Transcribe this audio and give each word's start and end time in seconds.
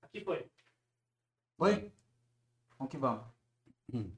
Aqui 0.00 0.24
foi. 0.24 0.46
Oi? 1.58 1.92
Vamos 2.78 2.90
que 2.90 2.96
vamos. 2.96 3.24
Hum. 3.92 4.10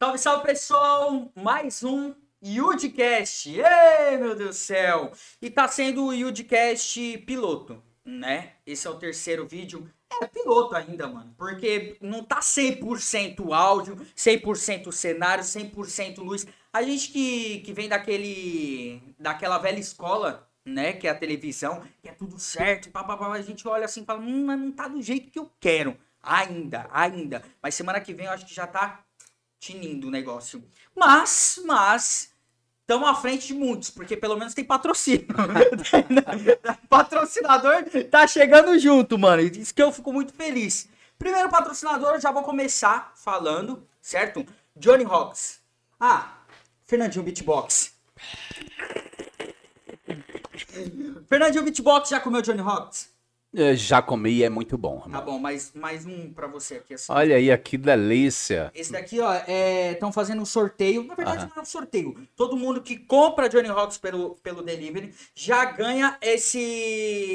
Salve, 0.00 0.18
salve, 0.18 0.46
pessoal! 0.46 1.32
Mais 1.34 1.82
um 1.82 2.14
Yudcast. 2.42 3.48
Ei, 3.50 4.16
meu 4.18 4.36
Deus 4.36 4.50
do 4.50 4.52
céu! 4.52 5.10
E 5.42 5.50
tá 5.50 5.66
sendo 5.66 6.06
o 6.06 6.12
Yudcast 6.12 7.18
piloto, 7.18 7.82
né? 8.04 8.56
Esse 8.64 8.86
é 8.86 8.90
o 8.90 8.98
terceiro 8.98 9.48
vídeo. 9.48 9.90
É 10.22 10.26
piloto 10.26 10.76
ainda, 10.76 11.08
mano. 11.08 11.34
Porque 11.36 11.96
não 12.00 12.22
tá 12.22 12.38
100% 12.38 13.52
áudio, 13.52 13.96
100% 14.16 14.92
cenário, 14.92 15.42
100% 15.42 16.18
luz. 16.18 16.46
A 16.72 16.82
gente 16.82 17.10
que, 17.10 17.60
que 17.60 17.72
vem 17.72 17.88
daquele 17.88 19.02
daquela 19.18 19.58
velha 19.58 19.80
escola, 19.80 20.48
né, 20.64 20.92
que 20.94 21.06
é 21.06 21.10
a 21.10 21.14
televisão, 21.14 21.82
que 22.00 22.08
é 22.08 22.12
tudo 22.12 22.38
certo, 22.38 22.90
pá, 22.90 23.04
pá, 23.04 23.16
pá, 23.16 23.32
a 23.32 23.42
gente 23.42 23.66
olha 23.68 23.84
assim 23.84 24.02
e 24.02 24.04
fala, 24.04 24.20
hum, 24.20 24.46
mas 24.46 24.58
não 24.58 24.72
tá 24.72 24.88
do 24.88 25.02
jeito 25.02 25.30
que 25.30 25.38
eu 25.38 25.50
quero. 25.60 25.96
Ainda, 26.22 26.88
ainda. 26.90 27.42
Mas 27.62 27.74
semana 27.74 28.00
que 28.00 28.14
vem 28.14 28.26
eu 28.26 28.32
acho 28.32 28.46
que 28.46 28.54
já 28.54 28.66
tá 28.66 29.04
tinindo 29.60 30.08
o 30.08 30.10
negócio. 30.10 30.64
Mas, 30.96 31.60
mas, 31.66 32.32
estamos 32.80 33.08
à 33.08 33.14
frente 33.14 33.48
de 33.48 33.54
muitos, 33.54 33.90
porque 33.90 34.16
pelo 34.16 34.36
menos 34.36 34.54
tem 34.54 34.64
patrocínio. 34.64 35.26
patrocinador 36.88 37.84
tá 38.10 38.26
chegando 38.26 38.78
junto, 38.78 39.18
mano. 39.18 39.42
Isso 39.42 39.74
que 39.74 39.82
eu 39.82 39.92
fico 39.92 40.12
muito 40.12 40.32
feliz. 40.32 40.88
Primeiro 41.18 41.50
patrocinador, 41.50 42.14
eu 42.14 42.20
já 42.20 42.32
vou 42.32 42.42
começar 42.42 43.12
falando, 43.16 43.86
certo? 44.00 44.44
Johnny 44.76 45.04
Hawks. 45.04 45.60
Ah, 46.00 46.38
Fernandinho 46.84 47.24
Beatbox. 47.24 47.94
Fernandinho 51.28 51.64
Beatbox 51.64 52.08
já 52.10 52.20
comeu 52.20 52.42
Johnny 52.42 52.60
Hawks? 52.60 53.13
Eu 53.54 53.76
já 53.76 54.02
comi 54.02 54.32
e 54.32 54.42
é 54.42 54.50
muito 54.50 54.76
bom. 54.76 54.98
Tá 54.98 55.06
irmão. 55.06 55.24
bom, 55.24 55.38
mais, 55.38 55.72
mais 55.74 56.04
um 56.04 56.32
pra 56.32 56.48
você 56.48 56.74
aqui 56.76 56.94
assim. 56.94 57.12
Olha 57.12 57.36
aí, 57.36 57.56
que 57.56 57.78
delícia. 57.78 58.72
Esse 58.74 58.90
daqui, 58.90 59.20
ó, 59.20 59.32
estão 59.92 60.12
fazendo 60.12 60.42
um 60.42 60.44
sorteio. 60.44 61.04
Na 61.04 61.14
verdade, 61.14 61.46
não 61.46 61.56
é 61.56 61.60
um 61.60 61.64
sorteio. 61.64 62.16
Todo 62.34 62.56
mundo 62.56 62.82
que 62.82 62.96
compra 62.96 63.48
Johnny 63.48 63.68
Hawks 63.68 63.96
pelo, 63.96 64.34
pelo 64.42 64.60
delivery 64.60 65.14
já 65.36 65.64
ganha 65.66 66.18
esse, 66.20 66.58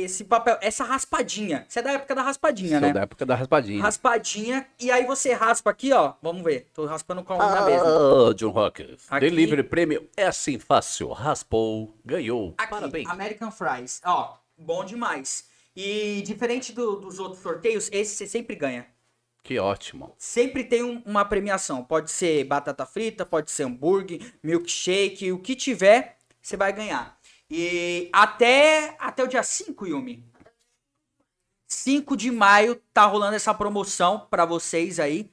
esse 0.04 0.26
papel, 0.26 0.58
essa 0.62 0.84
raspadinha. 0.84 1.66
Isso 1.70 1.80
é 1.80 1.82
da 1.82 1.94
época 1.94 2.14
da 2.14 2.22
raspadinha, 2.22 2.80
Sou 2.80 2.88
né? 2.88 2.94
da 2.94 3.02
época 3.02 3.26
da 3.26 3.36
raspadinha. 3.36 3.82
Raspadinha. 3.82 4.68
E 4.78 4.92
aí 4.92 5.06
você 5.06 5.32
raspa 5.32 5.70
aqui, 5.70 5.94
ó. 5.94 6.16
Vamos 6.22 6.44
ver. 6.44 6.68
Tô 6.74 6.86
raspando 6.86 7.24
com 7.24 7.34
a 7.34 7.38
mão 7.38 7.50
na 7.50 7.62
mesa. 7.62 7.86
Ah, 7.86 8.34
John 8.34 8.60
Hawkins. 8.60 9.06
Aqui. 9.10 9.30
Delivery 9.30 9.64
Prêmio 9.64 10.10
é 10.18 10.26
assim 10.26 10.60
fácil. 10.60 11.10
Raspou, 11.10 11.96
ganhou. 12.04 12.56
Aqui, 12.58 12.70
Parabéns. 12.70 13.10
American 13.10 13.52
Fries. 13.52 14.02
Ó, 14.04 14.34
bom 14.58 14.84
demais. 14.84 15.48
E 15.82 16.22
diferente 16.24 16.74
do- 16.74 16.98
dos 16.98 17.20
outros 17.20 17.42
sorteios, 17.42 17.88
esse 17.94 18.14
você 18.14 18.28
sempre 18.28 18.54
ganha. 18.54 18.86
Que 19.42 19.58
ótimo. 19.58 20.14
Sempre 20.18 20.66
tem 20.66 20.84
um- 20.84 21.02
uma 21.06 21.24
premiação. 21.24 21.86
Pode 21.86 22.12
ser 22.12 22.44
batata 22.44 22.86
frita, 22.86 23.26
pode 23.26 23.50
ser 23.50 23.64
hambúrguer, 23.64 24.34
milkshake, 24.44 25.32
o 25.32 25.40
que 25.40 25.56
tiver, 25.56 26.18
você 26.42 26.58
vai 26.58 26.74
ganhar. 26.74 27.18
E 27.50 28.10
até, 28.12 28.94
até 29.00 29.24
o 29.24 29.28
dia 29.28 29.42
5, 29.42 29.88
Yumi. 29.88 30.22
5 31.66 32.18
de 32.18 32.30
maio 32.30 32.76
tá 32.94 33.06
rolando 33.06 33.38
essa 33.38 33.54
promoção 33.54 34.28
pra 34.30 34.44
vocês 34.44 35.00
aí. 35.00 35.32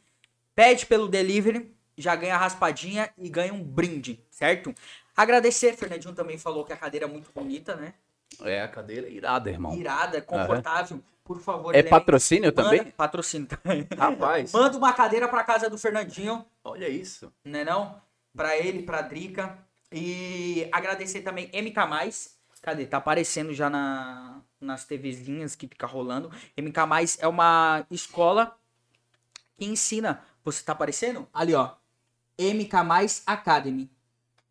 Pede 0.54 0.86
pelo 0.86 1.08
delivery, 1.08 1.74
já 1.98 2.14
ganha 2.14 2.36
raspadinha 2.36 3.12
e 3.18 3.28
ganha 3.28 3.52
um 3.52 3.64
brinde, 3.64 4.24
certo? 4.30 4.72
Agradecer, 5.16 5.76
Fernandinho 5.76 6.14
também 6.14 6.38
falou 6.38 6.64
que 6.64 6.72
a 6.72 6.76
cadeira 6.76 7.06
é 7.06 7.08
muito 7.08 7.32
bonita, 7.34 7.74
né? 7.74 7.94
É 8.42 8.60
a 8.62 8.68
cadeira 8.68 9.08
irada, 9.08 9.50
irmão. 9.50 9.74
Irada, 9.76 10.20
confortável. 10.20 11.02
Por 11.24 11.40
favor, 11.40 11.74
É 11.74 11.82
patrocínio 11.82 12.52
manda- 12.54 12.62
também? 12.62 12.84
Patrocínio 12.92 13.48
também. 13.48 13.86
Rapaz, 13.98 14.52
Manda 14.52 14.78
uma 14.78 14.92
cadeira 14.92 15.26
pra 15.26 15.42
casa 15.42 15.68
do 15.68 15.76
Fernandinho, 15.76 16.44
olha 16.62 16.88
isso. 16.88 17.32
né 17.44 17.64
não? 17.64 18.00
Pra 18.34 18.56
ele, 18.56 18.82
pra 18.82 19.02
Drica. 19.02 19.58
E 19.90 20.68
agradecer 20.72 21.22
também 21.22 21.50
MK+. 21.52 21.74
Cadê? 22.62 22.86
Tá 22.86 22.98
aparecendo 22.98 23.52
já 23.54 23.70
na, 23.70 24.40
nas 24.60 24.84
TVzinhas 24.84 25.54
que 25.56 25.66
fica 25.66 25.86
rolando. 25.86 26.30
MK+, 26.56 27.16
é 27.20 27.26
uma 27.26 27.84
escola 27.90 28.56
que 29.56 29.64
ensina. 29.64 30.22
Você 30.44 30.62
tá 30.62 30.72
aparecendo? 30.72 31.26
Ali, 31.32 31.54
ó. 31.54 31.72
MK+, 32.38 33.22
Academy. 33.26 33.90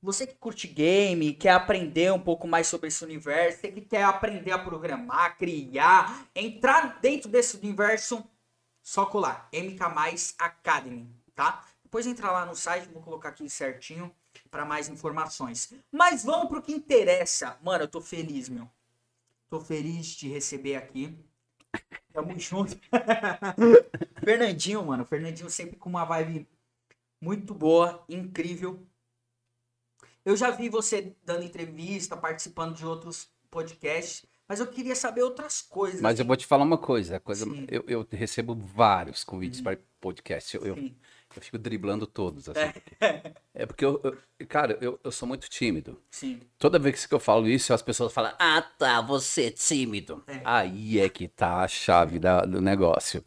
Você 0.06 0.28
que 0.28 0.36
curte 0.36 0.68
game, 0.68 1.34
quer 1.34 1.50
aprender 1.50 2.14
um 2.14 2.20
pouco 2.20 2.48
mais 2.48 2.68
sobre 2.68 2.90
esse 2.90 3.04
universo, 3.04 3.60
você 3.60 3.72
que 3.72 3.82
quer 3.82 4.04
aprender 4.04 4.52
a 4.52 4.60
programar, 4.60 5.36
criar, 5.36 6.28
entrar 6.36 7.00
dentro 7.02 7.28
desse 7.28 7.58
universo, 7.58 8.24
só 8.84 9.08
colar. 9.08 9.50
MK 9.52 9.82
Academy, 10.38 11.10
tá? 11.34 11.66
Depois 11.82 12.06
entra 12.06 12.32
lá 12.32 12.46
no 12.46 12.56
site, 12.56 12.88
vou 12.90 13.02
colocar 13.02 13.30
aqui 13.30 13.50
certinho 13.50 14.14
para 14.52 14.64
mais 14.64 14.90
informações. 14.90 15.74
Mas 15.92 16.24
vamos 16.24 16.50
pro 16.50 16.62
que 16.62 16.72
interessa. 16.72 17.58
Mano, 17.64 17.86
eu 17.86 17.88
tô 17.88 18.00
feliz, 18.00 18.48
meu. 18.48 18.70
Tô 19.50 19.60
feliz 19.60 20.06
de 20.10 20.30
receber 20.30 20.76
aqui. 20.76 21.18
Tamo 22.14 22.38
junto. 22.38 22.80
Fernandinho, 24.24 24.86
mano. 24.86 25.04
Fernandinho 25.04 25.50
sempre 25.50 25.78
com 25.78 25.90
uma 25.90 26.06
vibe 26.06 26.48
muito 27.20 27.56
boa, 27.56 28.06
incrível. 28.08 28.86
Eu 30.26 30.36
já 30.36 30.50
vi 30.50 30.68
você 30.70 31.16
dando 31.24 31.44
entrevista, 31.44 32.18
participando 32.18 32.76
de 32.76 32.86
outros 32.86 33.30
podcasts, 33.52 34.26
mas 34.48 34.60
eu 34.60 34.68
queria 34.68 34.96
saber 34.96 35.22
outras 35.24 35.62
coisas. 35.62 36.02
Mas 36.02 36.20
eu 36.20 36.26
vou 36.26 36.36
te 36.36 36.46
falar 36.46 36.64
uma 36.64 36.78
coisa. 36.78 37.20
coisa 37.20 37.46
eu, 37.70 37.84
eu 37.88 38.08
recebo 38.12 38.56
vários 38.56 39.24
convites 39.24 39.62
para 39.62 39.78
podcast. 40.02 40.56
Eu, 40.58 40.66
eu, 40.66 40.76
eu 41.36 41.42
fico 41.42 41.58
driblando 41.58 42.06
todos. 42.08 42.50
Assim, 42.50 42.60
é 43.54 43.66
porque, 43.66 43.86
eu, 43.86 44.00
eu- 44.04 44.48
cara, 44.48 44.78
eu, 44.82 45.00
eu 45.04 45.12
sou 45.12 45.28
muito 45.28 45.48
tímido. 45.50 46.00
Sim. 46.12 46.42
Toda 46.60 46.78
vez 46.80 47.06
que 47.06 47.14
eu 47.14 47.20
falo 47.20 47.48
isso, 47.48 47.74
as 47.74 47.82
pessoas 47.82 48.12
falam: 48.14 48.34
Ah, 48.40 48.62
tá, 48.62 49.02
você 49.02 49.46
é 49.46 49.52
tímido. 49.52 50.24
É. 50.28 50.42
Aí 50.44 51.00
é 51.00 51.08
que 51.10 51.28
tá 51.28 51.62
a 51.64 51.68
chave 51.68 52.20
da- 52.20 52.42
do 52.46 52.62
negócio. 52.62 53.24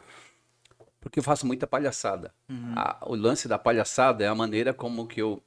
Porque 1.00 1.18
eu 1.20 1.22
faço 1.22 1.46
muita 1.46 1.66
palhaçada. 1.66 2.34
Uhum. 2.48 2.74
A- 2.76 2.98
o 3.06 3.14
lance 3.14 3.46
da 3.48 3.58
palhaçada 3.58 4.24
é 4.24 4.28
a 4.28 4.34
maneira 4.34 4.74
como 4.74 5.06
que 5.06 5.22
eu, 5.22 5.42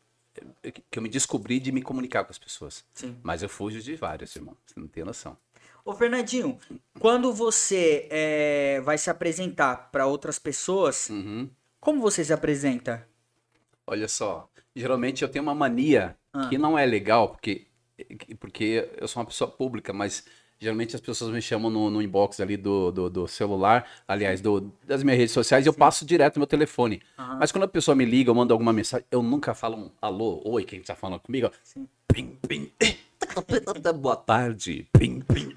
que 0.89 0.97
eu 0.99 1.01
me 1.03 1.09
descobri 1.09 1.59
de 1.59 1.71
me 1.71 1.81
comunicar 1.81 2.23
com 2.23 2.31
as 2.31 2.37
pessoas. 2.39 2.85
Sim. 2.93 3.17
Mas 3.23 3.43
eu 3.43 3.49
fujo 3.49 3.81
de 3.81 3.95
vários, 3.95 4.35
irmão. 4.35 4.55
Você 4.65 4.79
não 4.79 4.87
tem 4.87 5.03
noção. 5.03 5.37
Ô, 5.83 5.93
Fernandinho, 5.95 6.57
quando 6.99 7.33
você 7.33 8.07
é, 8.11 8.81
vai 8.81 8.97
se 8.97 9.09
apresentar 9.09 9.89
para 9.91 10.05
outras 10.05 10.37
pessoas, 10.37 11.09
Uhum. 11.09 11.49
como 11.79 11.99
você 12.01 12.23
se 12.23 12.31
apresenta? 12.31 13.07
Olha 13.87 14.07
só, 14.07 14.47
geralmente 14.75 15.23
eu 15.23 15.29
tenho 15.29 15.43
uma 15.43 15.55
mania 15.55 16.15
Ah. 16.33 16.47
que 16.49 16.57
não 16.57 16.77
é 16.77 16.85
legal, 16.85 17.29
porque, 17.29 17.67
porque 18.39 18.89
eu 18.97 19.07
sou 19.07 19.21
uma 19.21 19.27
pessoa 19.27 19.49
pública, 19.49 19.91
mas 19.91 20.23
geralmente 20.61 20.95
as 20.95 21.01
pessoas 21.01 21.33
me 21.33 21.41
chamam 21.41 21.71
no, 21.71 21.89
no 21.89 22.01
inbox 22.01 22.39
ali 22.39 22.55
do, 22.55 22.91
do, 22.91 23.09
do 23.09 23.27
celular, 23.27 23.89
aliás, 24.07 24.39
do, 24.41 24.71
das 24.85 25.01
minhas 25.01 25.17
redes 25.17 25.33
sociais, 25.33 25.65
e 25.65 25.69
eu 25.69 25.73
passo 25.73 26.05
direto 26.05 26.35
no 26.35 26.41
meu 26.41 26.47
telefone. 26.47 27.01
Aham. 27.17 27.37
Mas 27.39 27.51
quando 27.51 27.63
a 27.63 27.67
pessoa 27.67 27.95
me 27.95 28.05
liga, 28.05 28.29
eu 28.29 28.35
mando 28.35 28.53
alguma 28.53 28.71
mensagem, 28.71 29.05
eu 29.09 29.23
nunca 29.23 29.55
falo 29.55 29.75
um 29.75 29.91
alô, 29.99 30.39
oi, 30.45 30.63
quem 30.63 30.79
tá 30.81 30.95
falando 30.95 31.19
comigo? 31.19 31.49
Sim. 31.63 31.87
Pim, 32.13 32.37
pim, 32.47 32.71
boa 33.95 34.15
tarde, 34.15 34.87
pim, 34.93 35.21
pim. 35.21 35.51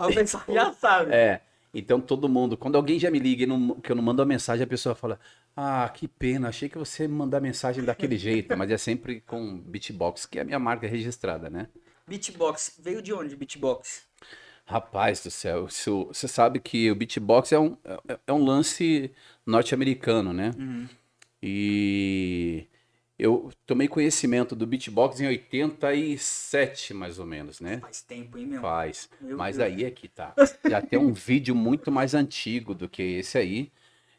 Já 0.48 0.72
sabe. 0.72 1.12
É, 1.12 1.43
então 1.75 2.00
todo 2.00 2.28
mundo, 2.28 2.56
quando 2.56 2.76
alguém 2.76 2.98
já 2.98 3.10
me 3.10 3.19
liga 3.19 3.43
e 3.43 3.47
não, 3.47 3.75
que 3.81 3.93
eu 3.93 3.97
não 3.97 4.03
mando 4.03 4.22
a 4.22 4.25
mensagem, 4.25 4.62
a 4.64 4.66
pessoa 4.66 4.94
fala: 4.94 5.19
Ah, 5.56 5.91
que 5.93 6.06
pena, 6.06 6.48
achei 6.48 6.69
que 6.69 6.78
você 6.78 7.09
mandar 7.09 7.41
mensagem 7.41 7.84
daquele 7.84 8.16
jeito, 8.16 8.56
mas 8.56 8.70
é 8.70 8.78
sempre 8.78 9.20
com 9.20 9.59
beatbox, 9.59 10.25
que 10.25 10.38
é 10.38 10.43
a 10.43 10.44
minha 10.44 10.59
marca 10.59 10.87
registrada, 10.87 11.50
né? 11.50 11.69
Beatbox, 12.06 12.78
veio 12.78 13.03
de 13.03 13.12
onde 13.12 13.34
beatbox? 13.34 14.03
Rapaz 14.66 15.22
do 15.22 15.30
céu, 15.30 15.66
isso- 15.66 16.06
você 16.06 16.26
sabe 16.26 16.58
que 16.58 16.90
o 16.90 16.94
beatbox 16.94 17.52
é 17.52 17.58
um, 17.58 17.76
é, 18.08 18.19
é 18.28 18.32
um 18.32 18.43
lance 18.44 19.11
norte-americano, 19.46 20.32
né? 20.32 20.52
Uhum. 20.58 20.88
E 21.43 22.66
eu 23.19 23.50
tomei 23.66 23.87
conhecimento 23.87 24.56
do 24.56 24.66
beatbox 24.66 25.20
em 25.20 25.26
87, 25.26 26.94
mais 26.94 27.19
ou 27.19 27.26
menos, 27.26 27.61
né? 27.61 27.78
Faz 27.81 28.00
tempo, 28.00 28.38
hein, 28.38 28.46
meu? 28.46 28.61
Faz. 28.62 29.08
Meu 29.20 29.37
Mas 29.37 29.58
Deus. 29.58 29.70
aí 29.72 29.84
é 29.84 29.90
que 29.90 30.08
tá. 30.08 30.34
Já 30.69 30.81
tem 30.81 30.99
um 30.99 31.12
vídeo 31.12 31.55
muito 31.55 31.93
mais 31.93 32.14
antigo 32.14 32.75
do 32.75 32.88
que 32.88 33.02
esse 33.02 33.37
aí. 33.37 33.70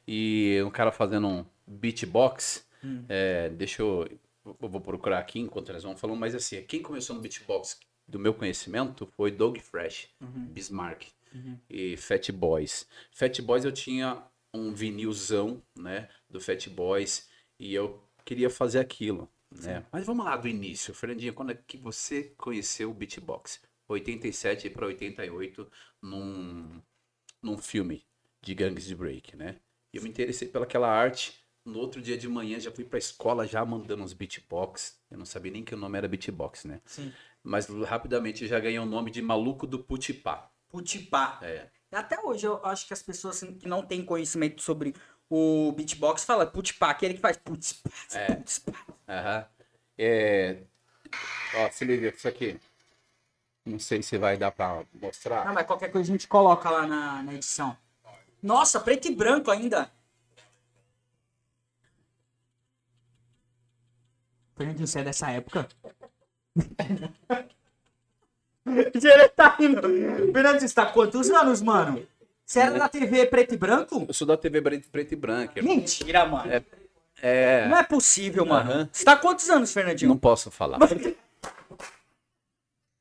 E 0.07 0.61
um 0.63 0.69
cara 0.69 0.91
fazendo 0.91 1.27
um 1.27 1.45
beatbox. 1.65 2.63
Hum. 2.83 3.03
É, 3.09 3.49
deixa 3.49 3.81
eu. 3.81 4.07
Eu 4.45 4.69
vou 4.69 4.79
procurar 4.79 5.17
aqui 5.17 5.39
enquanto 5.39 5.69
eles 5.71 5.81
vão 5.81 5.97
falando, 5.97 6.19
mas 6.19 6.35
assim, 6.35 6.61
quem 6.61 6.79
começou 6.83 7.15
no 7.15 7.21
beatbox 7.23 7.79
do 8.07 8.19
meu 8.19 8.33
conhecimento 8.33 9.05
foi 9.05 9.31
Doug 9.31 9.57
Fresh, 9.59 10.09
Uhum. 10.21 10.45
Bismarck 10.47 11.07
Uhum. 11.33 11.59
e 11.69 11.97
Fat 11.97 12.29
Boys. 12.31 12.87
Fat 13.11 13.41
Boys 13.41 13.65
eu 13.65 13.71
tinha 13.71 14.23
um 14.53 14.73
vinilzão, 14.73 15.61
né, 15.75 16.07
do 16.29 16.39
Fat 16.39 16.67
Boys 16.69 17.27
e 17.59 17.73
eu 17.73 18.01
queria 18.23 18.49
fazer 18.49 18.79
aquilo, 18.79 19.29
né? 19.51 19.85
Mas 19.91 20.05
vamos 20.05 20.25
lá 20.25 20.37
do 20.37 20.47
início, 20.47 20.93
Fernandinho, 20.93 21.33
quando 21.33 21.51
é 21.51 21.55
que 21.67 21.77
você 21.77 22.33
conheceu 22.37 22.89
o 22.89 22.93
beatbox? 22.93 23.61
87 23.87 24.69
para 24.69 24.85
88 24.87 25.69
num, 26.01 26.81
num 27.41 27.57
filme 27.57 28.03
de 28.41 28.55
gangues 28.55 28.85
de 28.85 28.95
break, 28.95 29.35
né? 29.35 29.57
E 29.93 29.97
eu 29.97 30.03
me 30.03 30.09
interessei 30.09 30.47
pelaquela 30.47 30.87
arte. 30.89 31.33
No 31.63 31.79
outro 31.79 32.01
dia 32.01 32.17
de 32.17 32.27
manhã 32.27 32.59
já 32.59 32.71
fui 32.71 32.83
pra 32.83 32.99
escola 32.99 33.47
já 33.47 33.63
mandando 33.65 34.03
uns 34.03 34.13
beatbox. 34.13 34.99
Eu 35.09 35.17
não 35.17 35.25
sabia 35.25 35.51
nem 35.51 35.63
que 35.63 35.73
o 35.73 35.77
nome 35.77 35.97
era 35.97 36.07
beatbox, 36.07 36.65
né? 36.65 36.79
Sim. 36.85 37.11
Mas 37.45 37.67
rapidamente 37.67 38.47
já 38.47 38.59
ganhei 38.59 38.79
o 38.79 38.85
nome 38.87 39.11
de 39.11 39.21
Maluco 39.21 39.67
do 39.67 39.77
Putipá. 39.77 40.49
Putipá. 40.67 41.37
É. 41.43 41.69
Até 41.91 42.19
hoje 42.19 42.47
eu 42.47 42.59
acho 42.65 42.87
que 42.87 42.93
as 42.93 43.03
pessoas 43.03 43.39
que 43.39 43.67
não 43.67 43.83
têm 43.85 44.03
conhecimento 44.03 44.63
sobre 44.63 44.95
o 45.29 45.71
beatbox 45.73 46.23
falam 46.25 46.47
putipá, 46.49 46.89
aquele 46.89 47.13
que 47.13 47.19
faz 47.19 47.37
putipá, 47.37 47.89
É. 48.13 48.33
putipá. 48.33 48.73
Aham. 49.07 49.45
É... 49.95 50.63
Ó, 51.57 51.69
se 51.69 51.85
liga 51.85 52.09
isso 52.09 52.27
aqui. 52.27 52.59
Não 53.63 53.77
sei 53.79 54.01
se 54.01 54.17
vai 54.17 54.37
dar 54.37 54.51
pra 54.51 54.83
mostrar. 54.93 55.45
Não, 55.45 55.53
mas 55.53 55.67
qualquer 55.67 55.91
coisa 55.91 56.09
a 56.09 56.13
gente 56.13 56.27
coloca 56.27 56.67
lá 56.69 56.87
na, 56.87 57.21
na 57.23 57.33
edição. 57.35 57.77
Nossa, 58.41 58.79
preto 58.79 59.07
e 59.07 59.15
branco 59.15 59.51
ainda. 59.51 59.91
Fernandinho, 64.55 64.87
você 64.87 64.99
é 64.99 65.03
dessa 65.03 65.29
época? 65.29 65.67
Ele 68.65 69.29
tá 69.29 69.55
indo. 69.59 69.81
Fernandinho, 70.33 70.67
você 70.67 70.73
tá 70.73 70.85
com 70.87 70.93
quantos 70.93 71.29
anos, 71.29 71.61
mano? 71.61 72.05
Você 72.45 72.59
era 72.59 72.77
da 72.77 72.89
TV 72.89 73.25
preto 73.25 73.53
e 73.53 73.57
branco? 73.57 74.05
Eu 74.07 74.13
sou 74.13 74.25
da 74.27 74.37
TV 74.37 74.61
preto, 74.61 75.11
e 75.13 75.15
branco. 75.15 75.53
Mentira, 75.63 76.25
mano. 76.25 76.51
É. 77.21 77.67
Não 77.67 77.77
é 77.77 77.83
possível, 77.83 78.45
mano. 78.45 78.71
Aham. 78.71 78.89
Você 78.91 79.03
tá 79.05 79.15
quantos 79.15 79.49
anos, 79.49 79.71
Fernandinho? 79.73 80.09
Não 80.09 80.17
posso 80.17 80.51
falar. 80.51 80.79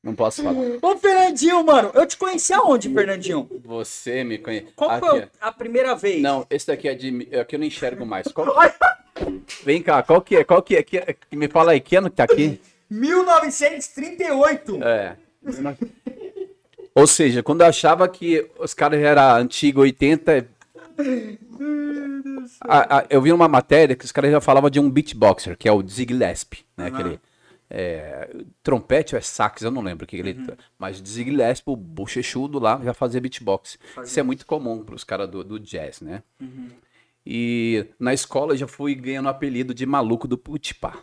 Não 0.03 0.13
posso 0.15 0.43
falar. 0.43 0.55
Ô, 0.81 0.97
Fernandinho, 0.97 1.63
mano, 1.63 1.91
eu 1.93 2.05
te 2.05 2.15
conheci 2.17 2.53
aonde, 2.53 2.93
Fernandinho? 2.93 3.49
Você 3.63 4.23
me 4.23 4.37
conhece. 4.37 4.67
Qual 4.75 4.89
Aqui, 4.91 5.07
foi 5.07 5.27
a 5.41 5.51
primeira 5.51 5.95
vez? 5.95 6.21
Não, 6.21 6.45
esse 6.49 6.67
daqui 6.67 6.87
é 6.87 6.93
de. 6.93 7.27
É 7.31 7.43
que 7.43 7.55
eu 7.55 7.59
não 7.59 7.65
enxergo 7.65 8.05
mais. 8.05 8.27
Qual- 8.27 8.47
Vem 9.63 9.81
cá, 9.81 10.03
qual 10.03 10.21
que 10.21 10.35
é? 10.35 10.43
Qual 10.43 10.61
que 10.61 10.75
é? 10.75 10.83
Que, 10.83 10.99
que- 11.01 11.35
me 11.35 11.47
fala 11.47 11.71
aí, 11.71 11.79
que 11.79 11.95
ano 11.95 12.09
que 12.09 12.15
tá 12.17 12.23
aqui? 12.25 12.59
1938. 12.89 14.83
É. 14.83 15.15
Ou 16.93 17.05
seja, 17.07 17.43
quando 17.43 17.61
eu 17.61 17.67
achava 17.67 18.07
que 18.07 18.49
os 18.59 18.73
caras 18.73 18.99
já 19.01 19.07
eram 19.09 19.35
antigo 19.41 19.81
80. 19.81 20.47
a- 22.61 22.99
a- 22.99 23.05
eu 23.09 23.21
vi 23.21 23.31
uma 23.31 23.47
matéria 23.47 23.95
que 23.95 24.05
os 24.05 24.11
caras 24.11 24.31
já 24.31 24.39
falavam 24.41 24.69
de 24.69 24.79
um 24.79 24.89
beatboxer, 24.89 25.57
que 25.57 25.67
é 25.67 25.71
o 25.71 25.85
Zig 25.87 26.13
Gillespie, 26.13 26.65
né? 26.77 26.87
Aham. 26.87 26.95
Aquele, 26.99 27.19
é, 27.69 28.29
trompete 28.63 29.15
ou 29.15 29.19
é 29.19 29.21
sax, 29.21 29.61
eu 29.63 29.71
não 29.71 29.81
lembro 29.81 30.05
o 30.05 30.07
que 30.07 30.15
ele. 30.17 30.39
Mas 30.77 30.99
o 31.01 31.05
Zig 31.05 31.29
Gillespie, 31.31 31.69
o 31.71 31.75
bochechudo 31.75 32.59
lá, 32.59 32.79
já 32.83 32.93
fazia 32.93 33.19
beatbox. 33.19 33.77
Isso 34.03 34.19
é 34.19 34.23
muito 34.23 34.45
comum 34.45 34.83
para 34.83 34.95
os 34.95 35.03
caras 35.03 35.29
do, 35.29 35.43
do 35.43 35.59
jazz, 35.59 35.99
né? 36.01 36.23
E 37.25 37.85
na 37.99 38.13
escola 38.13 38.53
eu 38.53 38.57
já 38.57 38.67
fui 38.67 38.93
ganhando 38.95 39.25
o 39.25 39.29
apelido 39.29 39.73
de 39.73 39.85
maluco 39.85 40.27
do 40.27 40.37
Putipá. 40.37 40.99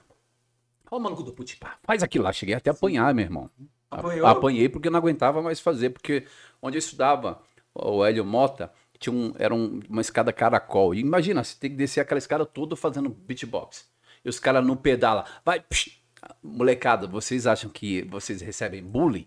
Ó, 0.92 0.98
o 0.98 1.00
maluco 1.00 1.22
do 1.22 1.32
Putipá. 1.32 1.78
Faz 1.82 2.02
aquilo 2.02 2.24
lá. 2.24 2.32
Cheguei 2.32 2.54
até 2.54 2.68
a 2.68 2.74
apanhar, 2.74 3.14
meu 3.14 3.24
irmão. 3.24 3.50
Apanhou? 3.90 4.26
Apanhei 4.26 4.68
porque 4.68 4.90
não 4.90 4.98
aguentava 4.98 5.40
mais 5.40 5.58
fazer. 5.58 5.88
Porque 5.90 6.26
onde 6.60 6.76
eu 6.76 6.80
estudava, 6.80 7.40
o 7.74 8.04
Hélio 8.04 8.24
Mota, 8.26 8.70
tinha 8.98 9.12
um, 9.14 9.32
era 9.38 9.54
um- 9.54 9.80
uma 9.88 10.02
escada 10.02 10.32
caracol. 10.34 10.94
E 10.94 11.00
imagina, 11.00 11.42
você 11.42 11.56
tem 11.58 11.70
que 11.70 11.76
descer 11.76 12.00
aquela 12.00 12.18
escada 12.18 12.44
toda 12.44 12.76
fazendo 12.76 13.08
beatbox. 13.08 13.88
E 14.22 14.28
os 14.28 14.38
caras 14.38 14.64
não 14.66 14.76
pedalam. 14.76 15.24
Vai, 15.44 15.60
psh, 15.60 15.98
molecada, 16.42 17.06
vocês 17.06 17.46
acham 17.46 17.70
que 17.70 18.02
vocês 18.02 18.42
recebem 18.42 18.82
bullying? 18.82 19.26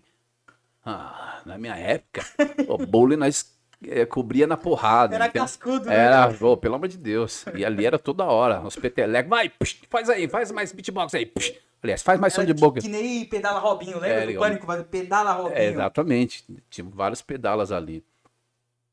Ah, 0.84 1.42
na 1.44 1.58
minha 1.58 1.74
época, 1.76 2.24
o 2.68 2.78
bullying 2.86 3.16
nós 3.16 3.55
eh, 3.86 4.06
cobria 4.06 4.46
na 4.46 4.56
porrada. 4.56 5.14
Era 5.14 5.26
entendeu? 5.26 5.42
cascudo, 5.42 5.86
né? 5.86 5.94
Era, 5.96 6.34
ô, 6.40 6.56
pelo 6.56 6.74
amor 6.76 6.88
de 6.88 6.96
Deus. 6.98 7.44
E 7.54 7.64
ali 7.64 7.84
era 7.84 7.98
toda 7.98 8.24
hora, 8.24 8.60
os 8.60 8.76
petelecos. 8.76 9.28
Vai, 9.30 9.48
psh, 9.48 9.80
faz 9.88 10.08
aí, 10.10 10.28
faz 10.28 10.50
mais 10.52 10.72
beatbox 10.72 11.14
aí. 11.14 11.26
psh. 11.26 11.54
Aliás, 11.82 12.02
faz 12.02 12.18
mais 12.18 12.32
som 12.32 12.44
de 12.44 12.54
boca. 12.54 12.80
Que 12.80 12.88
nem 12.88 13.24
pedala 13.26 13.60
Robinho, 13.60 13.98
lembra 14.00 14.24
É, 14.24 14.26
do. 14.32 14.38
Pânico? 14.38 14.66
Mas 14.66 14.82
Pedala 14.84 15.32
Robinho. 15.32 15.56
É, 15.56 15.66
exatamente. 15.66 16.44
Tinha 16.70 16.86
vários 16.90 17.22
pedalas 17.22 17.70
ali. 17.70 18.02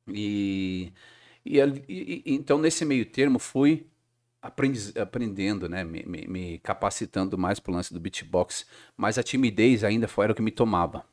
E, 0.08 0.92
e, 1.46 1.60
e- 1.60 2.24
então, 2.26 2.58
nesse 2.58 2.84
meio 2.86 3.06
termo, 3.06 3.40
fui 3.40 3.88
aprendiz- 4.42 4.96
aprendendo, 4.98 5.70
né? 5.70 5.84
Me, 5.84 6.04
me- 6.06 6.28
me 6.28 6.60
capacitando 6.60 7.38
mais 7.38 7.60
pro 7.60 7.74
lance 7.74 7.94
do 7.94 8.00
beatbox. 8.00 8.66
Mas 8.98 9.18
a 9.18 9.24
timidez 9.24 9.84
ainda 9.84 10.08
foi 10.08 10.26
era 10.26 10.34
o 10.34 10.36
que 10.36 10.42
me 10.42 10.52
tomava. 10.52 11.06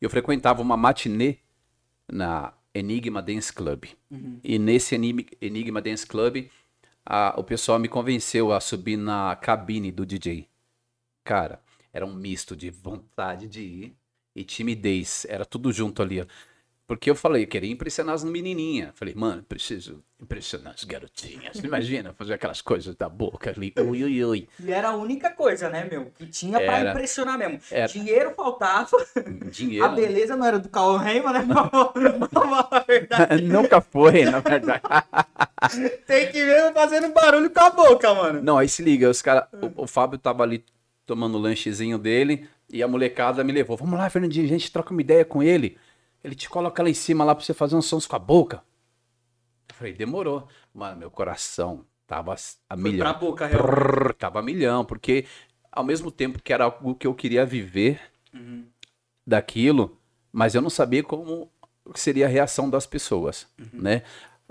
Eu 0.00 0.08
frequentava 0.08 0.62
uma 0.62 0.76
matinê 0.76 1.36
na 2.10 2.52
Enigma 2.74 3.20
Dance 3.22 3.52
Club. 3.52 3.84
E 4.42 4.58
nesse 4.58 4.94
Enigma, 4.94 5.24
Enigma 5.40 5.80
Dance 5.82 6.06
Club, 6.06 6.48
a- 7.04 7.34
o 7.38 7.44
pessoal 7.44 7.78
me 7.78 7.88
convenceu 7.88 8.52
a 8.52 8.60
subir 8.60 8.96
na 8.96 9.36
cabine 9.36 9.90
do 9.92 10.06
DJ. 10.06 10.48
Cara, 11.24 11.60
era 11.92 12.06
um 12.06 12.14
misto 12.14 12.56
de 12.56 12.70
vontade 12.70 13.46
de 13.48 13.60
ir 13.62 13.96
e 14.34 14.44
timidez. 14.44 15.26
Era 15.28 15.44
tudo 15.44 15.72
junto 15.72 16.02
ali. 16.02 16.20
ó. 16.20 16.26
Porque 16.92 17.08
eu 17.08 17.14
falei, 17.14 17.44
eu 17.44 17.46
queria 17.46 17.72
impressionar 17.72 18.14
as 18.14 18.22
menininhas. 18.22 18.90
Falei, 18.94 19.14
mano, 19.14 19.42
preciso 19.42 20.04
impressionar 20.20 20.74
as 20.74 20.84
garotinhas. 20.84 21.56
Imagina 21.64 22.12
fazer 22.12 22.34
aquelas 22.34 22.60
coisas 22.60 22.94
da 22.94 23.08
boca 23.08 23.48
ali. 23.48 23.72
Ui, 23.78 24.04
ui, 24.04 24.22
ui. 24.22 24.48
E 24.62 24.70
era 24.70 24.90
a 24.90 24.94
única 24.94 25.30
coisa, 25.30 25.70
né, 25.70 25.88
meu? 25.90 26.12
Que 26.14 26.26
tinha 26.26 26.60
pra 26.60 26.80
Era. 26.80 26.90
impressionar 26.90 27.38
mesmo. 27.38 27.60
Era. 27.70 27.90
Dinheiro 27.90 28.34
faltava, 28.36 28.90
Dinheiro. 29.50 29.86
a 29.86 29.88
beleza 29.88 30.36
não 30.36 30.44
era 30.44 30.58
do 30.58 30.68
Cauã 30.68 30.98
Raymond, 30.98 31.32
né? 31.32 31.46
Nunca 33.42 33.80
foi, 33.80 34.26
na 34.26 34.40
verdade. 34.40 34.82
Tem 36.06 36.30
que 36.30 36.44
ver 36.44 36.74
fazendo 36.74 37.10
barulho 37.14 37.48
com 37.48 37.60
a 37.60 37.70
boca, 37.70 38.14
mano. 38.14 38.42
Não, 38.42 38.58
aí 38.58 38.68
se 38.68 38.82
liga, 38.82 39.08
os 39.08 39.22
cara, 39.22 39.48
o, 39.50 39.84
o 39.84 39.86
Fábio 39.86 40.18
tava 40.18 40.42
ali 40.42 40.62
tomando 41.06 41.38
o 41.38 41.40
lanchezinho 41.40 41.96
dele 41.96 42.46
e 42.70 42.82
a 42.82 42.86
molecada 42.86 43.42
me 43.42 43.50
levou. 43.50 43.78
Vamos 43.78 43.98
lá, 43.98 44.10
Fernandinho, 44.10 44.44
a 44.44 44.48
gente 44.50 44.70
troca 44.70 44.90
uma 44.90 45.00
ideia 45.00 45.24
com 45.24 45.42
ele. 45.42 45.78
Ele 46.22 46.34
te 46.34 46.48
coloca 46.48 46.82
lá 46.82 46.88
em 46.88 46.94
cima 46.94 47.24
lá 47.24 47.34
pra 47.34 47.44
você 47.44 47.52
fazer 47.54 47.74
uns 47.76 47.86
sons 47.86 48.06
com 48.06 48.16
a 48.16 48.18
boca. 48.18 48.62
Eu 49.68 49.74
falei, 49.74 49.92
demorou. 49.92 50.46
Mano, 50.72 50.98
meu 50.98 51.10
coração 51.10 51.84
tava 52.06 52.32
a 52.34 52.36
Foi 52.76 52.76
milhão. 52.76 52.98
pra 52.98 53.12
boca. 53.14 53.48
Prrr, 53.48 54.14
tava 54.14 54.38
a 54.38 54.42
milhão, 54.42 54.84
porque 54.84 55.26
ao 55.70 55.82
mesmo 55.84 56.10
tempo 56.10 56.40
que 56.42 56.52
era 56.52 56.64
algo 56.64 56.94
que 56.94 57.06
eu 57.06 57.14
queria 57.14 57.44
viver 57.44 58.00
Uhum. 58.34 58.66
daquilo, 59.26 59.98
mas 60.32 60.54
eu 60.54 60.62
não 60.62 60.70
sabia 60.70 61.02
como 61.02 61.50
seria 61.94 62.26
a 62.26 62.28
reação 62.28 62.70
das 62.70 62.86
pessoas, 62.86 63.46
Uhum. 63.58 63.68
né? 63.80 64.02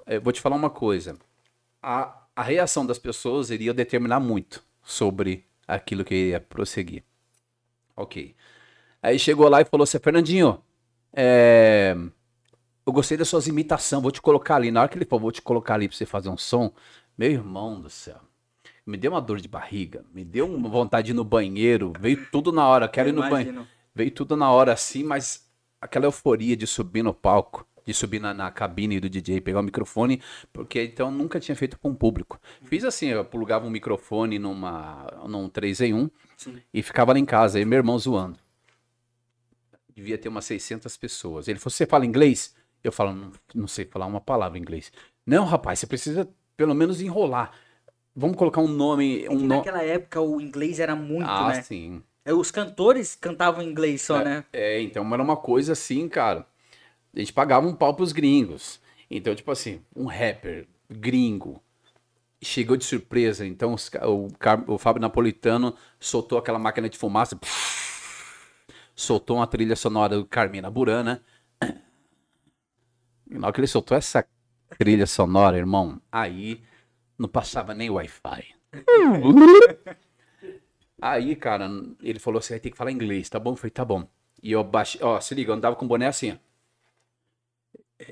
Eu 0.06 0.22
vou 0.22 0.34
te 0.34 0.42
falar 0.42 0.56
uma 0.56 0.70
coisa. 0.70 1.18
A, 1.82 2.26
a 2.36 2.44
reação 2.44 2.86
das 2.86 3.00
pessoas 3.00 3.50
iria 3.50 3.74
determinar 3.74 4.20
muito 4.20 4.64
sobre 4.84 5.46
aquilo 5.68 6.04
que 6.04 6.30
ia 6.30 6.40
prosseguir. 6.42 7.04
Ok. 7.96 8.36
Aí 9.02 9.18
chegou 9.18 9.48
lá 9.48 9.62
e 9.62 9.66
falou 9.66 9.84
assim, 9.84 10.00
Fernandinho, 10.00 10.62
é, 11.14 11.96
eu 12.86 12.94
gostei 12.94 13.18
das 13.18 13.28
suas 13.28 13.48
imitações, 13.48 14.02
vou 14.02 14.12
te 14.12 14.22
colocar 14.22 14.56
ali. 14.56 14.72
Na 14.72 14.82
hora 14.82 14.90
que 14.90 14.98
ele 14.98 15.06
falou, 15.06 15.22
vou 15.22 15.32
te 15.32 15.42
colocar 15.42 15.76
ali 15.76 15.88
pra 15.88 15.96
você 15.98 16.06
fazer 16.06 16.30
um 16.30 16.38
som, 16.38 16.74
meu 17.18 17.32
irmão 17.32 17.80
do 17.80 17.90
céu. 17.90 18.20
Me 18.86 18.98
deu 18.98 19.12
uma 19.12 19.22
dor 19.22 19.40
de 19.40 19.48
barriga, 19.48 20.04
me 20.14 20.26
deu 20.26 20.52
uma 20.52 20.68
vontade 20.68 21.08
de 21.08 21.12
ir 21.12 21.16
no 21.16 21.24
banheiro, 21.24 21.94
veio 22.00 22.26
tudo 22.32 22.52
na 22.52 22.68
hora, 22.68 22.88
quero 22.88 23.10
ir 23.10 23.12
no 23.12 23.22
banheiro. 23.30 23.68
Veio 23.94 24.12
tudo 24.12 24.36
na 24.36 24.50
hora 24.52 24.74
assim, 24.74 25.04
mas 25.04 25.48
aquela 25.80 26.06
euforia 26.06 26.56
de 26.58 26.66
subir 26.66 27.04
no 27.04 27.14
palco, 27.14 27.68
de 27.86 27.94
subir 27.94 28.20
na, 28.20 28.34
na 28.34 28.50
cabine 28.50 29.00
do 29.00 29.10
DJ, 29.10 29.42
pegar 29.42 29.60
o 29.60 29.64
microfone, 29.64 30.22
porque 30.52 30.84
então 30.84 31.12
nunca 31.12 31.40
tinha 31.40 31.56
feito 31.56 31.78
com 31.80 31.90
o 31.92 31.96
público. 31.96 32.40
Fiz 32.64 32.84
assim, 32.84 33.08
eu 33.08 33.24
plugava 33.24 33.66
um 33.66 33.70
microfone 33.70 34.40
numa, 34.40 35.08
num 35.28 35.48
3 35.50 35.82
em 35.82 35.94
1 35.94 36.10
Sim. 36.38 36.62
e 36.74 36.82
ficava 36.82 37.14
lá 37.14 37.20
em 37.20 37.26
casa, 37.26 37.60
aí 37.60 37.66
meu 37.66 37.78
irmão 37.78 37.98
zoando. 38.00 38.38
Devia 39.96 40.18
ter 40.18 40.30
umas 40.30 40.46
600 40.46 40.96
pessoas. 40.98 41.48
Ele 41.48 41.60
falou, 41.60 41.72
você 41.72 41.86
fala 41.86 42.06
inglês? 42.06 42.56
Eu 42.84 42.92
falo, 42.92 43.14
não, 43.14 43.32
não 43.54 43.68
sei 43.68 43.86
falar 43.86 44.06
uma 44.06 44.22
palavra 44.22 44.58
em 44.58 44.62
inglês. 44.62 44.92
Não, 45.26 45.46
rapaz, 45.46 45.80
você 45.80 45.88
precisa 45.88 46.28
pelo 46.58 46.74
menos 46.74 47.02
enrolar. 47.02 47.52
Vamos 48.16 48.36
colocar 48.38 48.62
um 48.62 48.68
nome... 48.68 49.28
Um 49.30 49.38
Que 49.38 49.44
no... 49.44 49.48
naquela 49.48 49.84
época 49.84 50.20
o 50.22 50.40
inglês 50.42 50.80
era 50.80 50.96
muito, 50.96 51.30
Ah, 51.30 51.50
né? 51.50 51.62
sim. 51.62 52.02
É, 52.26 52.34
Os 52.34 52.52
cantores 52.52 53.16
cantavam 53.16 53.64
inglês 53.64 54.02
só, 54.02 54.24
né? 54.24 54.44
É, 54.54 54.82
então 54.82 55.12
era 55.14 55.24
uma 55.24 55.38
coisa 55.38 55.74
assim, 55.74 56.08
cara. 56.08 56.46
A 57.16 57.20
gente 57.20 57.34
pagava 57.34 57.68
um 57.68 57.76
pau 57.76 57.94
pros 57.96 58.12
gringos. 58.12 58.80
Então, 59.10 59.34
tipo 59.36 59.52
assim, 59.52 59.82
um 59.96 60.06
rapper 60.06 60.68
gringo 60.90 61.62
chegou 62.42 62.76
de 62.78 62.86
surpresa. 62.86 63.46
Então, 63.46 63.74
os 63.74 63.90
o, 64.04 64.28
o 64.74 64.78
Fábio 64.78 65.02
Napolitano 65.02 65.76
soltou 66.00 66.38
aquela 66.38 66.60
máquina 66.60 66.90
de 66.90 66.98
fumaça, 66.98 67.38
soltou 69.02 69.38
uma 69.38 69.48
trilha 69.48 69.76
sonora 69.76 70.16
do 70.18 70.26
Carmina 70.26 70.70
Burana. 70.70 71.24
E 73.30 73.38
na 73.38 73.48
hora 73.48 73.54
que 73.54 73.60
ele 73.62 73.68
soltou 73.68 73.98
essa 73.98 74.26
trilha 74.78 75.06
sonora, 75.08 75.58
irmão, 75.58 76.02
aí 76.12 76.64
não 77.18 77.30
passava 77.30 77.74
nem 77.74 77.90
Wi-Fi. 77.90 78.56
Aí, 81.02 81.36
cara, 81.36 81.68
ele 82.02 82.20
falou 82.20 82.40
assim: 82.40 82.54
vai 82.54 82.60
ter 82.60 82.72
que 82.72 82.78
falar 82.78 82.92
inglês, 82.92 83.30
tá 83.30 83.40
bom? 83.40 83.52
Eu 83.52 83.56
falei, 83.56 83.72
tá 83.72 83.84
bom. 83.86 84.08
E 84.42 84.52
eu 84.52 84.64
baixei, 84.64 85.02
ó, 85.04 85.20
se 85.20 85.36
liga, 85.36 85.52
eu 85.52 85.56
andava 85.56 85.76
com 85.76 85.86
o 85.86 85.88
boné 85.88 86.08
assim, 86.08 86.32
ó. 86.34 86.38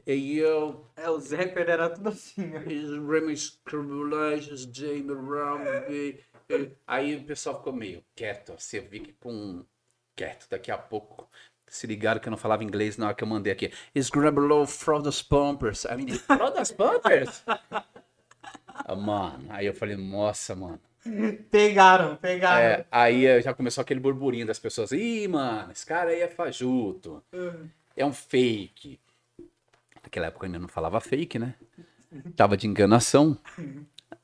E 0.06 0.38
eu, 0.38 0.86
É, 0.96 1.10
os 1.10 1.32
rappers 1.32 1.68
era 1.68 1.90
tudo 1.90 2.10
assim, 2.10 2.52
ó. 2.56 2.60
Remix 2.60 3.60
Tribulations, 3.66 4.64
Jamie 4.72 5.04
Brown, 5.04 5.62
e- 5.90 6.20
e- 6.50 6.72
Aí 6.86 7.16
o 7.16 7.26
pessoal 7.26 7.58
ficou 7.58 7.74
meio 7.74 8.04
quieto, 8.16 8.54
eu 8.74 8.90
vi 8.90 9.00
que 9.00 9.14
com 9.14 9.66
quieto, 10.20 10.48
daqui 10.50 10.70
a 10.70 10.78
pouco 10.78 11.30
se 11.66 11.88
ligaram 11.88 12.20
que 12.20 12.28
eu 12.28 12.32
não 12.32 12.38
falava 12.38 12.64
inglês 12.64 12.98
na 12.98 13.06
hora 13.06 13.16
que 13.16 13.24
eu 13.24 13.28
mandei 13.28 13.54
aqui. 13.54 13.72
Pumpers. 15.22 15.86
I 15.86 15.96
mean, 15.96 16.18
from 16.18 16.52
the 16.52 16.74
pumpers? 16.76 17.44
Ah, 18.68 18.96
mano, 18.96 19.46
aí 19.50 19.66
eu 19.66 19.74
falei, 19.74 19.96
nossa, 19.96 20.56
mano. 20.56 20.80
Pegaram, 21.50 22.18
pegaram. 22.18 22.62
É, 22.62 22.86
aí 22.92 23.42
já 23.42 23.54
começou 23.54 23.82
aquele 23.82 24.00
burburinho 24.00 24.46
das 24.46 24.60
pessoas. 24.60 24.92
Ih, 24.92 25.28
mano, 25.28 25.72
esse 25.72 25.86
cara 25.86 26.10
aí 26.10 26.20
é 26.22 26.28
fajuto. 26.28 27.24
É 27.96 28.06
um 28.06 28.12
fake. 28.12 29.00
Naquela 30.04 30.28
época 30.28 30.46
eu 30.46 30.48
ainda 30.48 30.60
não 30.60 30.68
falava 30.68 31.00
fake, 31.00 31.40
né? 31.40 31.56
Tava 32.36 32.58
de 32.58 32.68
enganação. 32.68 33.38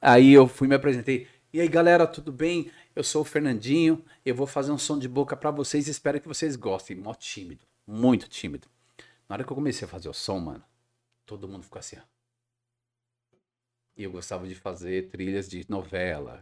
Aí 0.01 0.33
eu 0.33 0.47
fui 0.47 0.67
me 0.67 0.75
apresentei. 0.75 1.27
E 1.53 1.61
aí, 1.61 1.69
galera, 1.69 2.05
tudo 2.05 2.33
bem? 2.33 2.69
Eu 2.95 3.03
sou 3.03 3.23
o 3.23 3.25
Fernandinho. 3.25 4.03
Eu 4.25 4.33
vou 4.33 4.47
fazer 4.47 4.71
um 4.71 4.77
som 4.77 4.97
de 4.97 5.07
boca 5.07 5.35
pra 5.35 5.51
vocês. 5.51 5.87
Espero 5.87 6.21
que 6.21 6.27
vocês 6.27 6.55
gostem. 6.55 6.95
Mó 6.95 7.13
tímido. 7.13 7.65
Muito 7.85 8.29
tímido. 8.29 8.67
Na 9.27 9.35
hora 9.35 9.43
que 9.43 9.51
eu 9.51 9.55
comecei 9.55 9.85
a 9.85 9.89
fazer 9.89 10.07
o 10.07 10.13
som, 10.13 10.39
mano, 10.39 10.63
todo 11.25 11.47
mundo 11.47 11.63
ficou 11.63 11.79
assim, 11.79 11.97
ó. 11.97 12.01
E 13.97 14.03
eu 14.03 14.11
gostava 14.11 14.47
de 14.47 14.55
fazer 14.55 15.09
trilhas 15.09 15.49
de 15.49 15.65
novela, 15.69 16.39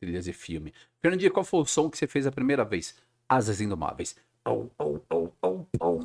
trilhas 0.00 0.24
de 0.24 0.32
filme. 0.32 0.72
Fernandinho, 1.00 1.32
qual 1.32 1.44
foi 1.44 1.60
o 1.60 1.66
som 1.66 1.90
que 1.90 1.98
você 1.98 2.06
fez 2.06 2.26
a 2.26 2.32
primeira 2.32 2.64
vez? 2.64 2.96
Asas 3.28 3.60
Indomáveis. 3.60 4.16
Oh, 4.44 4.66
oh, 4.78 5.00
oh, 5.10 5.32
oh, 5.42 5.66
oh, 5.80 6.04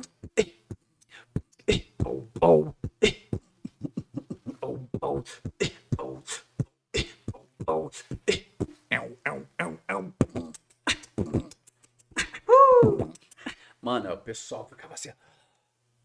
Mano, 13.88 14.12
o 14.12 14.18
pessoal 14.18 14.68
ficava 14.68 14.92
assim. 14.92 15.08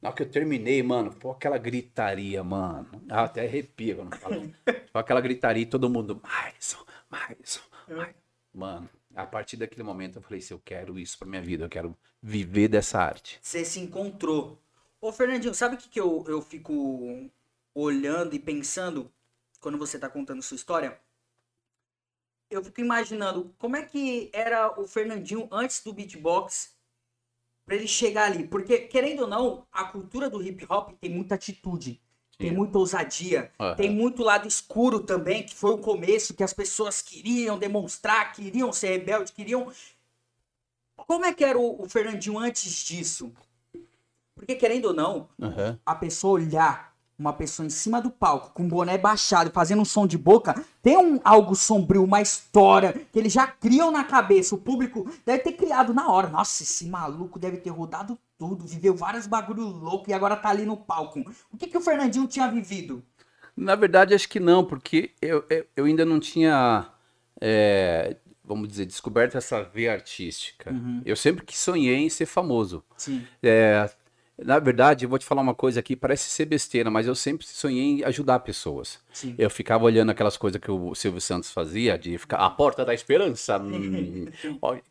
Na 0.02 0.08
hora 0.08 0.16
que 0.16 0.24
eu 0.24 0.30
terminei, 0.30 0.82
mano, 0.82 1.12
foi 1.12 1.32
aquela 1.32 1.58
gritaria, 1.58 2.42
mano. 2.42 3.04
Ah, 3.10 3.26
até 3.26 3.42
arrepia 3.42 3.94
quando 3.94 4.16
falo. 4.16 4.54
Foi 4.90 5.02
aquela 5.02 5.20
gritaria 5.20 5.64
e 5.64 5.66
todo 5.66 5.90
mundo, 5.90 6.22
mais 6.24 6.78
um, 6.80 6.86
mais 7.10 7.60
um, 7.62 7.96
mais. 7.98 8.16
Mano, 8.54 8.90
a 9.14 9.26
partir 9.26 9.58
daquele 9.58 9.84
momento 9.84 10.16
eu 10.18 10.22
falei, 10.22 10.40
se 10.40 10.54
eu 10.54 10.62
quero 10.64 10.98
isso 10.98 11.20
pra 11.20 11.28
minha 11.28 11.42
vida, 11.42 11.66
eu 11.66 11.70
quero 11.70 11.94
viver 12.22 12.70
dessa 12.70 13.00
arte. 13.00 13.38
Você 13.42 13.66
se 13.66 13.82
encontrou. 13.82 14.58
Ô, 15.02 15.12
Fernandinho, 15.12 15.54
sabe 15.54 15.76
o 15.76 15.78
que, 15.78 15.90
que 15.90 16.00
eu, 16.00 16.24
eu 16.26 16.42
fico 16.42 17.30
olhando 17.76 18.34
e 18.34 18.40
pensando 18.40 19.12
quando 19.60 19.78
você 19.78 20.00
tá 20.00 20.08
contando 20.08 20.42
sua 20.42 20.56
história? 20.56 20.98
Eu 22.50 22.64
fico 22.64 22.80
imaginando 22.80 23.54
como 23.58 23.76
é 23.76 23.84
que 23.84 24.30
era 24.32 24.80
o 24.80 24.88
Fernandinho 24.88 25.50
antes 25.52 25.84
do 25.84 25.92
beatbox 25.92 26.82
pra 27.66 27.76
ele 27.76 27.88
chegar 27.88 28.32
ali. 28.32 28.48
Porque, 28.48 28.80
querendo 28.80 29.22
ou 29.22 29.28
não, 29.28 29.66
a 29.72 29.86
cultura 29.86 30.30
do 30.30 30.42
hip 30.42 30.66
hop 30.70 30.92
tem 31.00 31.10
muita 31.10 31.36
atitude. 31.36 32.02
Tem 32.38 32.52
muita 32.52 32.78
ousadia. 32.78 33.52
Aham. 33.60 33.76
Tem 33.76 33.90
muito 33.90 34.24
lado 34.24 34.48
escuro 34.48 35.00
também, 35.00 35.46
que 35.46 35.56
foi 35.56 35.72
o 35.72 35.78
começo, 35.78 36.34
que 36.34 36.44
as 36.44 36.54
pessoas 36.54 37.02
queriam 37.02 37.58
demonstrar, 37.58 38.34
queriam 38.34 38.74
ser 38.74 38.90
rebeldes, 38.90 39.32
queriam. 39.32 39.72
Como 40.96 41.26
é 41.26 41.34
que 41.34 41.44
era 41.44 41.58
o, 41.58 41.82
o 41.84 41.90
Fernandinho 41.90 42.38
antes 42.38 42.84
disso? 42.84 43.32
Porque, 44.36 44.56
querendo 44.56 44.86
ou 44.86 44.94
não, 44.94 45.30
Aham. 45.42 45.80
a 45.86 45.96
pessoa 45.96 46.34
olhar 46.34 46.93
uma 47.18 47.34
pessoa 47.34 47.66
em 47.66 47.70
cima 47.70 48.02
do 48.02 48.10
palco, 48.10 48.52
com 48.54 48.64
o 48.64 48.68
boné 48.68 48.98
baixado, 48.98 49.52
fazendo 49.52 49.82
um 49.82 49.86
som 49.86 50.08
de 50.08 50.18
boca, 50.18 50.56
tem 50.82 50.98
um 50.98 51.20
algo 51.24 51.56
sombrio, 51.56 52.04
uma 52.04 52.22
história 52.22 52.94
que 53.12 53.20
eles 53.20 53.32
já 53.32 53.48
criam 53.48 53.92
na 53.92 54.04
cabeça. 54.04 54.56
O 54.56 54.58
público 54.58 55.10
deve 55.26 55.44
ter 55.44 55.54
criado 55.54 55.94
na 55.94 56.10
hora. 56.10 56.28
Nossa, 56.28 56.64
esse 56.64 56.86
maluco 56.86 57.40
deve 57.40 57.58
ter 57.58 57.70
rodado 57.70 58.18
tudo, 58.38 58.66
viveu 58.66 58.96
vários 58.96 59.28
bagulho 59.28 59.64
louco 59.64 60.10
e 60.10 60.14
agora 60.14 60.36
tá 60.36 60.50
ali 60.50 60.66
no 60.66 60.76
palco. 60.76 61.24
O 61.52 61.58
que, 61.58 61.68
que 61.68 61.78
o 61.78 61.82
Fernandinho 61.82 62.28
tinha 62.28 62.48
vivido? 62.48 63.04
Na 63.56 63.76
verdade, 63.76 64.16
acho 64.16 64.28
que 64.28 64.40
não, 64.40 64.66
porque 64.66 65.12
eu, 65.22 65.46
eu, 65.76 65.86
ainda 65.86 66.04
não 66.04 66.20
tinha, 66.20 66.90
é, 67.40 68.18
vamos 68.44 68.68
dizer, 68.68 68.86
descoberto 68.86 69.38
essa 69.38 69.62
veia 69.62 69.94
artística. 69.94 70.74
Eu 71.06 71.16
sempre 71.16 71.46
que 71.46 71.56
sonhei 71.56 71.98
em 71.98 72.10
ser 72.10 72.26
famoso. 72.26 72.84
Sim. 72.98 73.24
É, 73.44 73.88
na 74.38 74.58
verdade, 74.58 75.06
eu 75.06 75.10
vou 75.10 75.20
te 75.20 75.26
falar 75.26 75.44
uma 75.44 75.54
coisa 75.54 75.80
aqui, 75.80 75.96
parece 75.96 76.30
ser 76.30 76.46
besteira, 76.46 76.90
mas 76.90 77.06
eu 77.06 77.14
sempre 77.14 77.46
sonhei 77.46 77.84
em 77.84 78.04
ajudar 78.04 78.40
pessoas. 78.40 79.00
Sim. 79.14 79.36
Eu 79.38 79.50
ficava 79.50 79.86
olhando 79.86 80.10
aquelas 80.10 80.36
coisas 80.38 80.60
que 80.60 80.72
o 80.72 80.96
Silvio 80.96 81.22
Santos 81.22 81.52
fazia, 81.52 81.98
de 81.98 82.18
ficar 82.18 82.38
a 82.38 82.50
porta 82.50 82.84
da 82.84 82.94
esperança. 82.94 83.58
hum. 83.62 84.26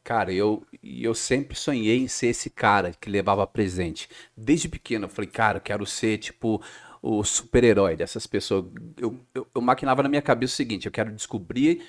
Cara, 0.04 0.32
eu, 0.32 0.64
eu 0.82 1.12
sempre 1.14 1.56
sonhei 1.56 1.99
em 1.99 2.08
ser 2.08 2.28
esse 2.28 2.50
cara 2.50 2.92
que 2.92 3.11
levava 3.11 3.44
presente. 3.46 4.08
Desde 4.37 4.68
pequeno, 4.68 5.06
eu 5.06 5.08
falei, 5.08 5.28
cara, 5.28 5.58
eu 5.58 5.62
quero 5.62 5.84
ser 5.87 6.18
tipo 6.18 6.62
o 7.02 7.25
super-herói 7.25 7.96
dessas 7.96 8.28
pessoas. 8.28 8.66
Eu, 8.96 9.18
eu, 9.34 9.46
eu 9.52 9.61
maquinava 9.61 10.04
na 10.04 10.08
minha 10.08 10.22
cabeça 10.22 10.52
o 10.52 10.56
seguinte: 10.56 10.87
eu 10.87 10.92
quero 10.92 11.11
descobrir 11.11 11.82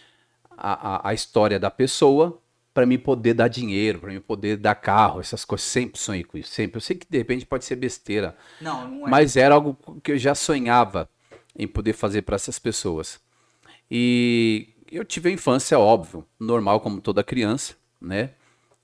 a, 0.57 1.07
a, 1.07 1.09
a 1.09 1.13
história 1.13 1.59
da 1.59 1.69
pessoa 1.69 2.41
para 2.73 2.85
mim 2.85 2.97
poder 2.97 3.33
dar 3.33 3.47
dinheiro, 3.47 3.99
para 3.99 4.11
mim 4.11 4.19
poder 4.21 4.57
dar 4.57 4.75
carro, 4.75 5.19
essas 5.19 5.45
coisas. 5.45 5.65
Sempre 5.67 5.99
sonhei 5.99 6.23
com 6.23 6.37
isso, 6.37 6.51
sempre. 6.51 6.77
Eu 6.77 6.81
sei 6.81 6.95
que 6.95 7.07
de 7.09 7.17
repente 7.17 7.45
pode 7.45 7.65
ser 7.65 7.75
besteira, 7.75 8.35
Não, 8.61 8.87
não 8.87 9.07
é. 9.07 9.11
mas 9.11 9.35
era 9.37 9.55
algo 9.55 9.77
que 10.03 10.11
eu 10.13 10.17
já 10.17 10.35
sonhava 10.35 11.09
em 11.57 11.67
poder 11.67 11.93
fazer 11.93 12.23
para 12.23 12.35
essas 12.35 12.59
pessoas. 12.59 13.19
E 13.89 14.69
eu 14.91 15.03
tive 15.05 15.29
a 15.29 15.31
infância, 15.31 15.77
óbvio, 15.79 16.25
normal 16.39 16.79
como 16.79 17.01
toda 17.01 17.23
criança, 17.23 17.75
né? 18.01 18.31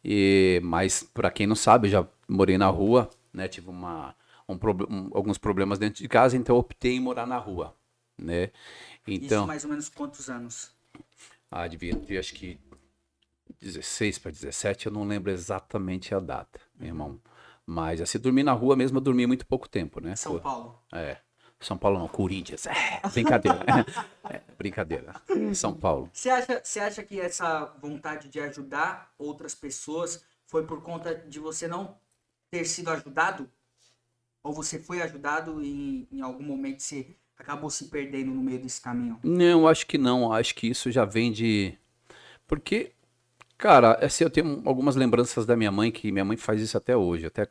E, 0.04 0.62
mas 0.64 1.04
para 1.04 1.32
quem 1.32 1.48
não 1.48 1.56
sabe, 1.56 1.88
eu 1.88 1.92
já 1.92 2.08
morei 2.28 2.58
na 2.58 2.68
rua, 2.68 3.10
né? 3.34 3.48
Tive 3.48 3.70
uma, 3.70 4.16
um 4.48 4.56
um- 4.90 5.10
alguns 5.14 5.38
problemas 5.38 5.80
dentro 5.80 6.02
de 6.02 6.08
casa, 6.08 6.38
então 6.38 6.56
optei 6.58 6.96
em 6.96 7.00
morar 7.00 7.26
na 7.28 7.38
rua, 7.38 7.76
né? 8.18 8.52
Então, 9.08 9.42
Isso 9.42 9.48
mais 9.48 9.64
ou 9.64 9.70
menos 9.70 9.90
quantos 9.90 10.30
anos? 10.30 10.72
ah, 11.52 11.68
devia 11.68 11.96
ter 11.96 12.18
acho 12.18 12.34
que 12.34 12.58
16 13.62 14.20
para 14.20 14.32
17, 14.32 14.88
eu 14.88 14.92
não 14.92 15.04
lembro 15.06 15.32
exatamente 15.32 16.14
a 16.16 16.20
data, 16.20 16.60
meu 16.78 16.88
irmão. 16.88 17.20
Mas 17.66 18.02
assim, 18.02 18.18
dormir 18.18 18.44
na 18.44 18.54
rua 18.54 18.76
mesmo, 18.76 18.98
eu 18.98 19.02
dormi 19.02 19.28
muito 19.28 19.46
pouco 19.46 19.70
tempo, 19.70 20.00
né? 20.00 20.16
São 20.16 20.40
Paulo. 20.40 20.80
É. 20.92 21.18
São 21.60 21.78
Paulo 21.78 22.00
não, 22.00 22.08
Corinthians. 22.08 22.66
É, 22.66 23.02
brincadeira. 23.14 23.60
É, 24.32 24.42
brincadeira. 24.58 25.16
São 25.56 25.74
Paulo. 25.74 26.08
Você 26.14 26.30
acha, 26.30 26.62
você 26.64 26.80
acha 26.80 27.02
que 27.02 27.20
essa 27.20 27.66
vontade 27.82 28.30
de 28.30 28.40
ajudar 28.40 29.12
outras 29.18 29.56
pessoas 29.56 30.24
foi 30.46 30.68
por 30.68 30.84
conta 30.84 31.16
de 31.16 31.40
você 31.40 31.68
não 31.68 31.98
ter 32.52 32.66
sido 32.66 32.92
ajudado? 32.92 33.50
Ou 34.44 34.54
você 34.54 34.78
foi 34.78 35.02
ajudado 35.02 35.64
e 35.64 36.08
em 36.12 36.22
algum 36.22 36.44
momento 36.44 36.84
você 36.84 37.16
acabou 37.38 37.72
se 37.72 37.86
perdendo 37.86 38.32
no 38.32 38.42
meio 38.42 38.62
desse 38.62 38.80
caminho? 38.80 39.20
Não, 39.24 39.68
acho 39.68 39.88
que 39.88 39.98
não. 39.98 40.32
Acho 40.32 40.54
que 40.54 40.68
isso 40.68 40.92
já 40.92 41.06
vem 41.06 41.32
de. 41.32 41.76
Porque, 42.48 42.94
cara, 43.60 43.94
assim, 44.04 44.24
eu 44.24 44.30
tenho 44.30 44.64
algumas 44.66 44.96
lembranças 44.96 45.46
da 45.46 45.56
minha 45.56 45.72
mãe, 45.72 45.92
que 45.92 46.12
minha 46.12 46.26
mãe 46.26 46.38
faz 46.38 46.62
isso 46.62 46.76
até 46.78 46.98
hoje. 46.98 47.26
Eu 47.26 47.28
até 47.28 47.46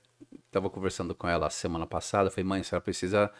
tava 0.50 0.68
conversando 0.68 1.14
com 1.14 1.28
ela 1.28 1.48
semana 1.50 1.86
passada. 1.86 2.30
Falei, 2.30 2.44
mãe, 2.44 2.60
a 2.62 2.64
senhora 2.64 2.82
precisa. 2.82 3.30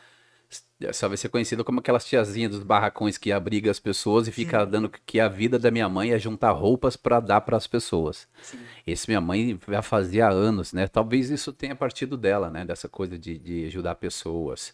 Senhora 0.93 1.09
vai 1.09 1.17
ser 1.17 1.29
conhecida 1.29 1.65
como 1.65 1.81
aquelas 1.81 2.07
tiazinhas 2.07 2.53
dos 2.53 2.63
barracões 2.63 3.19
que 3.19 3.33
abriga 3.33 3.71
as 3.71 3.79
pessoas 3.79 4.29
e 4.29 4.33
fica 4.33 4.65
dando 4.65 4.89
que 4.89 5.21
a 5.21 5.29
vida 5.29 5.59
da 5.59 5.71
minha 5.71 5.89
mãe 5.89 6.13
é 6.13 6.19
juntar 6.19 6.53
roupas 6.53 6.97
para 6.97 7.21
dar 7.21 7.41
para 7.43 7.57
as 7.57 7.67
pessoas. 7.67 8.29
Sim. 8.41 8.59
Esse 8.87 9.09
minha 9.09 9.21
mãe 9.21 9.59
já 9.69 9.83
fazia 9.83 10.29
anos, 10.29 10.73
né? 10.73 10.87
Talvez 10.87 11.29
isso 11.29 11.53
tenha 11.53 11.75
partido 11.75 12.17
dela, 12.17 12.49
né? 12.49 12.65
Dessa 12.65 12.89
coisa 12.89 13.19
de, 13.19 13.39
de 13.39 13.67
ajudar 13.67 13.97
pessoas. 13.97 14.73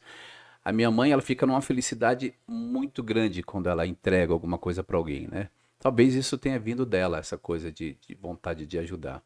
A 0.65 0.73
minha 0.73 0.91
mãe, 0.91 1.11
ela 1.11 1.23
fica 1.23 1.45
numa 1.45 1.61
felicidade 1.61 2.35
muito 2.47 3.03
grande 3.03 3.43
quando 3.43 3.69
ela 3.69 3.87
entrega 3.87 4.33
alguma 4.33 4.59
coisa 4.59 4.83
para 4.85 4.97
alguém, 4.97 5.27
né? 5.27 5.49
Talvez 5.85 6.15
isso 6.17 6.39
tenha 6.39 6.59
vindo 6.61 6.87
dela, 6.87 7.19
essa 7.21 7.39
coisa 7.39 7.73
de, 7.73 7.97
de 8.09 8.17
vontade 8.17 8.67
de 8.67 8.79
ajudar. 8.81 9.25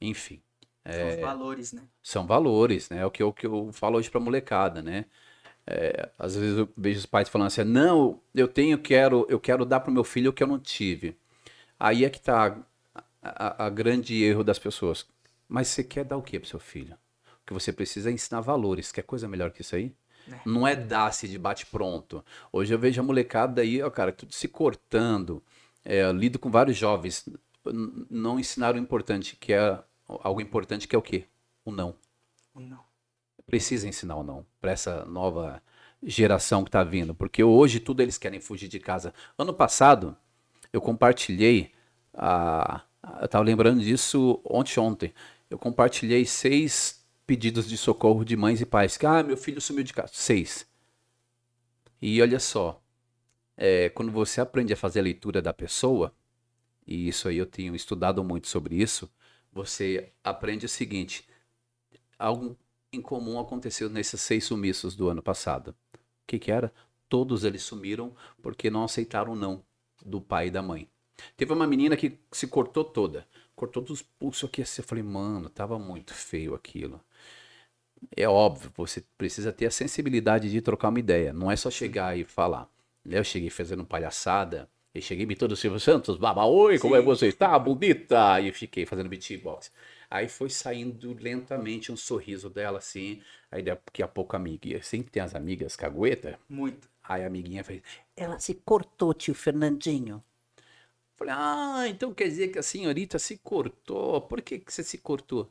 Enfim, 0.00 0.42
São 0.88 1.08
os 1.08 1.16
valores, 1.16 1.72
né? 1.72 1.88
são 2.02 2.26
valores, 2.26 2.90
né? 2.90 2.98
É 3.00 3.06
o 3.06 3.10
que 3.10 3.22
eu, 3.22 3.32
que 3.32 3.46
eu 3.46 3.72
falo 3.72 3.98
hoje 3.98 4.10
pra 4.10 4.20
molecada, 4.20 4.82
né? 4.82 5.06
É, 5.66 6.10
às 6.18 6.36
vezes 6.36 6.58
eu 6.58 6.68
vejo 6.76 7.00
os 7.00 7.06
pais 7.06 7.28
falando 7.28 7.48
assim, 7.48 7.64
não, 7.64 8.20
eu 8.34 8.48
tenho, 8.48 8.78
quero, 8.78 9.26
eu 9.30 9.40
quero 9.40 9.64
dar 9.66 9.80
pro 9.80 9.92
meu 9.92 10.04
filho 10.04 10.30
o 10.30 10.34
que 10.34 10.42
eu 10.42 10.48
não 10.48 10.58
tive. 10.60 11.16
Aí 11.78 12.04
é 12.04 12.10
que 12.10 12.20
tá 12.20 12.58
a, 13.22 13.64
a- 13.64 13.66
a 13.66 13.70
grande 13.70 14.22
erro 14.22 14.44
das 14.44 14.58
pessoas. 14.58 15.06
Mas 15.48 15.68
você 15.68 15.84
quer 15.84 16.04
dar 16.04 16.16
o 16.16 16.22
que 16.22 16.38
pro 16.40 16.48
seu 16.48 16.58
filho? 16.60 16.94
O 17.42 17.46
que 17.46 17.52
você 17.52 17.72
precisa 17.72 18.10
é 18.10 18.12
ensinar 18.12 18.40
valores. 18.40 18.92
Quer 18.92 19.02
coisa 19.02 19.28
melhor 19.28 19.50
que 19.50 19.62
isso 19.62 19.76
aí? 19.76 19.94
É. 20.26 20.38
Não 20.44 20.66
é 20.66 20.74
dar-se 20.76 21.28
de 21.28 21.38
bate-pronto. 21.38 22.24
Hoje 22.52 22.72
eu 22.74 22.78
vejo 22.78 23.00
a 23.00 23.04
molecada 23.04 23.62
aí, 23.62 23.82
ó, 23.82 23.90
cara, 23.90 24.12
tudo 24.12 24.32
se 24.34 24.48
cortando. 24.48 25.42
É, 25.84 26.10
lido 26.12 26.38
com 26.38 26.50
vários 26.50 26.76
jovens. 26.76 27.28
Não 28.10 28.38
ensinaram 28.38 28.78
o 28.78 28.82
importante, 28.82 29.36
que 29.36 29.52
é 29.52 29.82
algo 30.06 30.40
importante, 30.40 30.88
que 30.88 30.96
é 30.96 30.98
o 30.98 31.02
quê? 31.02 31.26
o 31.64 31.72
não. 31.72 31.94
Não. 32.54 32.80
Precisa 33.46 33.88
ensinar 33.88 34.16
o 34.16 34.22
não 34.22 34.46
para 34.60 34.72
essa 34.72 35.04
nova 35.04 35.62
geração 36.02 36.64
que 36.64 36.68
está 36.68 36.82
vindo, 36.82 37.14
porque 37.14 37.44
hoje 37.44 37.78
tudo 37.78 38.00
eles 38.00 38.18
querem 38.18 38.40
fugir 38.40 38.68
de 38.68 38.80
casa. 38.80 39.14
Ano 39.38 39.54
passado 39.54 40.16
eu 40.72 40.80
compartilhei 40.80 41.72
a 42.14 42.82
eu 43.20 43.24
estava 43.24 43.44
lembrando 43.44 43.80
disso 43.80 44.40
ontem 44.44 44.78
ontem. 44.78 45.14
Eu 45.50 45.58
compartilhei 45.58 46.24
seis 46.24 47.04
pedidos 47.26 47.68
de 47.68 47.76
socorro 47.76 48.24
de 48.24 48.36
mães 48.36 48.60
e 48.60 48.66
pais. 48.66 48.96
Que, 48.96 49.06
ah, 49.06 49.22
meu 49.22 49.36
filho 49.36 49.60
sumiu 49.60 49.82
de 49.82 49.92
casa. 49.92 50.12
Seis. 50.14 50.66
E 52.00 52.20
olha 52.22 52.38
só, 52.38 52.80
é, 53.56 53.88
quando 53.90 54.10
você 54.10 54.40
aprende 54.40 54.72
a 54.72 54.76
fazer 54.76 55.00
a 55.00 55.04
leitura 55.04 55.42
da 55.42 55.52
pessoa, 55.52 56.14
e 56.86 57.08
isso 57.08 57.28
aí 57.28 57.38
eu 57.38 57.46
tenho 57.46 57.74
estudado 57.74 58.22
muito 58.24 58.48
sobre 58.48 58.76
isso, 58.76 59.10
você 59.52 60.12
aprende 60.24 60.66
o 60.66 60.68
seguinte: 60.68 61.28
algo 62.18 62.56
em 62.92 63.00
comum 63.00 63.38
aconteceu 63.38 63.88
nesses 63.88 64.20
seis 64.20 64.44
sumiços 64.44 64.94
do 64.96 65.08
ano 65.08 65.22
passado. 65.22 65.74
O 65.94 65.98
que, 66.26 66.38
que 66.38 66.50
era? 66.52 66.72
Todos 67.08 67.44
eles 67.44 67.62
sumiram 67.62 68.14
porque 68.40 68.70
não 68.70 68.84
aceitaram 68.84 69.32
o 69.32 69.36
não 69.36 69.62
do 70.04 70.20
pai 70.20 70.48
e 70.48 70.50
da 70.50 70.62
mãe. 70.62 70.88
Teve 71.36 71.52
uma 71.52 71.66
menina 71.66 71.96
que 71.96 72.18
se 72.30 72.46
cortou 72.46 72.84
toda. 72.84 73.26
Cortou 73.54 73.82
dos 73.82 74.02
pulsos 74.02 74.48
aqui 74.48 74.62
assim. 74.62 74.82
Eu 74.82 74.86
falei, 74.86 75.04
mano, 75.04 75.48
tava 75.48 75.78
muito 75.78 76.14
feio 76.14 76.54
aquilo. 76.54 77.00
É 78.16 78.28
óbvio, 78.28 78.72
você 78.76 79.04
precisa 79.16 79.52
ter 79.52 79.66
a 79.66 79.70
sensibilidade 79.70 80.50
de 80.50 80.60
trocar 80.60 80.88
uma 80.88 80.98
ideia. 80.98 81.32
Não 81.32 81.50
é 81.50 81.56
só 81.56 81.70
chegar 81.70 82.18
e 82.18 82.24
falar. 82.24 82.68
Eu 83.04 83.24
cheguei 83.24 83.50
fazendo 83.50 83.84
palhaçada. 83.84 84.68
E 84.94 85.00
cheguei 85.00 85.24
imitando 85.24 85.52
o 85.52 85.56
Silvio 85.56 85.80
Santos, 85.80 86.18
baba, 86.18 86.44
oi, 86.44 86.78
como 86.78 86.94
é 86.94 86.98
Sim. 86.98 87.04
você 87.06 87.28
está, 87.28 87.58
bonita? 87.58 88.38
E 88.42 88.52
fiquei 88.52 88.84
fazendo 88.84 89.08
beatbox. 89.08 89.72
Aí 90.10 90.28
foi 90.28 90.50
saindo 90.50 91.16
lentamente 91.18 91.90
um 91.90 91.96
sorriso 91.96 92.50
dela, 92.50 92.76
assim. 92.76 93.22
Aí 93.50 93.62
daqui 93.62 94.02
a 94.02 94.08
pouco 94.08 94.36
a 94.36 94.38
amiga, 94.38 94.82
sempre 94.82 95.10
tem 95.10 95.22
as 95.22 95.34
amigas 95.34 95.76
cagueta. 95.76 96.38
Muito. 96.46 96.90
Aí 97.02 97.24
a 97.24 97.26
amiguinha 97.26 97.64
fez, 97.64 97.82
ela 98.14 98.38
se 98.38 98.54
cortou, 98.54 99.14
tio 99.14 99.34
Fernandinho. 99.34 100.22
Falei, 101.16 101.34
ah, 101.34 101.84
então 101.88 102.12
quer 102.12 102.28
dizer 102.28 102.48
que 102.48 102.58
a 102.58 102.62
senhorita 102.62 103.18
se 103.18 103.38
cortou. 103.38 104.20
Por 104.20 104.42
que, 104.42 104.58
que 104.58 104.70
você 104.70 104.84
se 104.84 104.98
cortou? 104.98 105.50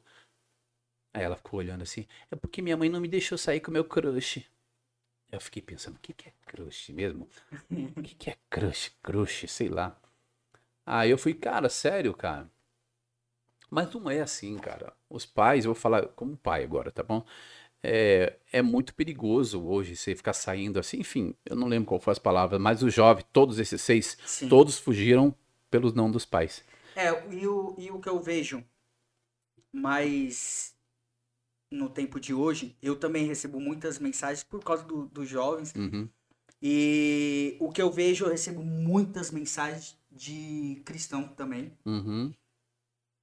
Aí 1.14 1.24
ela 1.24 1.36
ficou 1.36 1.60
olhando 1.60 1.82
assim, 1.82 2.06
é 2.30 2.36
porque 2.36 2.62
minha 2.62 2.78
mãe 2.78 2.90
não 2.90 3.02
me 3.02 3.08
deixou 3.08 3.38
sair 3.38 3.60
com 3.60 3.72
meu 3.72 3.84
crush. 3.84 4.46
Eu 5.32 5.40
fiquei 5.40 5.62
pensando, 5.62 5.96
o 5.96 6.00
que, 6.00 6.14
que 6.14 6.28
é 6.28 6.34
crush 6.46 6.92
mesmo? 6.92 7.28
O 7.96 8.02
que, 8.02 8.16
que 8.16 8.30
é 8.30 8.38
crush? 8.50 8.92
Crush, 9.02 9.48
sei 9.48 9.70
lá. 9.70 9.98
Aí 10.86 11.10
eu 11.10 11.18
fui, 11.18 11.34
cara, 11.34 11.70
sério, 11.70 12.14
cara. 12.14 12.50
Mas 13.70 13.94
não 13.94 14.10
é 14.10 14.20
assim, 14.20 14.58
cara. 14.58 14.94
Os 15.10 15.26
pais, 15.26 15.64
eu 15.64 15.74
vou 15.74 15.82
falar 15.82 16.08
como 16.10 16.36
pai 16.36 16.64
agora, 16.64 16.92
tá 16.92 17.02
bom? 17.02 17.26
É, 17.82 18.38
é 18.52 18.62
muito 18.62 18.94
perigoso 18.94 19.64
hoje 19.64 19.96
você 19.96 20.16
ficar 20.16 20.34
saindo 20.34 20.80
assim, 20.80 21.00
enfim, 21.00 21.34
eu 21.46 21.56
não 21.56 21.68
lembro 21.68 21.88
qual 21.88 22.00
foi 22.00 22.12
as 22.12 22.20
palavras, 22.20 22.62
mas 22.62 22.84
os 22.84 22.94
jovens, 22.94 23.26
todos 23.34 23.58
esses 23.58 23.82
seis, 23.82 24.18
Sim. 24.26 24.50
todos 24.50 24.78
fugiram 24.78 25.34
pelos 25.70 25.94
não 25.94 26.12
dos 26.12 26.26
pais. 26.26 26.64
É, 26.96 27.10
e 27.34 27.48
o, 27.48 27.74
e 27.80 27.90
o 27.90 28.00
que 28.00 28.10
eu 28.10 28.20
vejo 28.22 28.64
mais 29.74 30.76
no 31.72 31.90
tempo 31.90 32.20
de 32.20 32.34
hoje, 32.34 32.76
eu 32.82 32.96
também 32.98 33.26
recebo 33.26 33.60
muitas 33.60 33.98
mensagens 33.98 34.44
por 34.44 34.62
causa 34.64 34.84
do- 34.84 35.08
dos 35.08 35.28
jovens. 35.28 35.74
Uhum. 35.74 36.08
E 36.62 37.56
o 37.60 37.72
que 37.72 37.82
eu 37.82 37.90
vejo, 37.90 38.26
eu 38.26 38.30
recebo 38.30 38.62
muitas 38.64 39.32
mensagens 39.32 39.98
de 40.12 40.82
cristão 40.86 41.28
também. 41.30 41.72
Uhum. 41.86 42.32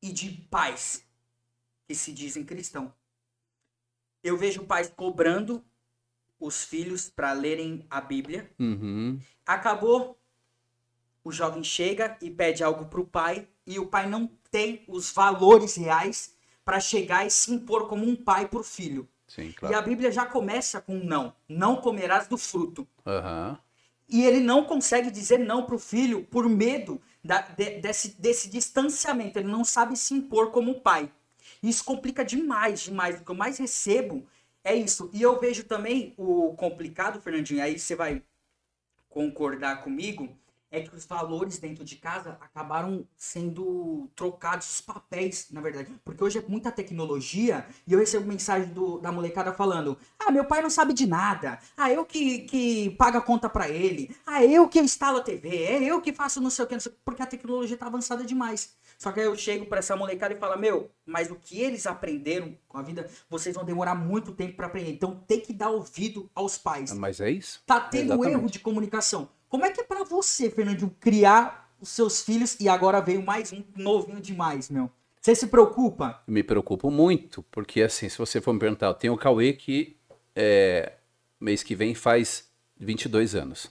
E 0.02 0.10
de 0.12 0.30
pais 0.50 1.04
que 1.86 1.94
se 1.94 2.12
dizem 2.12 2.44
cristão. 2.44 2.92
Eu 4.24 4.36
vejo 4.36 4.64
pais 4.64 4.90
cobrando 4.96 5.64
os 6.40 6.64
filhos 6.64 7.08
para 7.10 7.32
lerem 7.32 7.86
a 7.90 8.00
Bíblia. 8.00 8.50
Uhum. 8.58 9.20
Acabou, 9.46 10.18
o 11.22 11.30
jovem 11.30 11.62
chega 11.62 12.16
e 12.22 12.30
pede 12.30 12.64
algo 12.64 12.86
pro 12.86 13.06
pai 13.06 13.48
e 13.66 13.78
o 13.78 13.86
pai 13.86 14.08
não 14.08 14.26
tem 14.50 14.84
os 14.88 15.12
valores 15.12 15.76
reais 15.76 16.36
para 16.68 16.80
chegar 16.80 17.26
e 17.26 17.30
se 17.30 17.50
impor 17.50 17.88
como 17.88 18.04
um 18.06 18.14
pai 18.14 18.46
pro 18.46 18.62
filho. 18.62 19.08
Sim, 19.26 19.52
E 19.66 19.72
a 19.72 19.80
claro. 19.80 19.82
Bíblia 19.82 20.12
já 20.12 20.26
começa 20.26 20.82
com 20.82 20.96
não. 20.98 21.34
Não 21.48 21.76
comerás 21.76 22.28
do 22.28 22.36
fruto. 22.36 22.86
Aham. 23.06 23.58
E 24.08 24.24
ele 24.24 24.40
não 24.40 24.64
consegue 24.64 25.10
dizer 25.10 25.38
não 25.38 25.64
pro 25.66 25.78
filho 25.78 26.24
por 26.24 26.48
medo 26.48 27.00
da- 27.22 27.42
de- 27.42 27.80
desse, 27.80 28.20
desse 28.20 28.48
distanciamento. 28.48 29.38
Ele 29.38 29.48
não 29.48 29.64
sabe 29.64 29.96
se 29.96 30.14
impor 30.14 30.50
como 30.50 30.80
pai. 30.80 31.10
Isso 31.62 31.84
complica 31.84 32.24
demais, 32.24 32.80
demais. 32.80 33.20
O 33.20 33.24
que 33.24 33.30
eu 33.30 33.34
mais 33.34 33.58
recebo 33.58 34.26
é 34.64 34.74
isso. 34.74 35.10
E 35.12 35.22
eu 35.22 35.38
vejo 35.38 35.64
também 35.64 36.14
o 36.16 36.54
complicado, 36.54 37.20
Fernandinho, 37.20 37.62
aí 37.62 37.78
você 37.78 37.94
vai 37.94 38.22
concordar 39.08 39.82
comigo, 39.82 40.28
é 40.70 40.80
que 40.80 40.94
os 40.94 41.06
valores 41.06 41.58
dentro 41.58 41.84
de 41.84 41.96
casa 41.96 42.36
acabaram 42.40 43.06
sendo 43.16 44.08
trocados, 44.14 44.68
os 44.74 44.80
papéis, 44.80 45.48
na 45.50 45.60
verdade. 45.60 45.90
Porque 46.04 46.22
hoje 46.22 46.38
é 46.38 46.44
muita 46.46 46.70
tecnologia 46.70 47.66
e 47.86 47.92
eu 47.92 47.98
recebo 47.98 48.26
mensagem 48.26 48.68
do- 48.72 48.98
da 48.98 49.10
molecada 49.10 49.52
falando: 49.52 49.96
Ah, 50.18 50.30
meu 50.30 50.44
pai 50.44 50.60
não 50.62 50.70
sabe 50.70 50.92
de 50.92 51.06
nada. 51.06 51.58
Ah, 51.76 51.90
eu 51.90 52.04
que, 52.04 52.40
que 52.40 52.90
pago 52.90 53.16
a 53.18 53.22
conta 53.22 53.48
pra 53.48 53.68
ele. 53.68 54.14
Ah, 54.26 54.44
eu 54.44 54.68
que 54.68 54.78
instalo 54.78 55.18
a 55.18 55.22
TV. 55.22 55.48
É 55.64 55.82
eu 55.82 56.00
que 56.00 56.12
faço 56.12 56.40
não 56.40 56.50
sei 56.50 56.64
o 56.64 56.68
que, 56.68 56.74
não 56.74 56.80
sei 56.80 56.92
o 56.92 56.94
que", 56.94 57.00
porque 57.04 57.22
a 57.22 57.26
tecnologia 57.26 57.76
tá 57.76 57.86
avançada 57.86 58.24
demais. 58.24 58.76
Só 58.98 59.12
que 59.12 59.20
aí 59.20 59.26
eu 59.26 59.36
chego 59.36 59.66
pra 59.66 59.78
essa 59.78 59.96
molecada 59.96 60.34
e 60.34 60.38
falo: 60.38 60.58
Meu, 60.58 60.90
mas 61.06 61.30
o 61.30 61.36
que 61.36 61.60
eles 61.60 61.86
aprenderam 61.86 62.56
com 62.68 62.76
a 62.78 62.82
vida, 62.82 63.08
vocês 63.30 63.54
vão 63.54 63.64
demorar 63.64 63.94
muito 63.94 64.32
tempo 64.32 64.54
pra 64.56 64.66
aprender. 64.66 64.90
Então 64.92 65.22
tem 65.26 65.40
que 65.40 65.52
dar 65.52 65.70
ouvido 65.70 66.30
aos 66.34 66.58
pais. 66.58 66.92
Mas 66.92 67.20
é 67.20 67.30
isso? 67.30 67.62
Tá 67.66 67.80
tendo 67.80 68.12
Exatamente. 68.12 68.32
erro 68.34 68.50
de 68.50 68.58
comunicação. 68.58 69.28
Como 69.48 69.64
é 69.64 69.70
que 69.70 69.80
é 69.80 69.84
pra 69.84 70.04
você, 70.04 70.50
Fernandinho, 70.50 70.94
criar 71.00 71.72
os 71.80 71.88
seus 71.88 72.22
filhos 72.22 72.58
e 72.60 72.68
agora 72.68 73.00
veio 73.00 73.22
mais 73.22 73.52
um 73.52 73.64
novinho 73.76 74.20
demais, 74.20 74.68
meu? 74.68 74.90
Você 75.20 75.34
se 75.34 75.46
preocupa? 75.46 76.22
Eu 76.26 76.34
me 76.34 76.42
preocupo 76.42 76.90
muito, 76.90 77.42
porque 77.44 77.82
assim, 77.82 78.08
se 78.08 78.18
você 78.18 78.40
for 78.40 78.52
me 78.52 78.60
perguntar, 78.60 78.86
eu 78.86 78.94
tenho 78.94 79.14
o 79.14 79.18
Cauê 79.18 79.54
que 79.54 79.96
é, 80.36 80.92
mês 81.40 81.62
que 81.62 81.74
vem 81.74 81.94
faz 81.94 82.48
22 82.78 83.34
anos. 83.34 83.70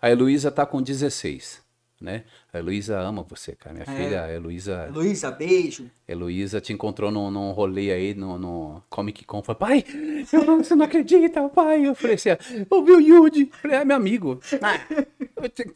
A 0.00 0.10
Heloísa 0.10 0.50
tá 0.50 0.66
com 0.66 0.82
16, 0.82 1.62
né? 2.00 2.24
A 2.52 2.58
Heloísa 2.58 2.98
ama 3.00 3.22
você, 3.22 3.54
cara. 3.56 3.74
Minha 3.74 3.84
É. 3.88 4.04
filha, 4.04 4.24
a 4.24 4.32
Heloísa, 4.32 4.90
Luísa, 4.92 5.30
beijo. 5.30 5.90
Heloísa 6.06 6.60
te 6.60 6.72
encontrou 6.72 7.10
num, 7.10 7.30
num 7.30 7.50
rolê 7.52 7.90
aí 7.90 8.14
no, 8.14 8.38
no 8.38 8.82
Comic 8.90 9.24
Con. 9.24 9.42
Falei, 9.42 9.82
pai, 9.82 9.84
eu 10.32 10.44
não, 10.44 10.62
você 10.62 10.74
não 10.74 10.84
acredita, 10.84 11.48
pai. 11.48 11.86
Eu 11.86 11.94
falei 11.94 12.16
assim, 12.16 12.30
ouviu 12.70 12.98
o 12.98 13.00
Yudi? 13.00 13.46
Falei, 13.46 13.78
é 13.78 13.84
meu 13.84 13.96
amigo. 13.96 14.40
Ah, 14.62 14.78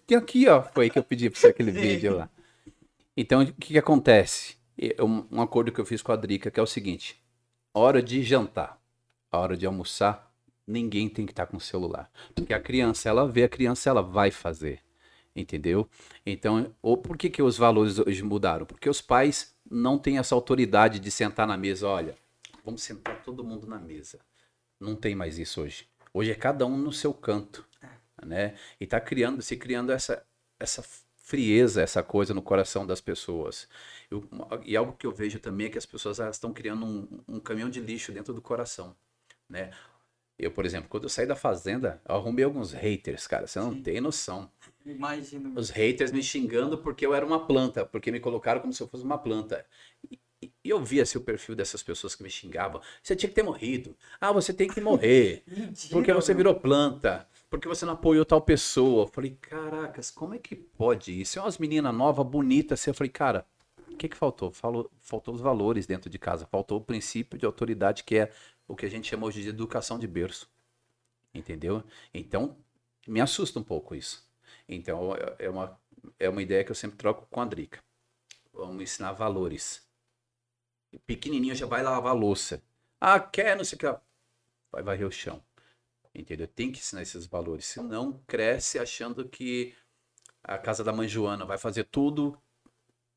tem 0.07 0.19
aqui, 0.19 0.47
ó. 0.49 0.63
Foi 0.63 0.85
aí 0.85 0.91
que 0.91 0.99
eu 0.99 1.05
pedi 1.05 1.31
pra 1.31 1.39
você 1.41 1.49
aquele 1.49 1.71
vídeo 1.71 2.17
lá. 2.17 2.29
Então, 3.17 3.43
o 3.43 3.47
que 3.47 3.73
que 3.73 3.79
acontece? 3.79 4.57
Um, 4.99 5.41
acordo 5.43 5.71
que 5.73 5.81
eu 5.81 5.85
fiz 5.85 6.01
com 6.01 6.13
a 6.13 6.17
Drica, 6.17 6.51
que 6.51 6.59
é 6.59 6.63
o 6.63 6.67
seguinte. 6.67 7.21
Hora 7.75 8.03
de 8.03 8.23
jantar, 8.23 8.79
a 9.31 9.39
hora 9.39 9.57
de 9.57 9.67
almoçar, 9.67 10.33
ninguém 10.67 11.09
tem 11.09 11.27
que 11.27 11.33
estar 11.33 11.47
com 11.47 11.57
o 11.57 11.61
celular. 11.61 12.11
Porque 12.35 12.55
a 12.55 12.61
criança, 12.61 13.09
ela 13.09 13.29
vê, 13.29 13.45
a 13.45 13.49
criança, 13.49 13.91
ela 13.91 14.03
vai 14.03 14.31
fazer. 14.31 14.81
Entendeu? 15.35 15.89
Então, 16.27 16.75
ou 16.83 16.97
por 16.97 17.17
que, 17.17 17.31
que 17.31 17.43
os 17.43 17.57
valores 17.57 17.99
hoje 17.99 18.23
mudaram? 18.23 18.67
Porque 18.67 18.89
os 18.91 19.01
pais 19.01 19.55
não 19.71 19.99
têm 19.99 20.19
essa 20.19 20.35
autoridade 20.35 20.99
de 20.99 21.11
sentar 21.11 21.47
na 21.47 21.57
mesa, 21.57 21.87
olha, 21.87 22.17
vamos 22.65 22.83
sentar 22.83 23.23
todo 23.23 23.45
mundo 23.45 23.67
na 23.67 23.79
mesa. 23.79 24.19
Não 24.81 24.97
tem 24.97 25.15
mais 25.15 25.39
isso 25.39 25.63
hoje. 25.63 25.89
Hoje 26.13 26.31
é 26.33 26.35
cada 26.35 26.67
um 26.67 26.77
no 26.77 26.93
seu 26.93 27.15
canto, 27.15 27.65
né? 28.25 28.57
E 28.81 28.87
tá 28.87 29.01
criando, 29.01 29.43
se 29.43 29.57
criando 29.57 29.93
essa 29.93 30.25
essa 30.59 30.85
frieza, 31.17 31.81
essa 31.83 32.03
coisa 32.03 32.35
no 32.35 32.43
coração 32.43 32.87
das 32.87 33.01
pessoas. 33.01 33.69
Eu- 34.11 34.29
e 34.65 34.77
algo 34.77 34.93
que 34.93 35.07
eu 35.07 35.13
vejo 35.13 35.39
também 35.41 35.69
é 35.69 35.71
que 35.71 35.79
as 35.79 35.87
pessoas 35.87 36.19
estão 36.19 36.53
criando 36.53 36.85
um, 36.85 37.09
um 37.29 37.41
caminhão 37.41 37.71
de 37.71 37.81
lixo 37.81 38.13
dentro 38.13 38.35
do 38.35 38.43
coração, 38.43 38.95
né? 39.49 39.71
Eu, 40.39 40.51
por 40.51 40.65
exemplo, 40.67 40.89
quando 40.89 41.05
eu 41.05 41.09
saí 41.11 41.27
da 41.27 41.37
fazenda, 41.37 42.01
eu 42.09 42.15
arrumei 42.17 42.45
alguns 42.45 42.73
haters, 42.73 43.27
cara, 43.27 43.47
você 43.47 43.59
não 43.61 43.73
Sim. 43.75 43.83
tem 43.83 44.01
noção 44.01 44.51
Imagina. 44.85 45.53
os 45.59 45.71
haters 45.71 46.11
me 46.11 46.23
xingando 46.23 46.79
porque 46.79 47.05
eu 47.05 47.15
era 47.15 47.25
uma 47.25 47.47
planta, 47.47 47.85
porque 47.85 48.11
me 48.11 48.21
colocaram 48.21 48.61
como 48.61 48.73
se 48.73 48.83
eu 48.83 48.89
fosse 48.89 49.05
uma 49.05 49.19
planta. 49.19 49.65
E, 50.11 50.19
eu 50.65 50.83
via 50.83 51.03
assim, 51.03 51.19
o 51.19 51.23
perfil 51.23 51.55
dessas 51.55 51.83
pessoas 51.83 52.15
que 52.15 52.23
me 52.23 52.31
xingavam. 52.31 52.81
Você 53.03 53.15
tinha 53.15 53.29
que 53.29 53.35
ter 53.35 53.43
morrido. 53.43 53.97
Ah, 54.21 54.33
você 54.33 54.53
tem 54.53 54.69
que 54.69 54.81
morrer. 54.81 55.43
Porque 55.91 56.13
você 56.13 56.33
virou 56.33 56.55
planta. 56.55 57.29
Porque 57.51 57.69
você 57.69 57.85
não 57.85 57.95
apoiou 57.95 58.25
tal 58.25 58.41
pessoa. 58.41 59.05
Eu 59.05 59.09
falei, 59.09 59.37
caracas, 59.41 60.11
como 60.11 60.35
é 60.35 60.39
que 60.39 60.55
pode 60.55 61.21
isso? 61.21 61.39
É 61.39 61.43
umas 61.43 61.59
meninas 61.59 61.95
novas, 61.95 62.27
bonitas. 62.27 62.81
assim. 62.81 62.91
Eu 62.91 62.95
falei, 62.95 63.11
cara, 63.11 63.47
o 63.91 63.97
que, 63.97 64.09
que 64.09 64.17
faltou? 64.17 64.51
Falou, 64.51 64.91
faltou 65.01 65.35
os 65.35 65.41
valores 65.41 65.87
dentro 65.87 66.09
de 66.09 66.19
casa. 66.19 66.47
Faltou 66.47 66.79
o 66.79 66.85
princípio 66.85 67.39
de 67.39 67.45
autoridade, 67.45 68.05
que 68.05 68.17
é 68.17 68.31
o 68.67 68.77
que 68.77 68.87
a 68.87 68.91
gente 68.91 69.09
chama 69.09 69.27
hoje 69.27 69.43
de 69.43 69.49
educação 69.49 69.99
de 69.99 70.07
berço. 70.07 70.49
Entendeu? 71.35 71.83
Então, 72.15 72.57
me 73.07 73.21
assusta 73.21 73.59
um 73.59 73.65
pouco 73.65 73.95
isso. 73.95 74.30
Então, 74.71 75.15
é- 75.17 75.47
é 75.47 75.51
uma, 75.51 75.81
é 76.19 76.29
uma 76.29 76.41
ideia 76.43 76.65
que 76.65 76.71
eu 76.71 76.75
sempre 76.77 76.97
troco 76.97 77.27
com 77.29 77.41
a 77.41 77.45
Drica. 77.45 77.83
Vamos 78.53 78.81
ensinar 78.83 79.13
valores. 79.13 79.85
Pequenininho 81.07 81.55
já 81.55 81.67
vai 81.67 81.83
lavar 81.83 82.13
a 82.13 82.15
louça. 82.15 82.63
Ah, 83.01 83.19
quer, 83.19 83.57
não 83.57 83.65
sei 83.65 83.77
o 83.77 83.79
que. 83.79 84.01
Vai 84.71 84.83
varrer 84.83 85.07
o 85.07 85.11
chão. 85.11 85.43
Entendeu? 86.15 86.47
Tem 86.47 86.71
que 86.71 86.79
ensinar 86.79 87.03
esses 87.03 87.27
valores. 87.27 87.67
Senão, 87.67 88.23
cresce 88.27 88.79
achando 88.79 89.29
que 89.29 89.75
a 90.43 90.57
casa 90.59 90.85
da 90.85 90.93
mãe 90.93 91.09
Joana 91.09 91.45
vai 91.45 91.59
fazer 91.59 91.85
tudo 91.85 92.41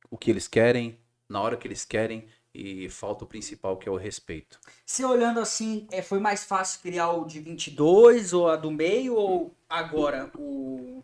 o 0.09 0.17
que 0.17 0.31
eles 0.31 0.47
querem, 0.47 0.99
na 1.29 1.41
hora 1.41 1.57
que 1.57 1.67
eles 1.67 1.85
querem, 1.85 2.27
e 2.53 2.87
falta 2.89 3.23
o 3.25 3.27
principal, 3.27 3.77
que 3.77 3.89
é 3.89 3.91
o 3.91 3.95
respeito. 3.97 4.59
Você 4.85 5.03
olhando 5.03 5.39
assim, 5.39 5.87
é, 5.91 6.01
foi 6.01 6.19
mais 6.19 6.43
fácil 6.43 6.81
criar 6.81 7.11
o 7.11 7.25
de 7.25 7.39
22 7.39 8.31
ou 8.33 8.47
a 8.47 8.55
do 8.55 8.69
meio 8.69 9.15
ou 9.15 9.55
agora 9.67 10.31
o, 10.37 11.03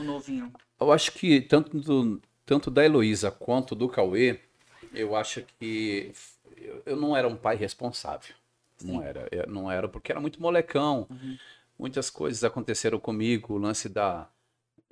o 0.00 0.04
novinho? 0.04 0.52
Eu 0.80 0.92
acho 0.92 1.12
que 1.12 1.40
tanto, 1.40 1.78
do, 1.78 2.20
tanto 2.44 2.70
da 2.70 2.84
Heloísa 2.84 3.30
quanto 3.30 3.74
do 3.74 3.88
Cauê, 3.88 4.40
eu 4.92 5.14
acho 5.16 5.44
que 5.58 6.12
eu, 6.84 6.96
não 6.96 7.16
era 7.16 7.28
um 7.28 7.36
pai 7.36 7.56
responsável. 7.56 8.34
Não 8.82 9.02
era, 9.02 9.28
não 9.48 9.70
era 9.70 9.88
porque 9.88 10.12
era 10.12 10.20
muito 10.20 10.40
molecão. 10.40 11.06
Uhum. 11.10 11.38
Muitas 11.78 12.10
coisas 12.10 12.44
aconteceram 12.44 12.98
comigo, 12.98 13.54
o 13.54 13.58
lance 13.58 13.88
da 13.88 14.28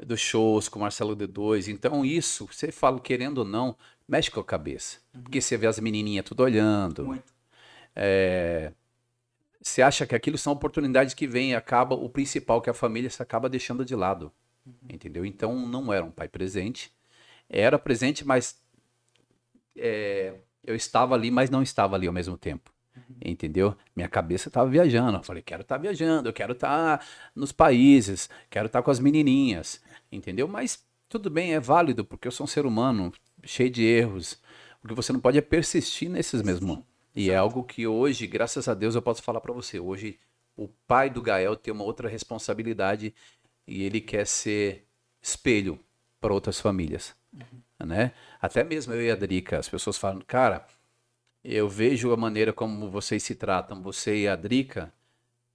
dos 0.02 0.20
shows 0.20 0.68
com 0.68 0.78
o 0.78 0.82
Marcelo 0.82 1.16
D2. 1.16 1.68
Então 1.68 2.04
isso, 2.04 2.48
você 2.50 2.72
fala 2.72 2.98
querendo 2.98 3.38
ou 3.38 3.44
não, 3.44 3.76
mexe 4.08 4.30
com 4.30 4.40
a 4.40 4.44
cabeça. 4.44 4.98
Porque 5.12 5.40
você 5.40 5.56
vê 5.56 5.66
as 5.66 5.78
menininhas 5.78 6.24
tudo 6.24 6.42
olhando. 6.42 7.04
Muito. 7.04 7.32
É, 7.94 8.72
você 9.60 9.80
acha 9.82 10.06
que 10.06 10.14
aquilo 10.14 10.36
são 10.36 10.52
oportunidades 10.52 11.14
que 11.14 11.26
vêm 11.26 11.52
e 11.52 11.54
acaba 11.54 11.94
o 11.94 12.08
principal 12.08 12.60
que 12.60 12.68
a 12.68 12.74
família 12.74 13.08
se 13.08 13.22
acaba 13.22 13.48
deixando 13.48 13.84
de 13.84 13.94
lado. 13.94 14.32
Entendeu? 14.88 15.24
Então 15.24 15.54
não 15.66 15.92
era 15.92 16.04
um 16.04 16.10
pai 16.10 16.28
presente. 16.28 16.92
Era 17.48 17.78
presente, 17.78 18.26
mas 18.26 18.60
é, 19.76 20.34
eu 20.62 20.74
estava 20.74 21.14
ali, 21.14 21.30
mas 21.30 21.50
não 21.50 21.62
estava 21.62 21.96
ali 21.96 22.06
ao 22.06 22.12
mesmo 22.12 22.36
tempo. 22.36 22.72
Entendeu? 23.22 23.76
Minha 23.94 24.08
cabeça 24.08 24.48
estava 24.48 24.68
viajando. 24.68 25.18
Eu 25.18 25.22
falei, 25.22 25.42
quero 25.42 25.62
estar 25.62 25.78
viajando, 25.78 26.28
eu 26.28 26.32
quero 26.32 26.52
estar 26.52 27.04
nos 27.34 27.52
países, 27.52 28.30
quero 28.48 28.66
estar 28.66 28.82
com 28.82 28.90
as 28.90 29.00
menininhas. 29.00 29.82
Entendeu? 30.10 30.46
Mas 30.46 30.84
tudo 31.08 31.28
bem, 31.28 31.54
é 31.54 31.60
válido, 31.60 32.04
porque 32.04 32.26
eu 32.28 32.32
sou 32.32 32.44
um 32.44 32.48
ser 32.48 32.66
humano 32.66 33.12
cheio 33.42 33.70
de 33.70 33.84
erros. 33.84 34.40
O 34.82 34.88
que 34.88 34.94
você 34.94 35.12
não 35.12 35.20
pode 35.20 35.38
é 35.38 35.40
persistir 35.40 36.08
nesses 36.08 36.42
mesmos. 36.42 36.78
E 37.14 37.30
é 37.30 37.36
algo 37.36 37.62
que 37.62 37.86
hoje, 37.86 38.26
graças 38.26 38.68
a 38.68 38.74
Deus, 38.74 38.94
eu 38.94 39.02
posso 39.02 39.22
falar 39.22 39.40
para 39.40 39.52
você. 39.52 39.78
Hoje, 39.78 40.18
o 40.56 40.68
pai 40.86 41.10
do 41.10 41.22
Gael 41.22 41.56
tem 41.56 41.72
uma 41.72 41.84
outra 41.84 42.08
responsabilidade 42.08 43.14
e 43.66 43.82
ele 43.82 44.00
quer 44.00 44.26
ser 44.26 44.86
espelho 45.20 45.78
para 46.20 46.32
outras 46.32 46.60
famílias, 46.60 47.14
né? 47.78 48.12
Até 48.40 48.62
mesmo 48.64 48.92
eu 48.94 49.02
e 49.02 49.10
a 49.10 49.16
Drica, 49.16 49.58
as 49.58 49.68
pessoas 49.68 49.96
falam, 49.96 50.20
cara, 50.26 50.66
eu 51.42 51.68
vejo 51.68 52.12
a 52.12 52.16
maneira 52.16 52.52
como 52.52 52.90
vocês 52.90 53.22
se 53.22 53.34
tratam, 53.34 53.82
você 53.82 54.22
e 54.22 54.28
a 54.28 54.36
Drica, 54.36 54.92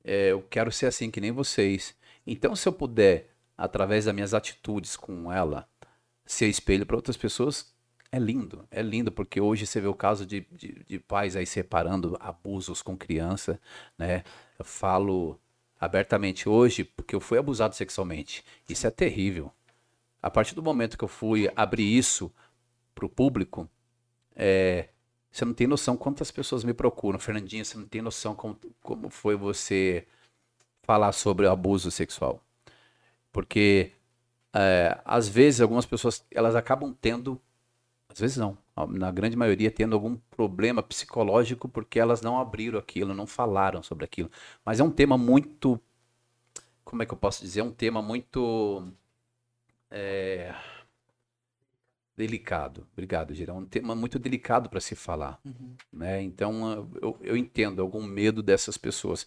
é, 0.03 0.27
eu 0.31 0.41
quero 0.41 0.71
ser 0.71 0.85
assim 0.85 1.09
que 1.09 1.21
nem 1.21 1.31
vocês. 1.31 1.95
Então, 2.25 2.55
se 2.55 2.67
eu 2.67 2.73
puder, 2.73 3.29
através 3.57 4.05
das 4.05 4.13
minhas 4.13 4.33
atitudes 4.33 4.95
com 4.95 5.31
ela, 5.31 5.67
ser 6.25 6.47
espelho 6.47 6.85
para 6.85 6.95
outras 6.95 7.17
pessoas, 7.17 7.73
é 8.11 8.19
lindo, 8.19 8.67
é 8.71 8.81
lindo, 8.81 9.11
porque 9.11 9.39
hoje 9.39 9.67
você 9.67 9.79
vê 9.81 9.87
o 9.87 9.93
caso 9.93 10.25
de, 10.25 10.41
de, 10.51 10.83
de 10.83 10.99
pais 10.99 11.35
aí 11.35 11.45
separando 11.45 12.17
abusos 12.19 12.81
com 12.81 12.97
criança, 12.97 13.59
né? 13.97 14.23
Eu 14.57 14.65
falo 14.65 15.39
abertamente 15.79 16.49
hoje 16.49 16.83
porque 16.83 17.15
eu 17.15 17.19
fui 17.19 17.37
abusado 17.37 17.75
sexualmente. 17.75 18.43
Isso 18.67 18.85
é 18.85 18.91
terrível. 18.91 19.51
A 20.21 20.29
partir 20.29 20.53
do 20.53 20.63
momento 20.63 20.97
que 20.97 21.03
eu 21.03 21.07
fui 21.07 21.49
abrir 21.55 21.97
isso 21.97 22.31
para 22.93 23.05
o 23.05 23.09
público, 23.09 23.69
é, 24.35 24.89
você 25.31 25.45
não 25.45 25.53
tem 25.53 25.67
noção 25.67 25.95
quantas 25.95 26.31
pessoas 26.31 26.63
me 26.63 26.73
procuram. 26.73 27.19
Fernandinha, 27.19 27.63
você 27.63 27.77
não 27.77 27.87
tem 27.87 28.01
noção 28.01 28.35
como, 28.35 28.57
como 28.81 29.09
foi 29.09 29.35
você 29.35 30.05
falar 30.83 31.11
sobre 31.13 31.45
o 31.45 31.51
abuso 31.51 31.89
sexual. 31.91 32.43
Porque 33.31 33.93
é, 34.53 34.99
às 35.05 35.27
vezes 35.29 35.61
algumas 35.61 35.85
pessoas 35.85 36.25
elas 36.31 36.55
acabam 36.55 36.93
tendo, 36.99 37.39
às 38.09 38.19
vezes 38.19 38.37
não, 38.37 38.57
na 38.87 39.11
grande 39.11 39.35
maioria 39.35 39.71
tendo 39.71 39.95
algum 39.95 40.15
problema 40.31 40.81
psicológico 40.83 41.67
porque 41.67 41.99
elas 41.99 42.21
não 42.21 42.39
abriram 42.39 42.79
aquilo, 42.79 43.13
não 43.13 43.27
falaram 43.27 43.83
sobre 43.83 44.05
aquilo. 44.05 44.29
Mas 44.63 44.79
é 44.79 44.83
um 44.83 44.91
tema 44.91 45.17
muito, 45.17 45.79
como 46.83 47.03
é 47.03 47.05
que 47.05 47.13
eu 47.13 47.17
posso 47.17 47.43
dizer, 47.43 47.61
é 47.61 47.63
um 47.63 47.71
tema 47.71 48.01
muito 48.01 48.91
é, 49.91 50.53
delicado. 52.15 52.85
Obrigado, 52.93 53.33
Gira. 53.33 53.51
É 53.51 53.55
um 53.55 53.65
tema 53.65 53.95
muito 53.95 54.19
delicado 54.19 54.69
para 54.69 54.81
se 54.81 54.95
falar, 54.95 55.39
né? 55.91 56.21
Então 56.21 56.89
eu, 57.01 57.17
eu 57.21 57.37
entendo 57.37 57.81
algum 57.81 58.03
medo 58.03 58.43
dessas 58.43 58.77
pessoas. 58.77 59.25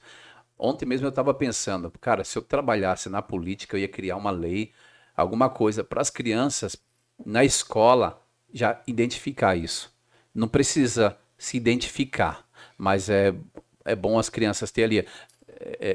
Ontem 0.59 0.87
mesmo 0.87 1.07
eu 1.07 1.11
estava 1.11 1.35
pensando, 1.35 1.91
cara, 2.01 2.23
se 2.23 2.37
eu 2.39 2.43
trabalhasse 2.43 3.09
na 3.09 3.23
política, 3.23 3.77
eu 3.77 3.81
ia 3.81 3.89
criar 3.89 4.17
uma 4.17 4.31
lei, 4.31 4.73
alguma 5.17 5.49
coisa 5.51 5.83
para 5.83 6.01
as 6.01 6.11
crianças 6.11 6.77
na 7.25 7.45
escola 7.45 8.22
já 8.53 8.81
identificar 8.87 9.57
isso. 9.57 9.93
Não 10.35 10.49
precisa 10.49 11.17
se 11.37 11.57
identificar, 11.57 12.47
mas 12.79 13.09
é, 13.09 13.35
é 13.85 13.95
bom 13.97 14.19
as 14.19 14.29
crianças 14.29 14.71
ter 14.71 14.85
ali 14.85 14.99
é, 15.01 15.07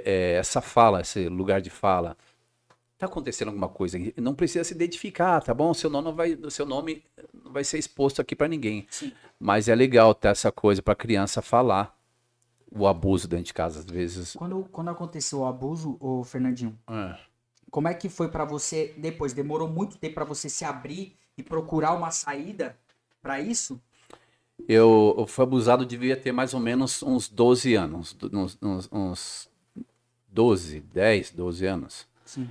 é, 0.06 0.32
essa 0.34 0.62
fala, 0.62 1.02
esse 1.02 1.28
lugar 1.28 1.62
de 1.62 1.70
fala. 1.70 2.18
Tá 2.98 3.06
acontecendo 3.06 3.50
alguma 3.50 3.70
coisa? 3.70 3.98
Não 4.18 4.34
precisa 4.34 4.64
se 4.64 4.74
identificar, 4.74 5.42
tá 5.42 5.54
bom? 5.54 5.74
Seu 5.74 5.90
nome 5.90 6.06
não 6.06 6.16
vai, 6.16 6.38
seu 6.50 6.66
nome 6.66 7.04
não 7.32 7.52
vai 7.52 7.64
ser 7.64 7.78
exposto 7.78 8.22
aqui 8.22 8.36
para 8.36 8.48
ninguém. 8.48 8.88
Sim. 8.90 9.12
Mas 9.40 9.68
é 9.68 9.76
legal 9.76 10.16
ter 10.16 10.30
essa 10.30 10.52
coisa 10.52 10.82
para 10.82 10.94
a 10.94 10.96
criança 10.96 11.42
falar 11.42 11.96
o 12.72 12.88
abuso 12.88 13.28
dentro 13.28 13.46
de 13.46 13.54
casa 13.54 13.80
às 13.80 13.86
vezes. 13.86 14.34
Quando, 14.36 14.64
quando 14.72 14.90
aconteceu 14.90 15.40
o 15.40 15.46
abuso, 15.46 15.96
ô 16.00 16.24
Fernandinho, 16.24 16.78
É. 16.90 17.16
como 17.70 17.88
é 17.88 17.94
que 17.94 18.10
foi 18.10 18.30
pra 18.30 18.44
você 18.46 18.96
depois? 18.98 19.32
Demorou 19.32 19.68
muito 19.70 19.98
tempo 19.98 20.16
pra 20.16 20.26
você 20.26 20.50
se 20.50 20.66
abrir 20.66 21.16
e 21.38 21.44
procurar 21.44 21.94
uma 21.94 22.12
saída 22.12 22.78
pra 23.22 23.40
isso? 23.40 23.80
Eu, 24.68 25.16
eu 25.18 25.28
fui 25.28 25.44
abusado, 25.44 25.86
devia 25.86 26.18
ter 26.18 26.32
mais 26.32 26.54
ou 26.54 26.60
menos 26.60 27.04
uns 27.04 27.30
12 27.30 27.76
anos. 27.76 28.18
Uns, 28.34 28.58
uns, 28.62 28.90
uns 28.92 29.50
12, 30.28 30.80
10, 30.82 31.32
12 31.32 31.66
anos. 31.66 32.08
Sim. 32.26 32.50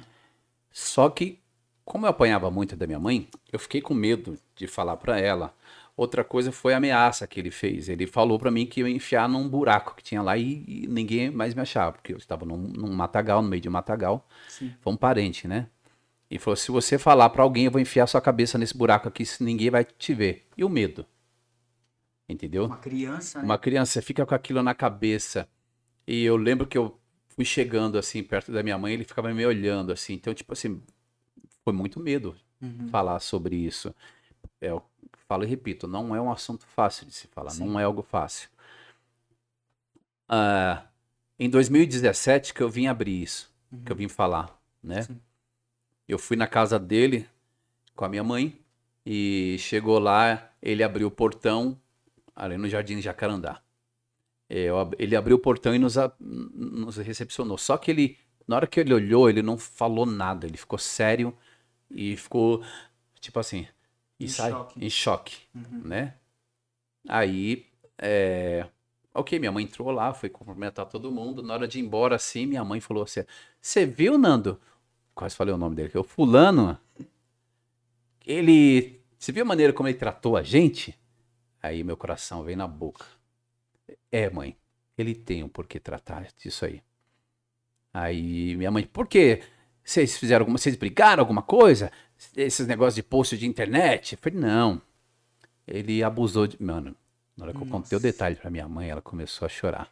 Só 0.70 1.08
que, 1.08 1.40
como 1.84 2.06
eu 2.06 2.10
apanhava 2.10 2.50
muito 2.50 2.76
da 2.76 2.86
minha 2.86 3.00
mãe, 3.00 3.28
eu 3.52 3.58
fiquei 3.58 3.80
com 3.80 3.94
medo 3.94 4.38
de 4.54 4.66
falar 4.66 4.96
pra 4.96 5.18
ela. 5.18 5.54
Outra 5.96 6.22
coisa 6.22 6.52
foi 6.52 6.74
a 6.74 6.76
ameaça 6.76 7.26
que 7.26 7.40
ele 7.40 7.50
fez. 7.50 7.88
Ele 7.88 8.06
falou 8.06 8.38
pra 8.38 8.50
mim 8.50 8.66
que 8.66 8.80
eu 8.80 8.88
ia 8.88 8.94
enfiar 8.94 9.28
num 9.28 9.48
buraco 9.48 9.96
que 9.96 10.02
tinha 10.02 10.20
lá 10.20 10.36
e, 10.36 10.62
e 10.66 10.86
ninguém 10.86 11.30
mais 11.30 11.54
me 11.54 11.62
achava, 11.62 11.92
porque 11.92 12.12
eu 12.12 12.18
estava 12.18 12.44
num, 12.44 12.58
num 12.58 12.92
matagal, 12.92 13.40
no 13.42 13.48
meio 13.48 13.62
de 13.62 13.68
um 13.68 13.72
matagal. 13.72 14.26
Sim. 14.46 14.74
Foi 14.80 14.92
um 14.92 14.96
parente, 14.96 15.48
né? 15.48 15.68
E 16.30 16.38
falou: 16.38 16.56
se 16.56 16.70
você 16.70 16.98
falar 16.98 17.30
pra 17.30 17.42
alguém, 17.42 17.66
eu 17.66 17.70
vou 17.70 17.80
enfiar 17.80 18.06
sua 18.06 18.20
cabeça 18.20 18.58
nesse 18.58 18.76
buraco 18.76 19.08
aqui, 19.08 19.24
se 19.24 19.42
ninguém 19.42 19.70
vai 19.70 19.84
te 19.84 20.12
ver. 20.14 20.46
E 20.56 20.64
o 20.64 20.68
medo? 20.68 21.06
Entendeu? 22.28 22.64
Uma 22.66 22.76
criança, 22.78 23.38
né? 23.38 23.44
Uma 23.44 23.58
criança 23.58 24.02
fica 24.02 24.26
com 24.26 24.34
aquilo 24.34 24.62
na 24.62 24.74
cabeça. 24.74 25.48
E 26.06 26.24
eu 26.24 26.36
lembro 26.36 26.66
que 26.66 26.76
eu 26.76 26.98
fui 27.28 27.44
chegando 27.44 27.98
assim 27.98 28.22
perto 28.22 28.50
da 28.50 28.62
minha 28.62 28.76
mãe, 28.78 28.94
ele 28.94 29.04
ficava 29.04 29.32
me 29.32 29.46
olhando 29.46 29.92
assim. 29.92 30.14
Então, 30.14 30.34
tipo 30.34 30.52
assim, 30.52 30.82
foi 31.64 31.72
muito 31.72 32.00
medo 32.00 32.36
Uhum. 32.60 32.88
falar 32.88 33.20
sobre 33.20 33.54
isso. 33.54 33.94
É, 34.60 34.70
eu 34.70 34.82
falo 35.28 35.44
e 35.44 35.46
repito, 35.46 35.86
não 35.86 36.16
é 36.16 36.20
um 36.20 36.32
assunto 36.32 36.66
fácil 36.66 37.06
de 37.06 37.12
se 37.12 37.26
falar, 37.28 37.50
Sim. 37.50 37.66
não 37.66 37.78
é 37.78 37.84
algo 37.84 38.02
fácil. 38.02 38.48
Ah, 40.28 40.86
em 41.38 41.48
2017 41.50 42.54
que 42.54 42.62
eu 42.62 42.68
vim 42.70 42.86
abrir 42.86 43.22
isso, 43.22 43.52
que 43.84 43.92
eu 43.92 43.96
vim 43.96 44.08
falar, 44.08 44.58
né? 44.82 45.02
Sim. 45.02 45.20
Eu 46.08 46.18
fui 46.18 46.36
na 46.36 46.46
casa 46.46 46.78
dele 46.78 47.28
com 47.96 48.04
a 48.04 48.08
minha 48.08 48.24
mãe 48.24 48.58
e 49.04 49.56
chegou 49.58 49.98
lá, 49.98 50.52
ele 50.62 50.82
abriu 50.82 51.08
o 51.08 51.10
portão 51.10 51.80
ali 52.34 52.56
no 52.56 52.68
Jardim 52.68 53.00
Jacarandá. 53.00 53.62
É, 54.48 54.64
eu 54.64 54.90
ele 54.98 55.16
abriu 55.16 55.36
o 55.36 55.40
portão 55.40 55.74
e 55.74 55.78
nos, 55.78 55.98
a- 55.98 56.12
nos 56.20 56.96
recepcionou. 56.98 57.58
Só 57.58 57.76
que 57.76 57.90
ele, 57.90 58.18
na 58.46 58.56
hora 58.56 58.66
que 58.66 58.80
ele 58.80 58.94
olhou, 58.94 59.28
ele 59.28 59.42
não 59.42 59.58
falou 59.58 60.06
nada. 60.06 60.46
Ele 60.46 60.56
ficou 60.56 60.78
sério 60.78 61.36
e 61.90 62.16
ficou, 62.16 62.62
tipo 63.20 63.38
assim, 63.40 63.66
e 64.20 64.24
Em 64.26 64.28
sai 64.28 64.52
choque. 64.52 64.80
em 64.86 64.90
choque, 64.90 65.36
Uhum. 65.54 65.82
né? 65.84 66.14
Aí, 67.08 67.66
é, 67.98 68.66
ok, 69.14 69.38
minha 69.38 69.52
mãe 69.52 69.64
entrou 69.64 69.90
lá, 69.90 70.12
foi 70.12 70.28
cumprimentar 70.28 70.86
todo 70.86 71.10
mundo. 71.10 71.42
Na 71.42 71.54
hora 71.54 71.68
de 71.68 71.78
ir 71.78 71.82
embora, 71.82 72.16
assim, 72.16 72.46
minha 72.46 72.64
mãe 72.64 72.80
falou 72.80 73.04
assim: 73.04 73.22
Você 73.60 73.86
viu, 73.86 74.18
Nando? 74.18 74.60
Quase 75.16 75.34
falei 75.34 75.54
o 75.54 75.56
nome 75.56 75.74
dele, 75.74 75.88
que 75.88 75.96
é 75.96 76.00
o 76.00 76.04
Fulano. 76.04 76.78
Ele. 78.26 79.00
Você 79.18 79.32
viu 79.32 79.42
a 79.42 79.46
maneira 79.46 79.72
como 79.72 79.88
ele 79.88 79.96
tratou 79.96 80.36
a 80.36 80.42
gente? 80.42 80.94
Aí 81.62 81.82
meu 81.82 81.96
coração 81.96 82.44
veio 82.44 82.58
na 82.58 82.68
boca. 82.68 83.06
É, 84.12 84.28
mãe, 84.28 84.54
ele 84.96 85.14
tem 85.14 85.42
um 85.42 85.48
porquê 85.48 85.80
tratar 85.80 86.28
disso 86.36 86.66
aí. 86.66 86.82
Aí 87.94 88.54
minha 88.56 88.70
mãe, 88.70 88.84
por 88.84 89.08
quê? 89.08 89.42
Vocês 89.82 90.18
fizeram 90.18 90.42
alguma. 90.42 90.58
Vocês 90.58 90.76
brigaram 90.76 91.22
alguma 91.22 91.40
coisa? 91.42 91.90
Esses 92.36 92.66
negócios 92.66 92.96
de 92.96 93.02
post 93.02 93.38
de 93.38 93.46
internet? 93.46 94.12
Eu 94.12 94.18
falei, 94.18 94.38
não. 94.38 94.82
Ele 95.66 96.02
abusou 96.02 96.46
de. 96.46 96.62
Mano, 96.62 96.94
Na 97.34 97.44
hora 97.46 97.54
que 97.54 97.62
eu 97.62 97.66
contei 97.66 97.96
o 97.96 98.00
Nossa. 98.00 98.12
detalhe 98.12 98.36
pra 98.36 98.50
minha 98.50 98.68
mãe, 98.68 98.90
ela 98.90 99.00
começou 99.00 99.46
a 99.46 99.48
chorar. 99.48 99.90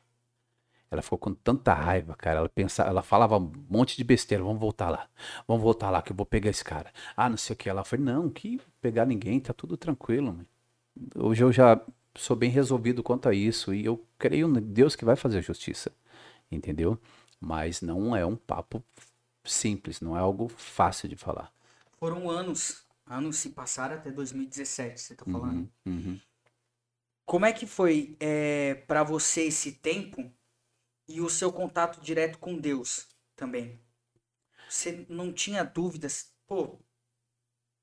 Ela 0.95 1.03
ficou 1.03 1.19
com 1.19 1.35
tanta 1.35 1.75
raiva, 1.75 2.15
cara. 2.15 2.39
Ela 2.39 2.49
pensava, 2.49 2.89
ela 2.89 3.03
falava 3.03 3.39
um 3.39 3.53
monte 3.69 3.97
de 3.97 4.05
besteira. 4.05 4.43
Vamos 4.43 4.61
voltar 4.61 4.91
lá. 4.91 5.09
Vamos 5.47 5.63
voltar 5.63 5.91
lá 5.91 6.01
que 6.01 6.13
eu 6.13 6.17
vou 6.17 6.25
pegar 6.25 6.51
esse 6.51 6.65
cara. 6.65 6.93
Ah, 7.17 7.29
não 7.29 7.37
sei 7.37 7.55
o 7.55 7.57
que. 7.57 7.69
Ela 7.69 7.85
falou, 7.85 8.05
não, 8.05 8.31
que 8.31 8.61
pegar 8.81 9.05
ninguém, 9.05 9.41
tá 9.41 9.53
tudo 9.53 9.77
tranquilo, 9.77 10.33
mãe. 10.33 10.47
Hoje 11.17 11.43
eu 11.43 11.53
já 11.53 11.81
sou 12.15 12.37
bem 12.37 12.51
resolvido 12.51 13.03
quanto 13.03 13.29
a 13.29 13.35
isso 13.35 13.75
e 13.75 13.85
eu 13.85 14.05
creio 14.17 14.49
em 14.49 14.61
Deus 14.61 14.95
que 14.95 15.05
vai 15.05 15.17
fazer 15.17 15.39
a 15.39 15.43
justiça. 15.43 15.91
Entendeu? 16.51 16.99
Mas 17.41 17.83
não 17.83 18.15
é 18.15 18.25
um 18.25 18.37
papo 18.37 18.83
simples, 19.45 20.01
não 20.01 20.17
é 20.17 20.21
algo 20.21 20.49
fácil 20.49 21.09
de 21.09 21.17
falar. 21.17 21.53
Foram 21.99 22.31
anos. 22.31 22.85
Anos 23.07 23.37
se 23.37 23.51
passaram 23.51 23.97
até 23.97 24.11
2017, 24.11 25.01
você 25.01 25.15
tá 25.15 25.25
falando. 25.25 25.69
Uhum, 25.85 25.93
uhum. 25.93 26.21
Como 27.27 27.45
é 27.45 27.53
que 27.53 27.67
foi 27.67 28.17
é, 28.21 28.75
para 28.87 29.03
você 29.03 29.43
esse 29.43 29.73
tempo 29.73 30.31
e 31.09 31.21
o 31.21 31.29
seu 31.29 31.53
contato 31.53 32.01
direto 32.01 32.39
com 32.39 32.59
Deus 32.59 33.07
também? 33.37 33.81
Você 34.69 35.07
não 35.09 35.33
tinha 35.33 35.63
dúvidas, 35.63 36.33
pô, 36.47 36.79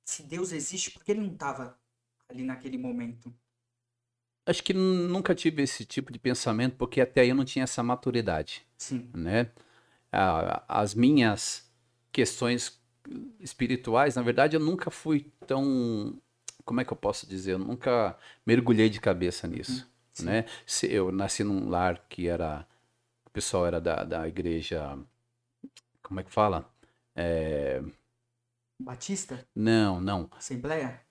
se 0.03 0.23
Deus 0.23 0.51
existe, 0.51 0.91
por 0.91 1.03
que 1.03 1.11
ele 1.11 1.21
não 1.21 1.35
tava 1.35 1.79
ali 2.27 2.43
naquele 2.43 2.77
momento? 2.77 3.33
Acho 4.45 4.63
que 4.63 4.73
nunca 4.73 5.35
tive 5.35 5.61
esse 5.61 5.85
tipo 5.85 6.11
de 6.11 6.17
pensamento 6.17 6.75
porque 6.75 6.99
até 6.99 7.21
aí 7.21 7.29
eu 7.29 7.35
não 7.35 7.45
tinha 7.45 7.63
essa 7.63 7.83
maturidade. 7.83 8.65
Sim. 8.77 9.09
né? 9.13 9.51
As 10.67 10.95
minhas 10.95 11.71
questões 12.11 12.81
espirituais, 13.39 14.15
na 14.15 14.21
verdade, 14.21 14.55
eu 14.55 14.59
nunca 14.59 14.89
fui 14.91 15.31
tão, 15.47 16.19
como 16.65 16.81
é 16.81 16.85
que 16.85 16.91
eu 16.91 16.97
posso 16.97 17.27
dizer? 17.27 17.53
Eu 17.53 17.59
nunca 17.59 18.17
mergulhei 18.45 18.89
de 18.89 18.99
cabeça 18.99 19.47
nisso, 19.47 19.87
sim. 20.13 20.25
né? 20.25 20.45
Eu 20.83 21.11
nasci 21.11 21.43
num 21.43 21.69
lar 21.69 22.05
que 22.09 22.27
era, 22.27 22.67
o 23.31 23.33
pessoal 23.33 23.65
era 23.65 23.81
da, 23.81 24.03
da 24.03 24.27
igreja, 24.27 24.97
como 26.03 26.19
é 26.19 26.23
que 26.23 26.31
fala? 26.31 26.69
É, 27.15 27.81
Batista? 28.79 29.47
não, 29.55 30.01
não, 30.01 30.29
Assembleia? 30.31 31.05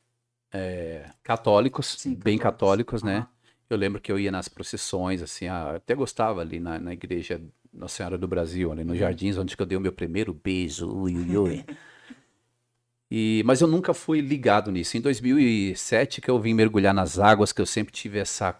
católicos, 1.23 1.99
Sim, 1.99 2.15
bem 2.15 2.39
católicos. 2.39 3.01
católicos, 3.01 3.03
né? 3.03 3.19
Aham. 3.19 3.29
Eu 3.69 3.77
lembro 3.77 4.01
que 4.01 4.11
eu 4.11 4.19
ia 4.19 4.33
nas 4.33 4.49
procissões, 4.49 5.23
assim, 5.23 5.47
ah, 5.47 5.77
até 5.77 5.95
gostava 5.95 6.41
ali 6.41 6.59
na, 6.59 6.79
na 6.79 6.93
igreja 6.93 7.41
Nossa 7.73 7.97
Senhora 7.97 8.19
do 8.19 8.27
Brasil, 8.27 8.73
ali 8.73 8.83
nos 8.83 8.99
Jardins, 8.99 9.37
onde 9.39 9.57
que 9.57 9.63
eu 9.63 9.67
dei 9.67 9.79
o 9.79 9.81
meu 9.81 9.93
primeiro 9.93 10.35
beijo, 10.35 10.89
ui, 10.93 11.17
ui, 11.17 11.37
ui. 11.37 11.65
E, 13.11 13.43
mas 13.45 13.61
eu 13.61 13.67
nunca 13.67 13.93
fui 13.93 14.21
ligado 14.21 14.71
nisso. 14.71 14.97
Em 14.97 15.01
2007 15.01 16.21
que 16.21 16.31
eu 16.31 16.39
vim 16.39 16.55
mergulhar 16.55 16.95
nas 16.95 17.19
águas, 17.19 17.53
que 17.53 17.61
eu 17.61 17.67
sempre 17.67 17.93
tive 17.93 18.19
essa 18.21 18.57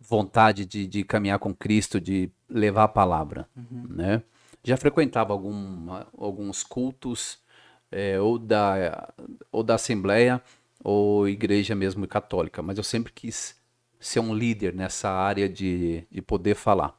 vontade 0.00 0.64
de, 0.64 0.86
de 0.86 1.04
caminhar 1.04 1.38
com 1.40 1.54
Cristo, 1.54 2.00
de 2.00 2.30
levar 2.54 2.84
a 2.84 2.88
palavra, 2.88 3.48
né? 3.88 4.22
Já 4.62 4.76
frequentava 4.76 5.32
alguma- 5.32 6.06
alguns 6.16 6.62
cultos, 6.62 7.38
eh, 7.92 8.18
ou, 8.20 8.38
da, 8.38 9.12
ou 9.52 9.62
da 9.62 9.74
Assembleia, 9.74 10.40
ou 10.82 11.28
igreja 11.28 11.74
mesmo 11.74 12.06
católica, 12.06 12.62
mas 12.62 12.78
eu 12.78 12.84
sempre 12.84 13.12
quis 13.12 13.60
ser 14.00 14.20
um 14.20 14.34
líder 14.34 14.74
nessa 14.74 15.10
área 15.10 15.48
de, 15.48 16.06
de 16.10 16.22
poder 16.22 16.54
falar, 16.54 16.98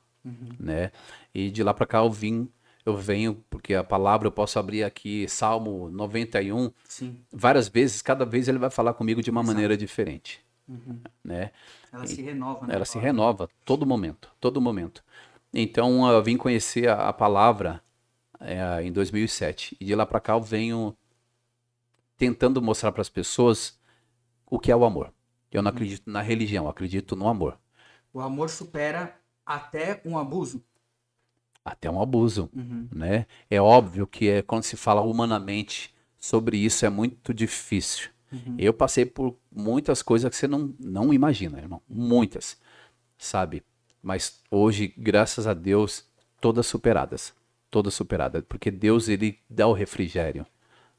né? 0.59 0.91
E 1.33 1.49
de 1.51 1.63
lá 1.63 1.73
para 1.73 1.85
cá 1.85 1.99
eu 1.99 2.11
vim, 2.11 2.49
eu 2.85 2.95
venho, 2.97 3.43
porque 3.49 3.73
a 3.75 3.83
palavra 3.83 4.27
eu 4.27 4.31
posso 4.31 4.59
abrir 4.59 4.83
aqui, 4.83 5.27
Salmo 5.27 5.89
91, 5.89 6.71
Sim. 6.83 7.17
várias 7.31 7.67
vezes, 7.67 8.01
cada 8.01 8.25
vez 8.25 8.47
ele 8.47 8.59
vai 8.59 8.69
falar 8.69 8.93
comigo 8.93 9.21
de 9.21 9.29
uma 9.31 9.41
Exato. 9.41 9.53
maneira 9.53 9.77
diferente, 9.77 10.43
Uhum. 10.67 10.99
né? 11.23 11.51
Ela 11.91 12.05
se 12.07 12.21
renova, 12.21 12.67
né? 12.67 12.75
Ela 12.75 12.85
se 12.85 12.99
renova 12.99 13.49
todo 13.63 13.85
momento, 13.85 14.31
todo 14.39 14.61
momento. 14.61 15.03
Então 15.57 16.07
eu 16.11 16.21
vim 16.21 16.35
conhecer 16.35 16.89
a, 16.89 17.07
a 17.07 17.13
palavra 17.13 17.81
é, 18.41 18.83
em 18.83 18.91
2007 18.91 19.77
e 19.79 19.85
de 19.85 19.95
lá 19.95 20.05
para 20.05 20.19
cá 20.19 20.33
eu 20.33 20.41
venho 20.41 20.95
tentando 22.17 22.61
mostrar 22.61 22.91
para 22.91 23.01
as 23.01 23.09
pessoas 23.09 23.79
o 24.45 24.59
que 24.59 24.71
é 24.71 24.75
o 24.75 24.83
amor. 24.85 25.13
Eu 25.51 25.61
não 25.61 25.69
acredito 25.71 26.09
na 26.09 26.21
religião, 26.21 26.65
eu 26.65 26.69
acredito 26.69 27.15
no 27.15 27.27
amor. 27.29 27.57
O 28.13 28.19
amor 28.19 28.49
supera 28.49 29.17
até 29.45 30.01
um 30.05 30.17
abuso. 30.17 30.61
Até 31.63 31.89
um 31.89 32.01
abuso, 32.01 32.49
Uhum. 32.53 32.87
né? 32.93 33.25
É 33.49 33.59
óbvio 33.59 34.05
que 34.05 34.29
é, 34.29 34.41
quando 34.41 34.63
se 34.63 34.75
fala 34.75 35.01
humanamente 35.01 35.93
sobre 36.17 36.57
isso 36.57 36.85
é 36.85 36.89
muito 36.89 37.33
difícil. 37.33 38.09
Uhum. 38.31 38.55
Eu 38.57 38.73
passei 38.73 39.05
por 39.05 39.37
muitas 39.51 40.01
coisas 40.01 40.29
que 40.29 40.35
você 40.35 40.47
não, 40.47 40.73
não 40.79 41.13
imagina, 41.13 41.57
irmão. 41.57 41.81
Muitas, 41.87 42.59
sabe? 43.17 43.63
Mas 44.05 44.39
hoje, 44.51 44.93
graças 44.95 45.47
a 45.47 45.53
Deus, 45.55 46.05
todas 46.39 46.67
superadas. 46.67 47.33
Todas 47.71 47.95
superadas. 47.95 48.43
Porque 48.47 48.69
Deus, 48.69 49.09
ele 49.09 49.39
dá 49.49 49.65
o 49.65 49.73
refrigério, 49.73 50.45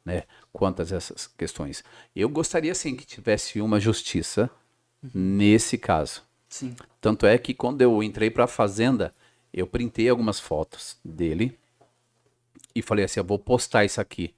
né? 0.04 0.24
Quantas 0.52 0.90
essas 0.90 1.28
questões. 1.28 1.84
Eu 2.16 2.28
gostaria, 2.28 2.74
sim, 2.74 2.96
que 2.96 3.06
tivesse 3.06 3.60
uma 3.60 3.78
justiça 3.78 4.50
nesse 5.14 5.78
caso. 5.78 6.24
Sim. 6.48 6.74
Tanto 7.00 7.26
é 7.26 7.38
que 7.38 7.54
quando 7.54 7.80
eu 7.80 8.02
entrei 8.02 8.28
para 8.28 8.42
a 8.42 8.48
fazenda, 8.48 9.14
eu 9.52 9.68
printei 9.68 10.08
algumas 10.08 10.40
fotos 10.40 10.98
dele 11.04 11.56
e 12.74 12.82
falei 12.82 13.04
assim, 13.04 13.20
eu 13.20 13.24
vou 13.24 13.38
postar 13.38 13.84
isso 13.84 14.00
aqui. 14.00 14.34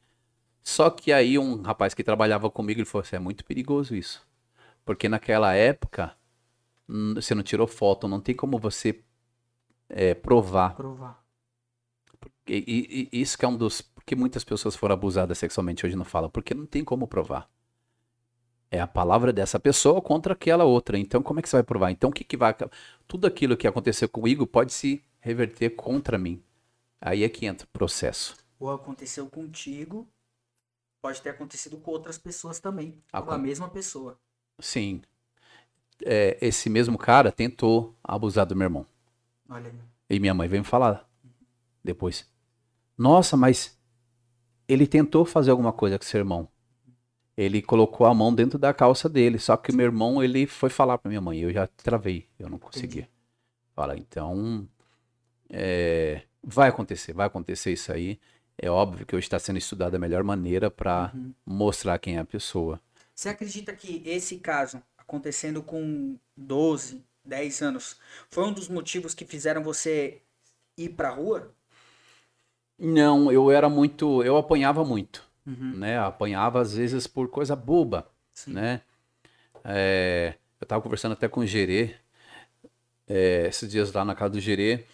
Só 0.63 0.91
que 0.91 1.11
aí 1.11 1.39
um 1.39 1.63
rapaz 1.63 1.95
que 1.95 2.05
trabalhava 2.05 2.51
comigo, 2.51 2.81
ele 2.81 2.85
falou 2.85 3.03
assim, 3.03 3.17
é 3.17 3.19
muito 3.19 3.47
perigoso 3.47 3.97
isso. 3.97 4.23
Porque 4.85 5.09
naquela 5.09 5.55
época, 5.55 6.15
você 7.15 7.35
não 7.35 7.43
tirou 7.43 7.67
foto, 7.67 8.09
não 8.09 8.21
tem 8.21 8.35
como 8.35 8.59
você 8.59 9.03
é, 9.89 10.15
provar. 10.15 10.75
Provar. 10.77 11.25
E, 12.47 13.09
e- 13.13 13.21
isso 13.21 13.37
que 13.39 13.45
é 13.45 13.49
um 13.49 13.57
dos... 13.57 13.81
Porque 13.83 14.17
muitas 14.17 14.43
pessoas 14.43 14.75
foram 14.75 14.95
abusadas 14.95 15.37
sexualmente 15.39 15.85
hoje 15.85 15.95
não 15.97 16.05
falam, 16.05 16.31
porque 16.31 16.55
não 16.55 16.67
tem 16.67 16.83
como 16.83 17.07
provar. 17.07 17.49
É 18.71 18.81
a 18.81 18.87
palavra 18.87 19.33
dessa 19.33 19.59
pessoa 19.59 20.01
contra 20.01 20.35
aquela 20.35 20.65
outra. 20.65 20.99
Então, 20.99 21.23
como 21.23 21.41
é 21.41 21.43
que 21.43 21.49
você 21.49 21.57
vai 21.57 21.63
provar? 21.63 21.91
Então, 21.91 22.11
o 22.11 22.13
que, 22.13 22.25
que 22.25 22.37
vai. 22.37 22.55
Tudo 23.07 23.27
aquilo 23.27 23.57
que 23.57 23.67
aconteceu 23.67 24.09
comigo 24.09 24.47
pode 24.47 24.73
se 24.73 25.03
reverter 25.21 25.71
contra 25.71 26.19
mim. 26.19 26.43
Aí 27.01 27.23
é 27.23 27.29
que 27.29 27.47
entra 27.47 27.67
o 27.67 27.71
processo. 27.71 28.37
Ou 28.59 28.71
aconteceu 28.71 29.29
contigo, 29.29 30.07
pode 31.01 31.23
ter 31.23 31.31
acontecido 31.31 31.79
com 31.79 31.91
outras 31.91 32.19
pessoas 32.19 32.61
também. 32.61 32.93
Com 33.11 33.17
Acon- 33.19 33.33
a 33.33 33.39
mesma 33.39 33.69
pessoa. 33.71 34.19
Sim. 34.61 35.03
É, 36.05 36.39
esse 36.41 36.71
mesmo 36.71 36.97
cara 36.97 37.33
tentou 37.33 37.95
abusar 38.03 38.47
do 38.47 38.55
meu 38.57 38.67
irmão. 38.67 38.87
Olha. 39.49 39.73
E 40.09 40.19
minha 40.21 40.35
mãe 40.35 40.49
veio 40.49 40.63
me 40.63 40.69
falar 40.69 41.09
depois. 41.83 42.27
Nossa, 42.97 43.37
mas 43.37 43.79
ele 44.69 44.87
tentou 44.87 45.25
fazer 45.25 45.51
alguma 45.51 45.73
coisa 45.73 45.99
com 45.99 46.05
seu 46.05 46.19
irmão. 46.19 46.49
Ele 47.37 47.63
colocou 47.63 48.07
a 48.07 48.13
mão 48.15 48.35
dentro 48.35 48.59
da 48.59 48.75
calça 48.75 49.09
dele. 49.09 49.39
Só 49.39 49.57
que 49.57 49.73
meu 49.73 49.87
irmão, 49.87 50.23
ele 50.23 50.47
foi 50.47 50.69
falar 50.71 50.99
pra 50.99 51.09
minha 51.09 51.21
mãe. 51.21 51.39
Eu 51.41 51.53
já 51.53 51.67
travei. 51.69 52.27
Eu 52.39 52.49
não 52.49 52.59
consegui. 52.59 53.07
Fala, 53.75 53.97
então. 53.97 54.69
é, 55.51 56.23
vai 56.43 56.69
acontecer, 56.69 57.13
vai 57.13 57.27
acontecer 57.27 57.73
isso 57.73 57.93
aí. 57.93 58.19
É 58.61 58.69
óbvio 58.69 59.07
que 59.07 59.15
hoje 59.15 59.27
está 59.27 59.39
sendo 59.39 59.57
estudado 59.59 59.93
da 59.93 59.99
melhor 59.99 60.25
maneira 60.25 60.71
pra 60.71 61.13
Uhum. 61.15 61.33
mostrar 61.47 61.99
quem 61.99 62.17
é 62.17 62.19
a 62.21 62.25
pessoa. 62.25 62.81
Você 63.15 63.29
acredita 63.29 63.73
que 63.73 64.03
esse 64.05 64.39
caso, 64.39 64.83
acontecendo 65.09 65.63
com 65.63 66.19
12, 66.37 67.03
10 67.25 67.63
anos, 67.63 67.99
foi 68.31 68.45
um 68.45 68.53
dos 68.53 68.69
motivos 68.69 69.15
que 69.15 69.25
fizeram 69.25 69.63
você 69.65 70.21
ir 70.77 70.91
pra 70.91 71.09
rua? 71.09 71.51
Não, 72.79 73.33
eu 73.33 73.51
era 73.51 73.69
muito. 73.69 74.23
Eu 74.23 74.37
apanhava 74.37 74.85
muito. 74.85 75.27
Uhum. 75.47 75.79
né? 75.79 75.99
Apanhava 75.99 76.61
às 76.61 76.75
vezes 76.75 77.07
por 77.07 77.29
coisa 77.31 77.57
boba, 77.57 78.07
Sim. 78.35 78.53
né? 78.53 78.83
É, 79.65 80.35
eu 80.61 80.67
tava 80.67 80.83
conversando 80.83 81.13
até 81.13 81.27
com 81.27 81.41
o 81.41 81.47
Gerê, 81.47 81.95
é, 83.07 83.47
esses 83.49 83.71
dias 83.71 83.91
lá 83.91 84.05
na 84.05 84.15
casa 84.15 84.35
do 84.35 84.41
Gerê, 84.41 84.85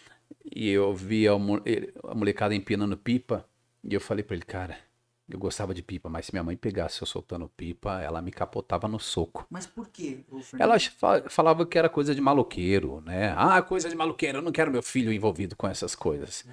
e 0.54 0.70
eu 0.70 0.94
vi 0.94 1.26
a, 1.26 1.32
a 1.32 2.14
molecada 2.14 2.54
empinando 2.54 2.96
pipa, 2.96 3.44
e 3.82 3.92
eu 3.92 4.00
falei 4.00 4.22
pra 4.22 4.36
ele, 4.36 4.44
cara, 4.44 4.78
eu 5.28 5.38
gostava 5.38 5.72
de 5.74 5.82
pipa, 5.82 6.08
mas 6.08 6.26
se 6.26 6.32
minha 6.32 6.42
mãe 6.42 6.56
pegasse 6.56 7.00
eu 7.00 7.06
soltando 7.06 7.48
pipa, 7.48 8.00
ela 8.00 8.20
me 8.20 8.30
capotava 8.30 8.86
no 8.86 9.00
soco. 9.00 9.46
Mas 9.50 9.66
por 9.66 9.88
quê? 9.88 10.18
Ela 10.58 10.78
fa- 10.78 11.28
falava 11.30 11.66
que 11.66 11.78
era 11.78 11.88
coisa 11.88 12.14
de 12.14 12.20
maloqueiro, 12.20 13.00
né? 13.00 13.34
Ah, 13.36 13.60
coisa 13.62 13.88
de 13.88 13.94
maloqueiro, 13.94 14.38
eu 14.38 14.42
não 14.42 14.52
quero 14.52 14.70
meu 14.70 14.82
filho 14.82 15.12
envolvido 15.12 15.56
com 15.56 15.66
essas 15.66 15.94
coisas. 15.94 16.46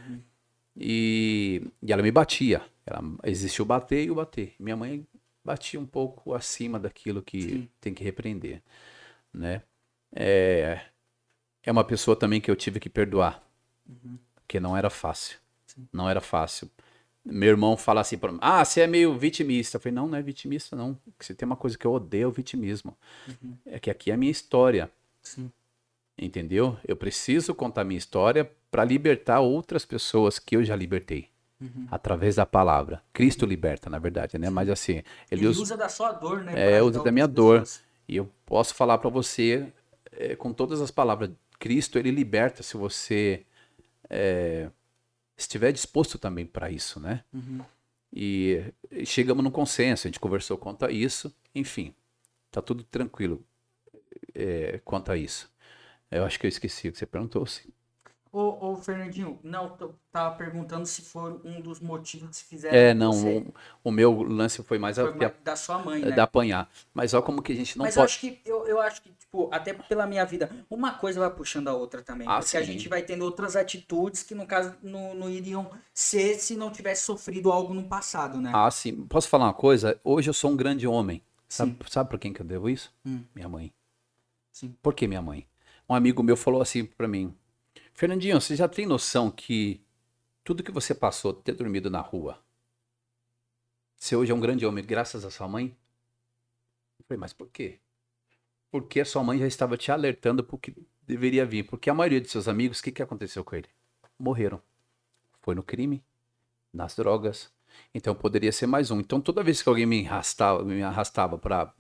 E, 0.75 1.61
e 1.81 1.91
ela 1.91 2.01
me 2.01 2.11
batia. 2.11 2.61
Ela, 2.85 3.01
existiu 3.25 3.63
o 3.63 3.67
bater 3.67 4.05
e 4.05 4.11
o 4.11 4.15
bater. 4.15 4.55
Minha 4.59 4.75
mãe 4.77 5.05
batia 5.43 5.79
um 5.79 5.85
pouco 5.85 6.33
acima 6.33 6.79
daquilo 6.79 7.21
que 7.21 7.41
Sim. 7.41 7.69
tem 7.79 7.93
que 7.93 8.03
repreender, 8.03 8.61
né? 9.33 9.63
É, 10.15 10.81
é 11.63 11.71
uma 11.71 11.83
pessoa 11.83 12.15
também 12.15 12.41
que 12.41 12.49
eu 12.51 12.55
tive 12.55 12.79
que 12.79 12.89
perdoar, 12.89 13.43
porque 14.35 14.59
não 14.59 14.75
era 14.75 14.89
fácil. 14.89 15.37
Não 15.91 16.09
era 16.09 16.21
fácil. 16.21 16.69
Meu 17.23 17.49
irmão 17.49 17.77
fala 17.77 18.01
assim 18.01 18.17
pra 18.17 18.31
mim, 18.31 18.39
ah, 18.41 18.65
você 18.65 18.81
é 18.81 18.87
meio 18.87 19.15
vitimista. 19.17 19.77
Eu 19.77 19.81
falei, 19.81 19.93
não, 19.93 20.07
não 20.07 20.17
é 20.17 20.21
vitimista, 20.21 20.75
não. 20.75 20.97
Se 21.19 21.35
tem 21.35 21.45
uma 21.45 21.55
coisa 21.55 21.77
que 21.77 21.85
eu 21.85 21.93
odeio, 21.93 22.23
é 22.23 22.27
o 22.27 22.31
vitimismo. 22.31 22.97
É 23.65 23.79
que 23.79 23.91
aqui 23.91 24.09
é 24.09 24.15
a 24.15 24.17
minha 24.17 24.31
história. 24.31 24.89
Sim. 25.21 25.51
Entendeu? 26.17 26.77
Eu 26.87 26.95
preciso 26.95 27.53
contar 27.53 27.83
minha 27.83 27.97
história 27.97 28.49
para 28.71 28.83
libertar 28.83 29.39
outras 29.39 29.85
pessoas 29.85 30.39
que 30.39 30.55
eu 30.55 30.63
já 30.63 30.75
libertei. 30.75 31.29
Uhum. 31.59 31.87
Através 31.91 32.35
da 32.35 32.45
palavra. 32.45 33.03
Cristo 33.13 33.45
liberta, 33.45 33.87
na 33.87 33.99
verdade, 33.99 34.37
né? 34.39 34.49
Mas 34.49 34.67
assim, 34.67 35.03
ele 35.29 35.41
Ele 35.41 35.47
usa, 35.47 35.61
usa 35.61 35.77
da 35.77 35.89
sua 35.89 36.11
dor, 36.11 36.43
né? 36.43 36.53
É, 36.55 36.81
usa 36.81 37.03
da 37.03 37.11
minha 37.11 37.27
dor. 37.27 37.59
pessoas. 37.59 37.83
e 38.07 38.15
eu 38.17 38.27
posso 38.47 38.73
falar 38.73 38.97
para 38.97 39.11
você 39.11 39.71
é, 40.11 40.35
com 40.35 40.51
todas 40.51 40.81
as 40.81 40.89
palavras. 40.89 41.29
Cristo, 41.59 41.99
ele 41.99 42.09
liberta 42.09 42.63
se 42.63 42.75
você 42.75 43.45
é, 44.09 44.69
estiver 45.37 45.71
disposto 45.71 46.17
também 46.17 46.45
para 46.45 46.71
isso, 46.71 46.99
né? 46.99 47.23
Uhum. 47.33 47.63
E, 48.13 48.73
e 48.89 49.05
chegamos 49.05 49.43
num 49.43 49.51
consenso, 49.51 50.07
a 50.07 50.09
gente 50.09 50.19
conversou 50.19 50.57
quanto 50.57 50.85
a 50.85 50.91
isso, 50.91 51.33
enfim, 51.55 51.93
tá 52.51 52.61
tudo 52.61 52.83
tranquilo 52.83 53.45
é, 54.35 54.79
quanto 54.83 55.11
a 55.11 55.17
isso. 55.17 55.51
Eu 56.09 56.25
acho 56.25 56.39
que 56.39 56.45
eu 56.45 56.49
esqueci 56.49 56.89
o 56.89 56.91
que 56.91 56.97
você 56.97 57.05
perguntou, 57.05 57.45
sim. 57.45 57.71
Ô, 58.33 58.71
ô, 58.71 58.75
Fernandinho, 58.77 59.37
não, 59.43 59.77
tava 60.09 60.35
perguntando 60.37 60.85
se 60.85 61.01
foi 61.01 61.37
um 61.43 61.59
dos 61.59 61.81
motivos 61.81 62.39
que 62.39 62.45
fizeram. 62.45 62.77
É, 62.77 62.93
não, 62.93 63.11
você. 63.11 63.39
o, 63.83 63.89
o 63.89 63.91
meu 63.91 64.23
lance 64.23 64.63
foi 64.63 64.79
mais 64.79 64.97
a, 64.97 65.03
Foi 65.03 65.13
mais 65.15 65.33
da 65.43 65.55
sua 65.57 65.79
mãe, 65.79 66.01
né? 66.01 66.11
da 66.11 66.23
apanhar. 66.23 66.69
Mas 66.93 67.13
olha 67.13 67.23
como 67.23 67.41
que 67.41 67.51
a 67.51 67.55
gente 67.55 67.77
não 67.77 67.83
Mas 67.83 67.97
eu 67.97 68.01
pode. 68.01 68.11
acho 68.13 68.19
que, 68.21 68.39
eu, 68.45 68.65
eu 68.65 68.79
acho 68.79 69.01
que, 69.01 69.11
tipo, 69.11 69.49
até 69.51 69.73
pela 69.73 70.07
minha 70.07 70.25
vida, 70.25 70.49
uma 70.69 70.93
coisa 70.93 71.19
vai 71.19 71.29
puxando 71.29 71.67
a 71.67 71.73
outra 71.73 72.01
também. 72.01 72.25
Ah, 72.25 72.39
porque 72.39 72.55
a 72.55 72.61
sim. 72.61 72.67
gente 72.67 72.87
vai 72.87 73.01
tendo 73.01 73.25
outras 73.25 73.57
atitudes 73.57 74.23
que, 74.23 74.33
no 74.33 74.47
caso, 74.47 74.75
não, 74.81 75.13
não 75.13 75.29
iriam 75.29 75.69
ser 75.93 76.39
se 76.39 76.55
não 76.55 76.71
tivesse 76.71 77.03
sofrido 77.03 77.51
algo 77.51 77.73
no 77.73 77.83
passado, 77.83 78.39
né? 78.39 78.51
Ah, 78.55 78.71
sim. 78.71 79.05
Posso 79.07 79.27
falar 79.27 79.47
uma 79.47 79.53
coisa? 79.53 79.99
Hoje 80.05 80.29
eu 80.29 80.33
sou 80.33 80.51
um 80.51 80.55
grande 80.55 80.87
homem. 80.87 81.21
Sabe, 81.49 81.71
Sim. 81.71 81.77
sabe 81.89 82.09
por 82.09 82.17
quem 82.17 82.31
que 82.31 82.41
eu 82.41 82.45
devo 82.45 82.69
isso? 82.69 82.93
Hum. 83.05 83.25
Minha 83.35 83.49
mãe. 83.49 83.73
Sim. 84.53 84.73
Por 84.81 84.93
que 84.93 85.05
minha 85.05 85.21
mãe? 85.21 85.45
Um 85.89 85.93
amigo 85.93 86.23
meu 86.23 86.37
falou 86.37 86.61
assim 86.61 86.85
pra 86.85 87.09
mim: 87.09 87.35
Fernandinho, 87.93 88.39
você 88.39 88.55
já 88.55 88.67
tem 88.67 88.85
noção 88.85 89.29
que 89.29 89.83
tudo 90.43 90.63
que 90.63 90.71
você 90.71 90.93
passou, 90.95 91.33
ter 91.33 91.53
dormido 91.53 91.89
na 91.89 92.01
rua, 92.01 92.43
você 94.01 94.15
hoje 94.15 94.31
é 94.31 94.35
um 94.35 94.39
grande 94.39 94.65
homem 94.65 94.83
graças 94.83 95.23
a 95.23 95.29
sua 95.29 95.47
mãe? 95.47 95.77
Eu 96.97 97.05
falei, 97.05 97.19
mas 97.19 97.33
por 97.33 97.47
quê? 97.49 97.79
Porque 98.71 98.99
a 98.99 99.05
sua 99.05 99.23
mãe 99.23 99.37
já 99.37 99.45
estava 99.45 99.77
te 99.77 99.91
alertando 99.91 100.43
pro 100.43 100.57
que 100.57 100.75
deveria 101.03 101.45
vir. 101.45 101.67
Porque 101.67 101.87
a 101.87 101.93
maioria 101.93 102.19
de 102.19 102.27
seus 102.27 102.47
amigos, 102.47 102.79
o 102.79 102.83
que, 102.83 102.91
que 102.91 103.03
aconteceu 103.03 103.43
com 103.43 103.55
ele? 103.55 103.67
Morreram. 104.17 104.59
Foi 105.41 105.53
no 105.53 105.61
crime, 105.61 106.03
nas 106.73 106.95
drogas. 106.95 107.53
Então 107.93 108.15
poderia 108.15 108.51
ser 108.51 108.65
mais 108.65 108.89
um. 108.89 108.99
Então 108.99 109.21
toda 109.21 109.43
vez 109.43 109.61
que 109.61 109.69
alguém 109.69 109.85
me 109.85 110.07
arrastava, 110.07 110.63
me 110.63 110.81
arrastava 110.81 111.37
para 111.37 111.73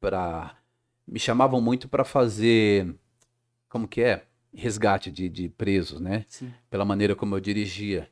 para 0.00 0.56
me 1.06 1.18
chamavam 1.18 1.60
muito 1.60 1.88
para 1.88 2.04
fazer 2.04 2.94
como 3.68 3.86
que 3.86 4.00
é? 4.00 4.26
Resgate 4.52 5.10
de, 5.10 5.28
de 5.28 5.48
presos, 5.48 6.00
né? 6.00 6.24
Sim. 6.28 6.52
Pela 6.68 6.84
maneira 6.84 7.14
como 7.14 7.36
eu 7.36 7.40
dirigia. 7.40 8.10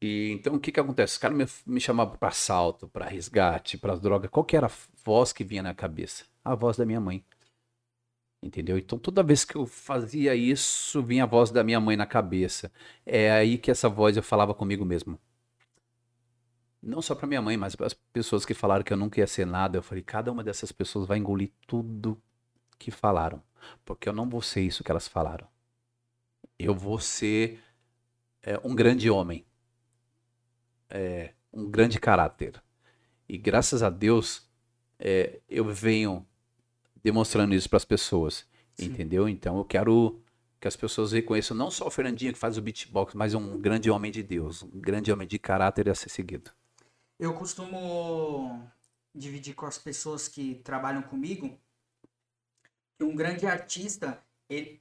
E 0.00 0.30
então 0.32 0.54
o 0.54 0.60
que 0.60 0.72
que 0.72 0.80
acontece? 0.80 1.14
Os 1.14 1.18
caras 1.18 1.36
me, 1.36 1.74
me 1.74 1.80
chamavam 1.80 2.16
para 2.16 2.28
assalto, 2.28 2.88
para 2.88 3.06
resgate, 3.06 3.78
para 3.78 3.96
droga. 3.96 4.28
Qual 4.28 4.44
que 4.44 4.56
era 4.56 4.66
a 4.66 4.70
voz 5.04 5.32
que 5.32 5.44
vinha 5.44 5.62
na 5.62 5.74
cabeça? 5.74 6.24
A 6.44 6.54
voz 6.54 6.76
da 6.76 6.84
minha 6.84 7.00
mãe. 7.00 7.24
Entendeu? 8.42 8.78
Então 8.78 8.98
toda 8.98 9.22
vez 9.22 9.44
que 9.44 9.56
eu 9.56 9.66
fazia 9.66 10.34
isso, 10.34 11.02
vinha 11.02 11.24
a 11.24 11.26
voz 11.26 11.50
da 11.50 11.64
minha 11.64 11.80
mãe 11.80 11.96
na 11.96 12.06
cabeça. 12.06 12.70
É 13.04 13.30
aí 13.30 13.58
que 13.58 13.70
essa 13.70 13.88
voz 13.88 14.16
eu 14.16 14.22
falava 14.22 14.54
comigo 14.54 14.84
mesmo. 14.84 15.18
Não 16.82 17.02
só 17.02 17.14
para 17.14 17.26
minha 17.26 17.42
mãe, 17.42 17.56
mas 17.56 17.74
para 17.74 17.86
as 17.86 17.94
pessoas 17.94 18.44
que 18.44 18.54
falaram 18.54 18.84
que 18.84 18.92
eu 18.92 18.96
nunca 18.96 19.18
ia 19.18 19.26
ser 19.26 19.46
nada. 19.46 19.78
Eu 19.78 19.82
falei, 19.82 20.04
cada 20.04 20.30
uma 20.30 20.44
dessas 20.44 20.70
pessoas 20.70 21.06
vai 21.06 21.18
engolir 21.18 21.50
tudo 21.66 22.20
que 22.78 22.90
falaram, 22.90 23.42
porque 23.84 24.08
eu 24.08 24.12
não 24.12 24.28
vou 24.28 24.42
ser 24.42 24.62
isso 24.62 24.82
que 24.84 24.90
elas 24.90 25.08
falaram. 25.08 25.46
Eu 26.58 26.74
vou 26.74 26.98
ser 26.98 27.60
é, 28.42 28.58
um 28.64 28.74
grande 28.74 29.10
homem, 29.10 29.44
é, 30.88 31.34
um 31.52 31.68
grande 31.70 31.98
caráter. 31.98 32.62
E 33.28 33.36
graças 33.36 33.82
a 33.82 33.90
Deus, 33.90 34.48
é, 34.98 35.40
eu 35.48 35.64
venho 35.64 36.26
demonstrando 37.02 37.54
isso 37.54 37.68
para 37.68 37.76
as 37.76 37.84
pessoas, 37.84 38.46
Sim. 38.74 38.86
entendeu? 38.86 39.28
Então 39.28 39.58
eu 39.58 39.64
quero 39.64 40.20
que 40.60 40.66
as 40.66 40.76
pessoas 40.76 41.12
reconheçam 41.12 41.56
não 41.56 41.70
só 41.70 41.86
o 41.86 41.90
Fernandinho 41.90 42.32
que 42.32 42.38
faz 42.38 42.56
o 42.56 42.62
beatbox, 42.62 43.14
mas 43.14 43.34
um 43.34 43.58
grande 43.58 43.90
homem 43.90 44.10
de 44.10 44.22
Deus, 44.22 44.62
um 44.62 44.80
grande 44.80 45.12
homem 45.12 45.26
de 45.26 45.38
caráter 45.38 45.88
a 45.88 45.94
ser 45.94 46.08
seguido. 46.08 46.50
Eu 47.18 47.34
costumo 47.34 48.68
dividir 49.14 49.54
com 49.54 49.66
as 49.66 49.78
pessoas 49.78 50.28
que 50.28 50.56
trabalham 50.56 51.02
comigo 51.02 51.58
que 52.98 53.04
um 53.04 53.14
grande 53.14 53.46
artista, 53.46 54.22
ele, 54.48 54.80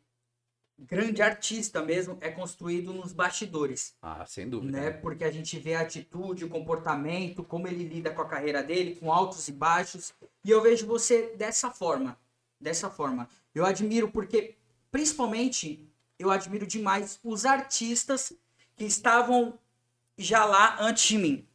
grande 0.78 1.22
artista 1.22 1.82
mesmo, 1.82 2.18
é 2.22 2.30
construído 2.32 2.94
nos 2.94 3.12
bastidores. 3.12 3.96
Ah, 4.02 4.26
sem 4.26 4.50
dúvida. 4.50 4.80
né? 4.80 4.92
Porque 4.92 5.24
a 5.24 5.32
gente 5.32 5.58
vê 5.60 5.76
a 5.76 5.82
atitude, 5.82 6.46
o 6.46 6.50
comportamento, 6.50 7.44
como 7.44 7.68
ele 7.68 7.84
lida 7.84 8.12
com 8.12 8.22
a 8.22 8.28
carreira 8.28 8.64
dele, 8.64 8.96
com 8.96 9.12
altos 9.12 9.48
e 9.48 9.52
baixos. 9.52 10.14
E 10.44 10.50
eu 10.50 10.62
vejo 10.62 10.88
você 10.88 11.36
dessa 11.36 11.70
forma, 11.72 12.18
dessa 12.60 12.90
forma. 12.90 13.28
Eu 13.54 13.66
admiro 13.66 14.10
porque, 14.10 14.56
principalmente, 14.92 15.88
eu 16.18 16.32
admiro 16.32 16.66
demais 16.66 17.20
os 17.24 17.46
artistas 17.46 18.34
que 18.76 18.86
estavam 18.86 19.58
já 20.18 20.46
lá 20.46 20.78
antes 20.80 21.04
de 21.08 21.18
mim. 21.18 21.48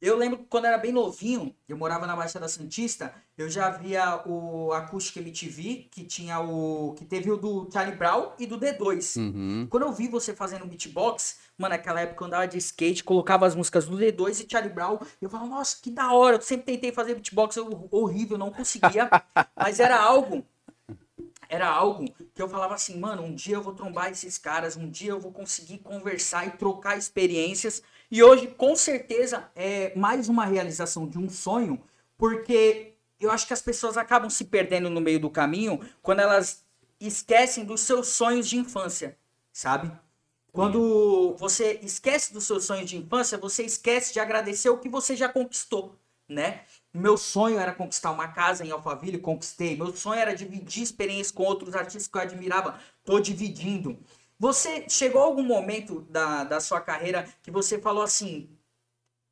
Eu 0.00 0.16
lembro 0.16 0.38
que 0.38 0.44
quando 0.44 0.64
eu 0.64 0.68
era 0.68 0.78
bem 0.78 0.92
novinho, 0.92 1.56
eu 1.66 1.76
morava 1.76 2.06
na 2.06 2.14
Baixada 2.14 2.48
Santista, 2.48 3.14
eu 3.36 3.50
já 3.50 3.68
via 3.68 4.22
o 4.26 4.72
Acústica 4.72 5.20
MTV, 5.20 5.88
que 5.90 6.04
tinha 6.04 6.40
o. 6.40 6.94
que 6.94 7.04
teve 7.04 7.30
o 7.30 7.36
do 7.36 7.68
Charlie 7.70 7.94
Brown 7.94 8.32
e 8.38 8.46
do 8.46 8.58
D2. 8.58 9.18
Uhum. 9.18 9.66
Quando 9.68 9.82
eu 9.82 9.92
vi 9.92 10.08
você 10.08 10.34
fazendo 10.34 10.64
beatbox, 10.66 11.38
mano, 11.58 11.74
naquela 11.74 12.00
época 12.00 12.22
eu 12.22 12.26
andava 12.28 12.48
de 12.48 12.56
skate, 12.56 13.04
colocava 13.04 13.46
as 13.46 13.54
músicas 13.54 13.86
do 13.86 13.98
D2 13.98 14.44
e 14.44 14.50
Charlie 14.50 14.72
Brown, 14.72 14.98
eu 15.20 15.28
falava, 15.28 15.50
nossa, 15.50 15.76
que 15.82 15.90
da 15.90 16.12
hora, 16.12 16.36
eu 16.36 16.40
sempre 16.40 16.64
tentei 16.64 16.92
fazer 16.92 17.14
beatbox, 17.14 17.56
eu, 17.56 17.88
horrível, 17.90 18.38
não 18.38 18.50
conseguia, 18.50 19.10
mas 19.54 19.80
era 19.80 20.00
algo, 20.00 20.42
era 21.46 21.68
algo 21.68 22.06
que 22.34 22.40
eu 22.40 22.48
falava 22.48 22.74
assim, 22.74 22.98
mano, 22.98 23.22
um 23.22 23.34
dia 23.34 23.56
eu 23.56 23.62
vou 23.62 23.74
trombar 23.74 24.10
esses 24.10 24.38
caras, 24.38 24.78
um 24.78 24.88
dia 24.88 25.10
eu 25.10 25.20
vou 25.20 25.32
conseguir 25.32 25.78
conversar 25.78 26.46
e 26.46 26.52
trocar 26.52 26.96
experiências, 26.96 27.82
e 28.10 28.22
hoje, 28.22 28.46
com 28.46 28.74
certeza, 28.74 29.50
é 29.54 29.94
mais 29.94 30.28
uma 30.28 30.46
realização 30.46 31.06
de 31.06 31.18
um 31.18 31.28
sonho, 31.28 31.82
porque 32.16 32.95
eu 33.20 33.30
acho 33.30 33.46
que 33.46 33.52
as 33.52 33.62
pessoas 33.62 33.96
acabam 33.96 34.28
se 34.28 34.44
perdendo 34.44 34.90
no 34.90 35.00
meio 35.00 35.18
do 35.20 35.30
caminho 35.30 35.80
quando 36.02 36.20
elas 36.20 36.64
esquecem 37.00 37.64
dos 37.64 37.80
seus 37.80 38.08
sonhos 38.08 38.48
de 38.48 38.56
infância, 38.56 39.16
sabe? 39.52 39.90
Quando 40.52 41.34
você 41.38 41.78
esquece 41.82 42.32
dos 42.32 42.44
seus 42.44 42.64
sonhos 42.64 42.88
de 42.88 42.96
infância, 42.96 43.36
você 43.36 43.62
esquece 43.62 44.14
de 44.14 44.20
agradecer 44.20 44.70
o 44.70 44.78
que 44.78 44.88
você 44.88 45.14
já 45.14 45.28
conquistou, 45.28 45.94
né? 46.26 46.62
Meu 46.94 47.18
sonho 47.18 47.58
era 47.58 47.74
conquistar 47.74 48.10
uma 48.10 48.28
casa 48.28 48.64
em 48.64 48.70
Alphaville, 48.70 49.18
conquistei. 49.18 49.76
Meu 49.76 49.94
sonho 49.94 50.18
era 50.18 50.34
dividir 50.34 50.82
experiência 50.82 51.34
com 51.34 51.42
outros 51.42 51.74
artistas 51.74 52.06
que 52.06 52.16
eu 52.16 52.22
admirava, 52.22 52.80
tô 53.04 53.20
dividindo. 53.20 53.98
Você 54.38 54.86
chegou 54.88 55.20
algum 55.20 55.42
momento 55.42 56.00
da, 56.08 56.44
da 56.44 56.58
sua 56.58 56.80
carreira 56.80 57.28
que 57.42 57.50
você 57.50 57.78
falou 57.78 58.02
assim, 58.02 58.48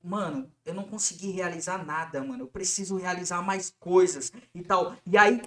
mano, 0.05 0.53
eu 0.65 0.75
não 0.75 0.85
consegui 0.85 1.31
realizar 1.31 1.85
nada, 1.85 2.23
mano. 2.23 2.45
Eu 2.45 2.49
preciso 2.49 2.97
realizar 2.97 3.43
mais 3.43 3.75
coisas 3.81 4.31
e 4.55 4.63
tal. 4.63 4.97
E 5.07 5.17
aí 5.17 5.41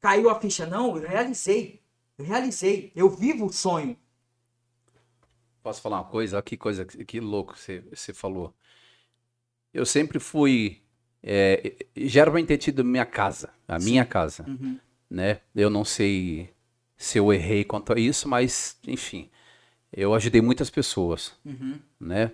caiu 0.00 0.28
a 0.28 0.40
ficha, 0.40 0.66
não, 0.66 0.96
eu 0.96 1.08
realizei. 1.08 1.80
Eu 2.18 2.24
realizei. 2.24 2.92
Eu 2.94 3.08
vivo 3.08 3.46
o 3.46 3.52
sonho. 3.52 3.96
Posso 5.62 5.80
falar 5.80 5.98
uma 6.00 6.10
coisa? 6.10 6.36
Olha 6.36 6.42
que 6.42 6.56
coisa, 6.56 6.84
que 6.84 7.20
louco 7.20 7.56
você, 7.56 7.80
você 7.80 8.12
falou. 8.12 8.52
Eu 9.72 9.86
sempre 9.86 10.18
fui. 10.18 10.82
É, 11.22 11.76
já 11.96 12.22
era 12.22 12.30
pra 12.32 12.44
ter 12.44 12.58
tido 12.58 12.84
minha 12.84 13.06
casa, 13.06 13.50
a 13.68 13.78
minha 13.78 14.04
casa, 14.04 14.44
Uhum. 14.48 14.76
né? 15.08 15.40
Eu 15.54 15.70
não 15.70 15.84
sei 15.84 16.52
se 16.96 17.16
eu 17.16 17.32
errei 17.32 17.64
quanto 17.64 17.92
a 17.92 17.98
isso, 17.98 18.28
mas, 18.28 18.76
enfim, 18.88 19.30
eu 19.92 20.14
ajudei 20.14 20.40
muitas 20.40 20.68
pessoas, 20.68 21.32
Uhum. 21.44 21.78
né? 22.00 22.32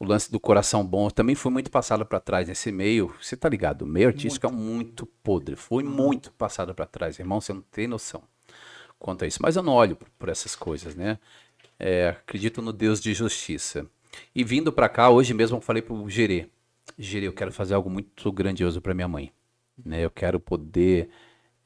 O 0.00 0.04
lance 0.04 0.30
do 0.30 0.38
coração 0.38 0.86
bom 0.86 1.10
também 1.10 1.34
foi 1.34 1.50
muito 1.50 1.70
passado 1.70 2.06
pra 2.06 2.20
trás 2.20 2.46
nesse 2.46 2.70
meio. 2.70 3.12
Você 3.20 3.36
tá 3.36 3.48
ligado? 3.48 3.82
O 3.82 3.86
meio 3.86 4.08
artístico 4.08 4.46
é 4.46 4.50
muito 4.50 5.04
podre. 5.06 5.56
Foi 5.56 5.82
muito 5.82 6.32
passado 6.32 6.72
pra 6.72 6.86
trás, 6.86 7.18
irmão. 7.18 7.40
Você 7.40 7.52
não 7.52 7.62
tem 7.62 7.88
noção 7.88 8.22
quanto 8.98 9.24
a 9.24 9.26
isso. 9.26 9.40
Mas 9.42 9.56
eu 9.56 9.62
não 9.62 9.72
olho 9.72 9.96
por, 10.18 10.28
essas 10.28 10.54
coisas, 10.54 10.94
né? 10.94 11.18
É, 11.78 12.10
acredito 12.10 12.62
no 12.62 12.72
Deus 12.72 13.00
de 13.00 13.12
justiça. 13.12 13.86
E 14.34 14.44
vindo 14.44 14.72
pra 14.72 14.88
cá, 14.88 15.10
hoje 15.10 15.34
mesmo 15.34 15.56
eu 15.56 15.60
falei 15.60 15.82
pro 15.82 16.08
Gerê. 16.08 16.48
Gerê, 16.96 17.26
eu 17.26 17.32
quero 17.32 17.52
fazer 17.52 17.74
algo 17.74 17.90
muito 17.90 18.30
grandioso 18.32 18.80
pra 18.80 18.94
minha 18.94 19.08
mãe. 19.08 19.32
Né? 19.84 20.04
Eu 20.04 20.10
quero 20.10 20.38
poder 20.38 21.10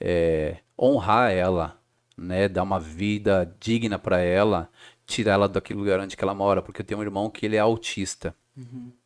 é, 0.00 0.58
honrar 0.78 1.32
ela, 1.32 1.80
né? 2.16 2.48
Dar 2.48 2.62
uma 2.62 2.80
vida 2.80 3.54
digna 3.60 3.98
pra 3.98 4.18
ela, 4.20 4.70
tirar 5.06 5.32
ela 5.34 5.48
daquele 5.48 5.78
lugar 5.78 6.00
onde 6.00 6.16
que 6.16 6.24
ela 6.24 6.34
mora, 6.34 6.62
porque 6.62 6.82
eu 6.82 6.86
tenho 6.86 7.00
um 7.00 7.02
irmão 7.02 7.30
que 7.30 7.46
ele 7.46 7.56
é 7.56 7.60
autista, 7.60 8.34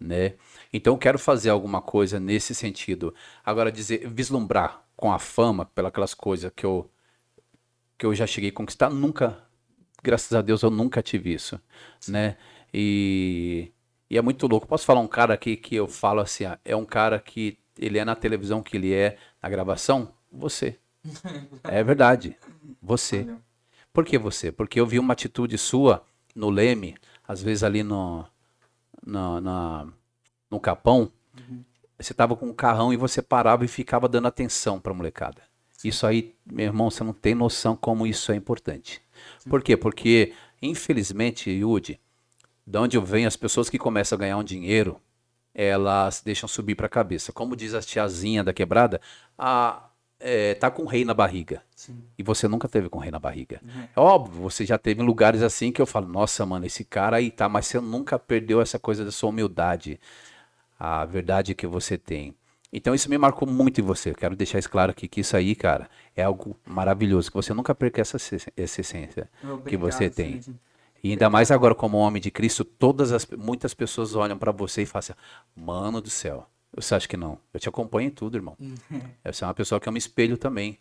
né? 0.01 0.35
Então 0.73 0.95
eu 0.95 0.99
quero 0.99 1.19
fazer 1.19 1.51
alguma 1.51 1.81
coisa 1.81 2.21
nesse 2.21 2.55
sentido. 2.55 3.15
Agora 3.45 3.73
dizer, 3.73 4.09
vislumbrar 4.09 4.85
com 4.97 5.13
a 5.13 5.19
fama, 5.19 5.67
pelas 5.67 5.89
aquelas 5.91 6.15
coisas 6.15 6.53
que 6.55 6.65
eu, 6.65 6.91
que 7.99 8.07
eu 8.07 8.15
já 8.15 8.27
cheguei 8.27 8.51
a 8.51 8.53
conquistar, 8.53 8.91
nunca, 8.91 9.39
graças 10.03 10.33
a 10.33 10.43
Deus, 10.43 10.63
eu 10.63 10.71
nunca 10.71 11.03
tive 11.03 11.33
isso, 11.33 11.61
né? 12.09 12.37
E, 12.73 13.73
e 14.11 14.19
é 14.19 14.23
muito 14.23 14.47
louco. 14.47 14.67
Posso 14.67 14.85
falar 14.85 15.01
um 15.01 15.09
cara 15.09 15.35
aqui 15.35 15.57
que 15.57 15.75
eu 15.75 15.87
falo 15.89 16.21
assim, 16.21 16.45
ah, 16.45 16.59
é 16.65 16.77
um 16.77 16.85
cara 16.85 17.19
que 17.19 17.59
ele 17.79 17.99
é 17.99 18.05
na 18.05 18.15
televisão, 18.15 18.63
que 18.63 18.77
ele 18.77 18.93
é 18.93 19.19
na 19.43 19.49
gravação? 19.49 20.13
Você. 20.33 20.79
É 21.65 21.83
verdade. 21.85 22.37
Você. 22.83 23.29
Por 23.97 24.05
que 24.05 24.19
você? 24.19 24.53
Porque 24.53 24.79
eu 24.79 24.85
vi 24.85 24.99
uma 24.99 25.15
atitude 25.15 25.57
sua 25.57 26.05
no 26.35 26.51
Leme, 26.51 26.99
às 27.27 27.43
vezes 27.43 27.65
ali 27.65 27.83
no, 27.83 28.27
no, 29.03 29.41
na, 29.41 29.89
no 30.51 30.61
Capão, 30.61 31.11
você 31.99 32.13
tava 32.13 32.37
com 32.37 32.45
um 32.45 32.53
carrão 32.53 32.93
e 32.93 32.97
você 32.99 33.23
parava 33.23 33.65
e 33.65 33.69
ficava 33.69 34.07
dando 34.07 34.29
atenção 34.29 34.79
pra 34.79 34.93
molecada. 34.93 35.41
Isso 35.83 36.07
aí, 36.07 36.35
meu 36.45 36.67
irmão, 36.67 36.91
você 36.91 37.03
não 37.03 37.15
tem 37.15 37.35
noção 37.35 37.75
como 37.75 38.07
isso 38.07 38.31
é 38.31 38.37
importante. 38.37 39.01
Por 39.49 39.63
quê? 39.63 39.79
Porque, 39.79 40.35
infelizmente, 40.61 41.49
Yudi, 41.49 41.99
de 42.67 42.79
onde 42.79 42.99
eu 42.99 43.03
venho, 43.03 43.27
as 43.27 43.35
pessoas 43.35 43.71
que 43.71 43.79
começam 43.79 44.17
a 44.17 44.19
ganhar 44.19 44.37
um 44.37 44.45
dinheiro, 44.45 45.01
elas 45.55 46.21
deixam 46.23 46.47
subir 46.47 46.75
pra 46.75 46.87
cabeça. 46.87 47.33
Como 47.33 47.57
diz 47.57 47.73
a 47.73 47.81
tiazinha 47.81 48.45
da 48.45 48.53
quebrada, 48.53 49.01
a, 49.39 49.89
é, 50.29 50.55
tá 50.55 50.69
com 50.73 50.85
rei 50.85 51.05
na 51.05 51.15
barriga. 51.15 51.63
Sim. 51.77 52.03
E 52.19 52.23
você 52.23 52.49
nunca 52.49 52.67
teve 52.67 52.89
com 52.89 52.99
rei 52.99 53.13
na 53.13 53.19
barriga. 53.21 53.61
Uhum. 53.63 53.83
É 53.95 54.01
óbvio, 54.01 54.43
você 54.43 54.67
já 54.67 54.77
teve 54.77 55.01
lugares 55.01 55.41
assim 55.41 55.71
que 55.71 55.81
eu 55.81 55.87
falo, 55.87 56.09
nossa, 56.09 56.45
mano, 56.45 56.67
esse 56.67 56.85
cara 56.85 57.19
aí 57.19 57.31
tá, 57.31 57.49
mas 57.49 57.67
você 57.67 57.79
nunca 57.79 58.19
perdeu 58.19 58.61
essa 58.61 58.77
coisa 58.77 59.05
da 59.05 59.13
sua 59.13 59.31
humildade, 59.31 60.01
a 60.77 61.05
verdade 61.05 61.55
que 61.55 61.65
você 61.65 61.97
tem. 61.97 62.35
Então 62.73 62.93
isso 62.93 63.09
me 63.09 63.17
marcou 63.17 63.49
muito 63.49 63.81
em 63.81 63.85
você. 63.85 64.11
Eu 64.11 64.17
quero 64.17 64.35
deixar 64.35 64.59
isso 64.59 64.69
claro 64.69 64.91
aqui 64.91 65.07
que 65.07 65.21
isso 65.21 65.37
aí, 65.37 65.55
cara, 65.55 65.89
é 66.17 66.25
algo 66.25 66.59
maravilhoso, 66.67 67.31
que 67.31 67.37
você 67.37 67.55
nunca 67.55 67.73
perca 67.73 68.01
essa, 68.01 68.17
essa 68.17 68.81
essência 68.81 69.31
que 69.65 69.77
você 69.77 70.05
Obrigado, 70.05 70.15
tem. 70.15 70.27
Fernandinho. 70.27 70.59
E 71.05 71.11
ainda 71.13 71.31
mais 71.31 71.53
agora 71.53 71.73
como 71.73 71.99
homem 71.99 72.21
de 72.21 72.33
Cristo, 72.33 72.65
todas 72.65 73.13
as 73.13 73.25
muitas 73.27 73.75
pessoas 73.75 74.17
olham 74.17 74.37
pra 74.37 74.51
você 74.51 74.83
e 74.83 74.87
falam 74.87 74.99
assim: 74.99 75.13
"Mano 75.55 76.01
do 76.01 76.11
céu, 76.11 76.49
você 76.75 76.95
acha 76.95 77.09
que 77.09 77.17
não? 77.17 77.39
Eu 77.53 77.61
te 77.61 77.69
acompanho 77.69 78.09
em 78.09 78.11
tudo, 78.11 78.37
irmão. 78.37 78.57
Você 79.25 79.45
é 79.45 79.47
uma 79.47 79.55
pessoa 79.55 79.81
que 79.81 79.89
eu 79.89 79.93
me 79.93 79.99
espelho 79.99 80.37
também. 80.37 80.79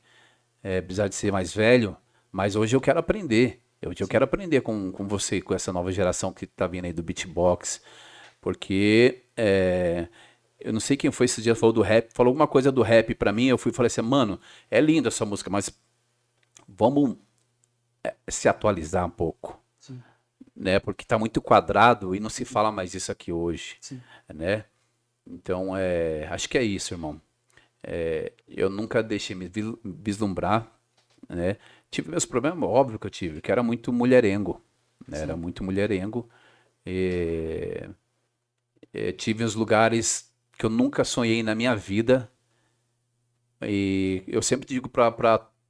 É, 0.63 0.79
apesar 0.79 1.07
de 1.07 1.15
ser 1.15 1.31
mais 1.31 1.53
velho, 1.53 1.95
mas 2.31 2.55
hoje 2.55 2.75
eu 2.75 2.81
quero 2.81 2.99
aprender. 2.99 3.61
Hoje 3.85 4.01
eu 4.01 4.07
quero 4.07 4.25
aprender 4.25 4.61
com, 4.61 4.91
com 4.91 5.07
você, 5.07 5.39
com 5.39 5.53
essa 5.53 5.71
nova 5.71 5.91
geração 5.91 6.33
que 6.33 6.47
tá 6.47 6.65
vindo 6.65 6.85
aí 6.85 6.93
do 6.93 7.03
beatbox. 7.03 7.81
Porque 8.41 9.23
é, 9.37 10.07
eu 10.59 10.73
não 10.73 10.79
sei 10.79 10.97
quem 10.97 11.11
foi 11.11 11.25
esse 11.25 11.41
dia 11.41 11.55
falou 11.55 11.71
do 11.71 11.81
rap, 11.81 12.11
falou 12.13 12.31
alguma 12.31 12.47
coisa 12.47 12.71
do 12.71 12.81
rap 12.81 13.13
pra 13.13 13.31
mim, 13.31 13.45
eu 13.45 13.57
fui 13.57 13.71
e 13.71 13.75
falei 13.75 13.87
assim, 13.87 14.01
mano, 14.01 14.39
é 14.69 14.81
linda 14.81 15.09
essa 15.09 15.25
música, 15.25 15.49
mas 15.49 15.69
vamos 16.67 17.15
é, 18.03 18.15
se 18.27 18.49
atualizar 18.49 19.05
um 19.05 19.09
pouco. 19.09 19.61
Sim. 19.79 20.01
Né? 20.55 20.79
Porque 20.79 21.05
tá 21.05 21.19
muito 21.19 21.41
quadrado 21.41 22.15
e 22.15 22.19
não 22.19 22.29
se 22.29 22.43
fala 22.45 22.71
mais 22.71 22.93
isso 22.95 23.11
aqui 23.11 23.31
hoje 23.31 23.77
Sim. 23.79 24.01
né? 24.33 24.65
Então, 25.27 25.75
é, 25.75 26.27
acho 26.29 26.47
que 26.47 26.57
é 26.57 26.63
isso, 26.63 26.93
irmão. 26.93 27.19
É, 27.83 28.31
eu 28.47 28.69
nunca 28.69 29.01
deixei 29.01 29.35
me 29.35 29.51
vislumbrar, 29.83 30.71
né? 31.29 31.57
Tive 31.89 32.09
meus 32.09 32.25
problemas, 32.25 32.69
óbvio 32.69 32.99
que 32.99 33.07
eu 33.07 33.11
tive, 33.11 33.41
que 33.41 33.51
era 33.51 33.63
muito 33.63 33.93
mulherengo, 33.93 34.61
né? 35.07 35.19
Era 35.19 35.35
muito 35.37 35.63
mulherengo. 35.63 36.29
E, 36.85 37.89
é, 38.93 39.11
tive 39.11 39.43
uns 39.43 39.55
lugares 39.55 40.31
que 40.57 40.65
eu 40.65 40.69
nunca 40.69 41.03
sonhei 41.03 41.43
na 41.43 41.55
minha 41.55 41.75
vida. 41.75 42.31
E 43.61 44.23
eu 44.27 44.41
sempre 44.41 44.67
digo 44.67 44.89
pra 44.89 45.11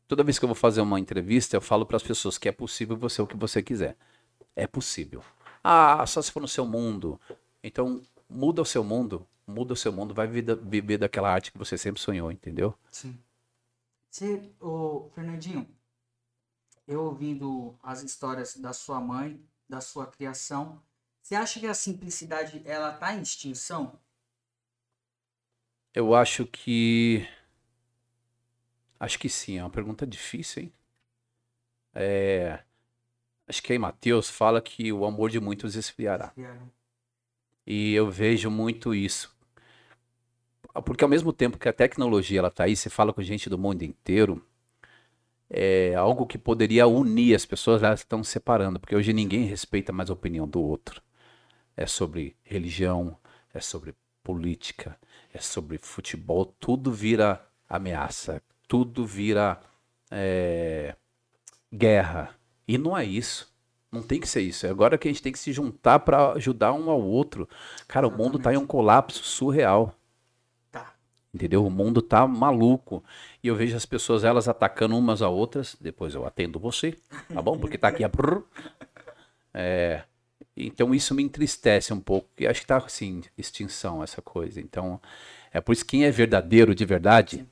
toda 0.08 0.24
vez 0.24 0.38
que 0.38 0.45
eu 0.45 0.49
vou 0.49 0.56
fazer 0.56 0.82
uma 0.82 0.99
entrevista, 0.99 1.56
eu 1.56 1.62
falo 1.62 1.86
para 1.86 1.97
as 1.97 2.03
pessoas 2.03 2.38
que 2.38 2.47
é 2.47 2.51
possível 2.51 2.95
você 2.95 3.22
o 3.22 3.28
que 3.28 3.38
você 3.38 3.62
quiser. 3.62 3.95
É 4.56 4.68
possível. 4.68 5.24
Ah, 5.64 6.06
só 6.06 6.22
se 6.22 6.32
for 6.32 6.39
no 6.39 6.47
seu 6.47 6.66
mundo. 6.66 7.20
Então, 7.64 8.01
muda 8.30 8.62
o 8.62 8.66
seu 8.66 8.84
mundo, 8.84 9.28
muda 9.48 9.74
o 9.74 9.76
seu 9.76 9.91
mundo, 9.91 10.14
vai 10.14 10.28
viver, 10.28 10.56
viver 10.58 10.98
daquela 10.98 11.32
arte 11.32 11.52
que 11.52 11.58
você 11.58 11.78
sempre 11.78 12.02
sonhou, 12.02 12.32
entendeu? 12.32 12.78
Sim. 12.91 13.18
Você, 14.10 14.52
ô, 14.60 15.10
Fernandinho, 15.14 15.68
eu 16.88 17.04
ouvindo 17.04 17.78
as 17.82 18.04
histórias 18.04 18.56
da 18.58 18.74
sua 18.74 19.00
mãe, 19.00 19.43
da 19.68 19.82
sua 19.82 20.08
criação, 20.08 20.82
você 21.22 21.36
acha 21.36 21.60
que 21.60 21.68
a 21.68 21.74
simplicidade 21.74 22.62
ela 22.66 22.93
tá 22.93 23.14
em 23.14 23.22
extinção? 23.22 24.00
Eu 25.93 26.14
acho 26.14 26.46
que. 26.46 27.28
Acho 29.00 29.20
que 29.20 29.30
sim, 29.30 29.58
é 29.58 29.64
uma 29.64 29.70
pergunta 29.70 30.06
difícil, 30.06 30.64
hein? 30.64 30.74
É, 31.93 32.64
Acho 33.48 33.62
que 33.62 33.72
aí 33.72 33.80
Mateus 33.80 34.30
fala 34.30 34.62
que 34.62 34.91
o 34.91 35.06
amor 35.06 35.30
de 35.30 35.39
muitos 35.39 35.76
esfriará. 35.76 36.34
E 37.66 37.93
eu 37.93 38.10
vejo 38.10 38.50
muito 38.50 38.93
isso. 38.93 39.34
Porque 40.84 41.03
ao 41.03 41.09
mesmo 41.09 41.32
tempo 41.32 41.57
que 41.57 41.69
a 41.69 41.73
tecnologia 41.73 42.39
ela 42.39 42.51
tá 42.51 42.65
aí, 42.65 42.76
você 42.76 42.89
fala 42.89 43.13
com 43.13 43.21
gente 43.21 43.49
do 43.49 43.57
mundo 43.57 43.84
inteiro, 43.84 44.43
é 45.49 45.93
algo 45.95 46.26
que 46.26 46.38
poderia 46.38 46.88
unir 46.88 47.36
as 47.36 47.45
pessoas, 47.45 47.84
elas 47.84 48.01
estão 48.01 48.23
se 48.23 48.32
separando, 48.32 48.80
porque 48.80 48.95
hoje 48.95 49.13
ninguém 49.13 49.45
respeita 49.45 49.93
mais 49.93 50.09
a 50.09 50.13
opinião 50.13 50.47
do 50.47 50.61
outro. 50.61 51.01
É 51.78 51.86
sobre 51.86 52.36
religião, 52.43 53.17
é 53.53 53.59
sobre 53.59 53.93
política, 54.23 54.97
é 55.34 55.39
sobre 55.39 55.78
futebol, 55.78 56.45
tudo 56.59 56.91
vira 56.91 57.45
ameaça, 57.69 58.41
tudo 58.67 59.05
vira 59.05 59.59
é, 60.09 60.95
guerra. 61.73 62.36
E 62.67 62.78
não 62.78 62.97
é 62.97 63.05
isso. 63.05 63.53
Não 63.91 64.01
tem 64.01 64.19
que 64.19 64.28
ser 64.28 64.41
isso. 64.41 64.65
É 64.65 64.69
agora 64.69 64.97
que 64.97 65.07
a 65.07 65.11
gente 65.11 65.21
tem 65.21 65.32
que 65.32 65.39
se 65.39 65.53
juntar 65.53 65.99
para 65.99 66.34
ajudar 66.34 66.73
um 66.73 66.89
ao 66.89 67.01
outro. 67.01 67.47
Cara, 67.88 68.07
o 68.07 68.11
mundo 68.11 68.39
tá 68.39 68.53
em 68.53 68.57
um 68.57 68.65
colapso 68.65 69.23
surreal. 69.23 69.95
Entendeu? 71.36 71.65
O 71.65 71.69
mundo 71.69 72.01
tá 72.01 72.25
maluco. 72.25 73.03
E 73.43 73.49
eu 73.49 73.55
vejo 73.57 73.75
as 73.75 73.86
pessoas, 73.86 74.23
elas 74.23 74.47
atacando 74.47 74.97
umas 74.97 75.21
a 75.21 75.27
outras. 75.27 75.75
Depois 75.81 76.15
eu 76.15 76.25
atendo 76.25 76.57
você, 76.57 76.95
tá 77.27 77.41
bom? 77.41 77.59
Porque 77.59 77.77
tá 77.77 77.89
aqui 77.89 78.05
a. 78.05 78.11
É, 79.53 80.03
então 80.55 80.95
isso 80.95 81.13
me 81.13 81.21
entristece 81.21 81.93
um 81.93 81.99
pouco. 81.99 82.29
E 82.39 82.47
acho 82.47 82.61
que 82.61 82.67
tá 82.67 82.77
assim, 82.77 83.21
extinção 83.38 84.01
essa 84.01 84.21
coisa. 84.21 84.61
Então, 84.61 85.01
é 85.51 85.59
por 85.59 85.73
isso 85.73 85.83
que 85.83 85.91
quem 85.91 86.05
é 86.05 86.11
verdadeiro 86.11 86.73
de 86.73 86.86
verdade 86.86 87.45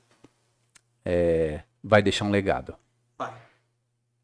é, 1.04 1.60
vai 1.82 2.02
deixar 2.02 2.24
um 2.24 2.30
legado. 2.30 2.74
Vai. 3.18 3.34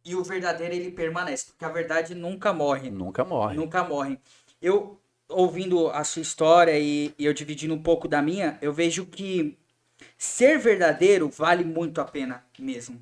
E 0.03 0.15
o 0.15 0.25
verdadeiro 0.25 0.75
ele 0.75 0.91
permanece, 0.91 1.49
porque 1.49 1.67
a 1.67 1.69
verdade 1.69 2.15
nunca 2.15 2.51
morre. 2.53 2.91
Nunca 2.91 3.27
morre. 3.27 3.57
Nunca 3.57 3.85
morre. 3.85 4.19
Eu, 4.61 5.00
ouvindo 5.31 5.89
a 5.89 6.05
sua 6.05 6.23
história 6.23 6.79
e, 6.79 7.15
e 7.19 7.25
eu 7.25 7.33
dividindo 7.33 7.75
um 7.75 7.83
pouco 7.83 8.07
da 8.07 8.21
minha, 8.21 8.59
eu 8.61 8.73
vejo 8.73 9.07
que 9.07 9.57
ser 10.19 10.59
verdadeiro 10.59 11.29
vale 11.29 11.65
muito 11.65 12.01
a 12.01 12.05
pena 12.05 12.45
mesmo. 12.59 13.01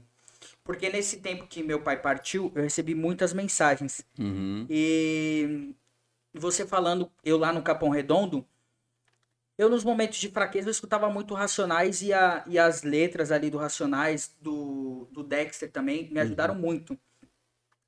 Porque 0.63 0.91
nesse 0.91 1.19
tempo 1.19 1.47
que 1.47 1.63
meu 1.63 1.81
pai 1.81 2.01
partiu, 2.01 2.53
eu 2.55 2.63
recebi 2.63 2.95
muitas 2.95 3.33
mensagens. 3.33 4.05
Uhum. 4.19 4.67
E 4.69 5.75
você 6.35 6.67
falando, 6.67 7.11
eu 7.25 7.39
lá 7.39 7.53
no 7.53 7.63
Capão 7.63 7.89
Redondo, 7.89 8.45
eu 9.57 9.69
nos 9.69 9.83
momentos 9.83 10.19
de 10.19 10.29
fraqueza 10.29 10.69
eu 10.69 10.73
escutava 10.73 11.09
muito 11.11 11.35
Racionais 11.35 12.03
e, 12.03 12.13
a, 12.13 12.45
e 12.47 12.59
as 12.59 12.83
letras 12.83 13.33
ali 13.33 13.51
do 13.51 13.59
Racionais, 13.59 14.35
do, 14.41 15.09
do 15.11 15.23
Dexter 15.23 15.71
também, 15.71 16.09
me 16.11 16.21
ajudaram 16.21 16.55
muito. 16.55 16.99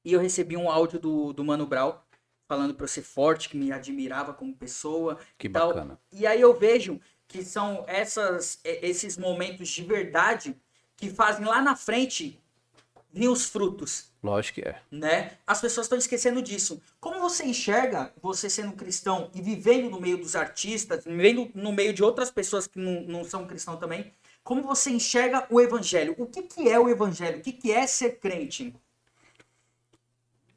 E 0.04 0.12
eu 0.14 0.20
recebi 0.20 0.56
um 0.56 0.70
áudio 0.70 0.98
do, 0.98 1.32
do 1.32 1.44
Mano 1.44 1.66
Brown 1.66 1.94
falando 2.50 2.74
pra 2.74 2.82
eu 2.82 2.88
ser 2.88 3.02
forte, 3.02 3.48
que 3.48 3.56
me 3.56 3.70
admirava 3.70 4.34
como 4.34 4.52
pessoa. 4.52 5.16
Que 5.38 5.48
tal. 5.48 5.68
bacana. 5.68 6.00
E 6.12 6.26
aí 6.26 6.40
eu 6.40 6.52
vejo 6.52 7.00
que 7.28 7.44
são 7.44 7.84
essas, 7.86 8.58
e- 8.64 8.80
esses 8.82 9.16
momentos 9.16 9.68
de 9.68 9.84
verdade 9.84 10.56
que 10.96 11.08
fazem 11.10 11.46
lá 11.46 11.62
na 11.62 11.76
frente 11.76 12.40
vir 13.12 13.28
os 13.28 13.44
frutos 13.44 14.10
Lógico 14.20 14.60
que 14.60 14.68
é. 14.68 14.82
né? 14.90 15.38
As 15.46 15.60
pessoas 15.60 15.84
estão 15.86 15.96
esquecendo 15.96 16.42
disso. 16.42 16.82
Como 16.98 17.20
você 17.20 17.44
enxerga 17.44 18.12
você 18.20 18.50
sendo 18.50 18.72
cristão 18.72 19.30
e 19.32 19.40
vivendo 19.40 19.88
no 19.88 20.00
meio 20.00 20.18
dos 20.18 20.34
artistas, 20.34 21.04
vivendo 21.04 21.50
no 21.54 21.72
meio 21.72 21.92
de 21.92 22.02
outras 22.02 22.32
pessoas 22.32 22.66
que 22.66 22.80
não, 22.80 23.02
não 23.02 23.24
são 23.24 23.46
cristãos 23.46 23.78
também? 23.78 24.12
Como 24.42 24.62
você 24.62 24.90
enxerga 24.90 25.46
o 25.50 25.60
evangelho? 25.60 26.16
O 26.18 26.26
que, 26.26 26.42
que 26.42 26.68
é 26.68 26.78
o 26.80 26.88
evangelho? 26.88 27.38
O 27.38 27.42
que, 27.42 27.52
que 27.52 27.70
é 27.70 27.86
ser 27.86 28.18
crente? 28.18 28.74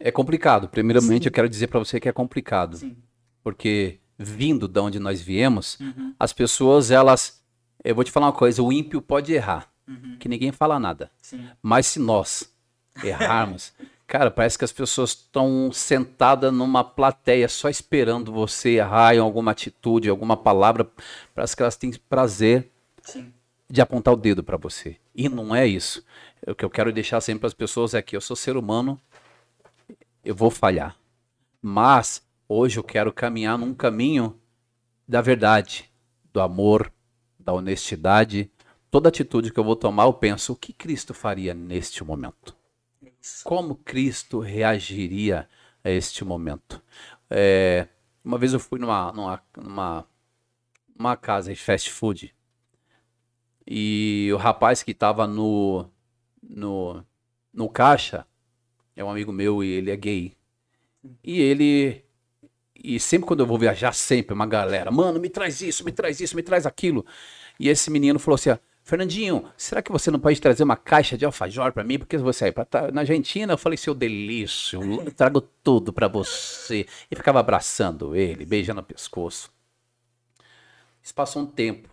É 0.06 0.12
complicado. 0.12 0.68
Primeiramente, 0.68 1.24
Sim. 1.24 1.28
eu 1.30 1.32
quero 1.32 1.48
dizer 1.48 1.68
pra 1.68 1.80
você 1.80 1.98
que 2.00 2.10
é 2.10 2.12
complicado. 2.12 2.76
Sim. 2.78 2.98
Porque 3.42 4.00
vindo 4.20 4.68
de 4.68 4.80
onde 4.80 5.00
nós 5.00 5.22
viemos, 5.22 5.80
Uhum. 5.80 6.14
as 6.20 6.34
pessoas, 6.34 6.92
elas. 6.92 7.42
Eu 7.84 7.96
vou 7.96 8.04
te 8.04 8.12
falar 8.12 8.28
uma 8.28 8.34
coisa: 8.34 8.62
o 8.62 8.72
ímpio 8.72 9.02
pode 9.02 9.32
errar, 9.34 9.70
Uhum. 9.88 10.18
que 10.20 10.28
ninguém 10.28 10.52
fala 10.52 10.78
nada. 10.78 11.10
Sim. 11.22 11.48
Mas 11.62 11.88
se 11.88 12.00
nós 12.00 12.52
errarmos, 13.02 13.72
cara, 14.06 14.30
parece 14.30 14.58
que 14.58 14.66
as 14.66 14.72
pessoas 14.74 15.12
estão 15.12 15.72
sentadas 15.72 16.54
numa 16.54 16.84
plateia 16.84 17.48
só 17.48 17.70
esperando 17.70 18.32
você 18.32 18.72
errar 18.72 19.16
em 19.16 19.20
alguma 19.20 19.52
atitude, 19.52 20.10
alguma 20.10 20.36
palavra. 20.36 20.86
Parece 21.34 21.56
que 21.56 21.62
elas 21.64 21.78
têm 21.78 21.92
prazer 22.10 22.70
Sim. 23.02 23.32
de 23.70 23.82
apontar 23.82 24.14
o 24.14 24.18
dedo 24.18 24.44
para 24.44 24.58
você. 24.58 24.98
E 25.16 25.30
não 25.30 25.56
é 25.56 25.66
isso. 25.66 26.06
O 26.46 26.54
que 26.54 26.66
eu 26.66 26.70
quero 26.70 26.92
deixar 26.92 27.22
sempre 27.22 27.40
para 27.42 27.48
as 27.48 27.54
pessoas 27.54 27.94
é 27.94 28.02
que 28.02 28.16
eu 28.18 28.22
sou 28.22 28.36
ser 28.36 28.58
humano, 28.58 29.00
eu 30.24 30.36
vou 30.36 30.50
falhar. 30.50 30.98
Mas 31.62 32.26
hoje 32.48 32.78
eu 32.78 32.84
quero 32.84 33.12
caminhar 33.12 33.58
num 33.58 33.74
caminho 33.74 34.40
da 35.08 35.22
verdade, 35.22 35.92
do 36.32 36.42
amor, 36.42 36.92
da 37.40 37.54
honestidade. 37.54 38.52
Toda 38.90 39.10
atitude 39.10 39.52
que 39.52 39.60
eu 39.60 39.64
vou 39.64 39.76
tomar, 39.76 40.04
eu 40.06 40.14
penso: 40.14 40.54
o 40.54 40.56
que 40.56 40.74
Cristo 40.74 41.14
faria 41.14 41.54
neste 41.54 42.04
momento? 42.04 42.56
Como 43.44 43.76
Cristo 43.76 44.40
reagiria 44.40 45.48
a 45.84 45.90
este 45.90 46.24
momento? 46.24 46.82
É, 47.30 47.88
uma 48.24 48.38
vez 48.38 48.54
eu 48.54 48.60
fui 48.60 48.80
numa, 48.80 49.12
numa, 49.12 49.44
numa, 49.58 50.08
numa 50.96 51.18
casa 51.18 51.54
de 51.54 51.60
fast 51.60 51.92
food 51.92 52.34
e 53.66 54.30
o 54.34 54.38
rapaz 54.38 54.84
que 54.84 54.92
estava 54.92 55.26
no, 55.26 55.90
no, 56.42 57.04
no 57.54 57.70
caixa 57.70 58.28
é 58.96 59.04
um 59.04 59.10
amigo 59.10 59.32
meu 59.32 59.64
e 59.64 59.68
ele 59.72 59.92
é 59.92 59.96
gay. 59.96 60.34
E 61.24 61.40
ele. 61.42 62.04
E 62.76 63.00
sempre 63.00 63.28
quando 63.28 63.40
eu 63.42 63.46
vou 63.48 63.58
viajar, 63.58 63.94
sempre 63.94 64.34
uma 64.34 64.46
galera, 64.46 64.92
mano, 64.92 65.20
me 65.20 65.30
traz 65.30 65.62
isso, 65.62 65.86
me 65.86 65.92
traz 65.92 66.20
isso, 66.20 66.36
me 66.36 66.44
traz 66.44 66.66
aquilo. 66.66 67.06
E 67.60 67.70
esse 67.70 67.90
menino 67.90 68.20
falou 68.20 68.36
assim: 68.36 68.50
Fernandinho, 68.84 69.46
será 69.56 69.82
que 69.82 69.92
você 69.92 70.12
não 70.12 70.20
pode 70.20 70.42
trazer 70.42 70.64
uma 70.64 70.76
caixa 70.76 71.18
de 71.18 71.24
alfajor 71.26 71.72
para 71.72 71.84
mim? 71.84 71.98
Porque 72.00 72.18
você 72.18 72.52
vai 72.52 72.66
pra, 72.66 72.92
na 72.92 73.02
Argentina. 73.02 73.54
Eu 73.54 73.58
falei: 73.58 73.78
seu 73.78 73.94
delício, 73.94 74.82
eu 74.84 75.12
trago 75.14 75.42
tudo 75.42 75.94
para 75.94 76.08
você. 76.08 76.86
E 77.10 77.16
ficava 77.16 77.40
abraçando 77.40 78.16
ele, 78.16 78.46
beijando 78.46 78.82
o 78.82 78.84
pescoço. 78.84 79.52
Isso 81.02 81.14
passou 81.14 81.42
um 81.42 81.46
tempo. 81.46 81.90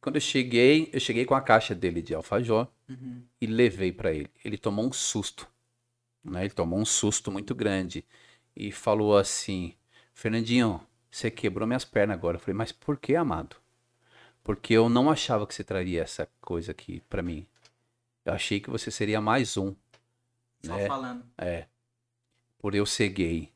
Quando 0.00 0.16
eu 0.16 0.20
cheguei, 0.20 0.88
eu 0.92 1.00
cheguei 1.00 1.24
com 1.24 1.34
a 1.34 1.40
caixa 1.40 1.74
dele 1.74 2.00
de 2.02 2.14
alfajor 2.14 2.68
Uhum. 2.88 3.22
e 3.38 3.46
levei 3.46 3.92
para 3.92 4.12
ele. 4.12 4.30
Ele 4.42 4.56
tomou 4.56 4.86
um 4.86 4.92
susto, 4.92 5.46
né? 6.24 6.42
Ele 6.42 6.50
tomou 6.50 6.78
um 6.78 6.84
susto 6.84 7.30
muito 7.30 7.54
grande 7.54 8.04
e 8.54 8.72
falou 8.72 9.16
assim: 9.16 9.74
Fernandinho, 10.12 10.80
você 11.10 11.30
quebrou 11.30 11.66
minhas 11.66 11.84
pernas 11.84 12.16
agora. 12.16 12.36
Eu 12.36 12.40
falei: 12.40 12.54
Mas 12.54 12.72
por 12.72 12.96
que, 12.96 13.14
amado? 13.14 13.56
Porque 14.42 14.74
eu 14.74 14.88
não 14.88 15.10
achava 15.10 15.46
que 15.46 15.54
você 15.54 15.64
traria 15.64 16.02
essa 16.02 16.28
coisa 16.40 16.72
aqui 16.72 17.00
para 17.08 17.22
mim. 17.22 17.46
Eu 18.24 18.32
achei 18.32 18.60
que 18.60 18.70
você 18.70 18.90
seria 18.90 19.20
mais 19.20 19.56
um, 19.56 19.74
Só 20.62 20.74
né? 20.76 20.86
falando. 20.86 21.24
por 22.58 22.74
eu 22.74 22.84
ser 22.84 23.08
gay. 23.10 23.52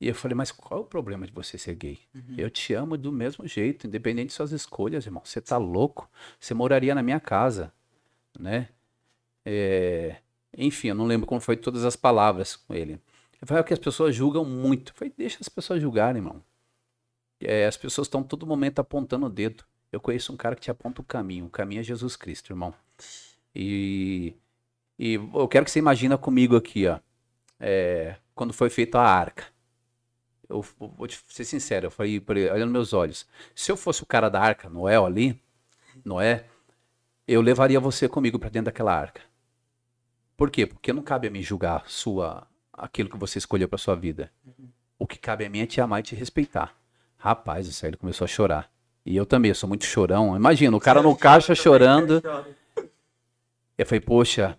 E 0.00 0.08
eu 0.08 0.14
falei: 0.14 0.34
Mas 0.34 0.50
qual 0.50 0.80
é 0.80 0.82
o 0.82 0.86
problema 0.86 1.26
de 1.26 1.32
você 1.32 1.56
ser 1.58 1.74
gay? 1.74 1.98
Eu 2.36 2.50
te 2.50 2.74
amo 2.74 2.96
do 2.96 3.12
mesmo 3.12 3.46
jeito, 3.46 3.86
independente 3.86 4.28
de 4.28 4.34
suas 4.34 4.52
escolhas, 4.52 5.06
irmão. 5.06 5.22
Você 5.24 5.40
tá 5.40 5.56
louco? 5.56 6.10
Você 6.38 6.54
moraria 6.54 6.94
na 6.94 7.02
minha 7.02 7.20
casa, 7.20 7.72
né? 8.38 8.68
É, 9.44 10.16
Enfim, 10.56 10.88
eu 10.88 10.94
não 10.94 11.04
lembro 11.06 11.26
como 11.26 11.40
foi 11.40 11.56
todas 11.56 11.84
as 11.84 11.94
palavras 11.94 12.56
com 12.56 12.74
ele. 12.74 13.00
Eu 13.40 13.46
falei, 13.46 13.60
é 13.60 13.64
que 13.64 13.74
as 13.74 13.78
pessoas 13.78 14.14
julgam 14.14 14.44
muito. 14.44 14.92
Eu 14.92 14.96
falei, 14.96 15.12
deixa 15.16 15.38
as 15.40 15.48
pessoas 15.48 15.80
julgarem, 15.80 16.22
irmão. 16.22 16.42
É, 17.40 17.66
as 17.66 17.76
pessoas 17.76 18.06
estão 18.06 18.22
todo 18.22 18.46
momento 18.46 18.78
apontando 18.78 19.26
o 19.26 19.30
dedo. 19.30 19.64
Eu 19.92 20.00
conheço 20.00 20.32
um 20.32 20.36
cara 20.36 20.54
que 20.54 20.62
te 20.62 20.70
aponta 20.70 21.02
o 21.02 21.04
caminho. 21.04 21.46
O 21.46 21.50
caminho 21.50 21.80
é 21.80 21.84
Jesus 21.84 22.16
Cristo, 22.16 22.52
irmão. 22.52 22.74
E, 23.54 24.34
e 24.98 25.14
eu 25.14 25.46
quero 25.46 25.64
que 25.66 25.70
você 25.70 25.78
imagina 25.78 26.16
comigo 26.16 26.56
aqui, 26.56 26.86
ó. 26.86 26.98
É, 27.60 28.16
quando 28.34 28.52
foi 28.52 28.70
feita 28.70 28.98
a 28.98 29.06
arca. 29.06 29.44
Eu 30.48 30.62
vou 30.78 31.06
te 31.08 31.20
ser 31.28 31.44
sincero, 31.44 31.86
eu 31.86 31.90
falei 31.90 32.22
olhando 32.52 32.70
meus 32.70 32.92
olhos. 32.92 33.26
Se 33.52 33.72
eu 33.72 33.76
fosse 33.76 34.04
o 34.04 34.06
cara 34.06 34.28
da 34.28 34.40
arca, 34.40 34.68
Noé 34.68 34.96
ali, 34.96 35.40
Noé, 36.04 36.46
eu 37.26 37.40
levaria 37.40 37.80
você 37.80 38.08
comigo 38.08 38.38
para 38.38 38.48
dentro 38.48 38.66
daquela 38.66 38.94
arca. 38.94 39.22
Por 40.36 40.50
quê? 40.50 40.66
Porque 40.66 40.92
não 40.92 41.02
cabe 41.02 41.28
a 41.28 41.30
mim 41.30 41.42
julgar 41.42 41.84
sua 41.88 42.46
aquilo 42.72 43.08
que 43.08 43.16
você 43.16 43.38
escolheu 43.38 43.68
para 43.68 43.78
sua 43.78 43.96
vida. 43.96 44.30
O 44.98 45.06
que 45.06 45.18
cabe 45.18 45.44
a 45.44 45.50
mim 45.50 45.60
é 45.60 45.66
te 45.66 45.80
amar 45.80 46.00
e 46.00 46.02
te 46.02 46.14
respeitar. 46.14 46.74
Rapaz, 47.16 47.66
isso 47.66 47.84
aí 47.84 47.90
ele 47.90 47.96
começou 47.96 48.24
a 48.24 48.28
chorar. 48.28 48.70
E 49.04 49.16
eu 49.16 49.24
também, 49.24 49.50
eu 49.50 49.54
sou 49.54 49.68
muito 49.68 49.84
chorão. 49.84 50.36
Imagina, 50.36 50.76
o 50.76 50.80
cara 50.80 51.00
no 51.00 51.16
caixa 51.16 51.54
chorando. 51.54 52.22
Eu 53.78 53.84
falei, 53.84 54.00
poxa, 54.00 54.58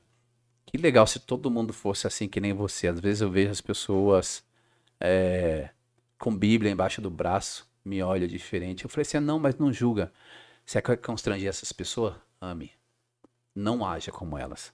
que 0.63 0.77
legal 0.77 1.07
se 1.07 1.19
todo 1.19 1.49
mundo 1.49 1.73
fosse 1.73 2.05
assim 2.05 2.29
que 2.29 2.39
nem 2.39 2.53
você. 2.53 2.87
Às 2.87 2.99
vezes 2.99 3.21
eu 3.21 3.31
vejo 3.31 3.49
as 3.49 3.61
pessoas 3.61 4.43
é, 4.99 5.71
com 6.19 6.37
Bíblia 6.37 6.71
embaixo 6.71 7.01
do 7.01 7.09
braço, 7.09 7.67
me 7.83 8.03
olham 8.03 8.27
diferente. 8.27 8.83
Eu 8.83 8.89
falei 8.91 9.01
assim, 9.01 9.19
não, 9.19 9.39
mas 9.39 9.55
não 9.55 9.73
julga. 9.73 10.13
Você 10.63 10.79
quer 10.79 10.97
constranger 10.97 11.49
essas 11.49 11.71
pessoas? 11.71 12.13
Ame. 12.39 12.71
Não 13.55 13.83
haja 13.83 14.11
como 14.11 14.37
elas. 14.37 14.71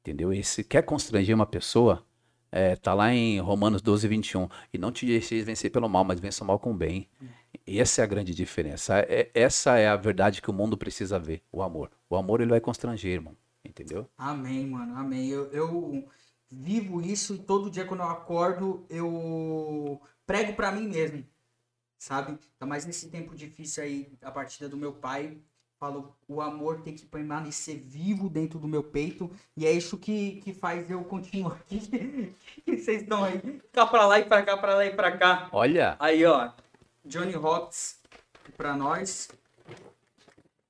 Entendeu? 0.00 0.32
E 0.32 0.42
se 0.42 0.64
quer 0.64 0.82
constranger 0.82 1.34
uma 1.34 1.46
pessoa, 1.46 2.04
é, 2.50 2.74
tá 2.76 2.94
lá 2.94 3.12
em 3.12 3.38
Romanos 3.40 3.82
12, 3.82 4.08
21. 4.08 4.48
E 4.72 4.78
não 4.78 4.90
te 4.90 5.06
deixeis 5.06 5.44
vencer 5.44 5.70
pelo 5.70 5.88
mal, 5.88 6.04
mas 6.04 6.20
vença 6.20 6.42
o 6.42 6.46
mal 6.46 6.58
com 6.58 6.72
o 6.72 6.74
bem. 6.74 7.08
E 7.66 7.80
essa 7.80 8.00
é 8.00 8.04
a 8.04 8.06
grande 8.06 8.34
diferença. 8.34 8.98
É- 9.00 9.30
essa 9.34 9.78
é 9.78 9.88
a 9.88 9.96
verdade 9.96 10.40
que 10.42 10.50
o 10.50 10.52
mundo 10.54 10.76
precisa 10.76 11.18
ver. 11.18 11.42
O 11.52 11.62
amor. 11.62 11.90
O 12.08 12.16
amor, 12.16 12.40
ele 12.40 12.50
vai 12.50 12.60
constranger, 12.60 13.12
irmão. 13.12 13.36
Entendeu? 13.64 14.08
Amém, 14.16 14.66
mano, 14.66 14.96
amém. 14.96 15.28
Eu, 15.28 15.50
eu 15.52 16.08
vivo 16.50 17.00
isso 17.00 17.34
e 17.34 17.38
todo 17.38 17.70
dia 17.70 17.84
quando 17.84 18.00
eu 18.00 18.08
acordo 18.08 18.84
eu 18.88 20.00
prego 20.26 20.54
pra 20.54 20.72
mim 20.72 20.88
mesmo, 20.88 21.24
sabe? 21.98 22.38
Então, 22.56 22.66
mas 22.68 22.86
nesse 22.86 23.08
tempo 23.10 23.34
difícil 23.34 23.82
aí, 23.84 24.12
a 24.22 24.30
partida 24.30 24.68
do 24.68 24.76
meu 24.76 24.92
pai, 24.92 25.38
falo, 25.80 26.14
o 26.28 26.42
amor 26.42 26.82
tem 26.82 26.94
que 26.94 27.06
permanecer 27.06 27.78
vivo 27.82 28.28
dentro 28.28 28.58
do 28.58 28.68
meu 28.68 28.82
peito 28.82 29.30
e 29.56 29.64
é 29.66 29.72
isso 29.72 29.96
que, 29.96 30.32
que 30.44 30.52
faz 30.52 30.90
eu 30.90 31.02
continuar 31.02 31.52
aqui. 31.54 31.78
que 32.66 32.76
vocês 32.76 33.00
estão 33.00 33.24
aí, 33.24 33.40
cá 33.72 33.86
pra 33.86 34.06
lá 34.06 34.18
e 34.18 34.24
pra 34.26 34.42
cá, 34.42 34.58
pra 34.58 34.74
lá 34.74 34.84
e 34.84 34.90
pra 34.94 35.16
cá. 35.16 35.48
Olha, 35.50 35.96
Aí, 35.98 36.22
ó, 36.26 36.50
Johnny 37.02 37.32
Rocks 37.32 37.98
pra 38.58 38.76
nós. 38.76 39.30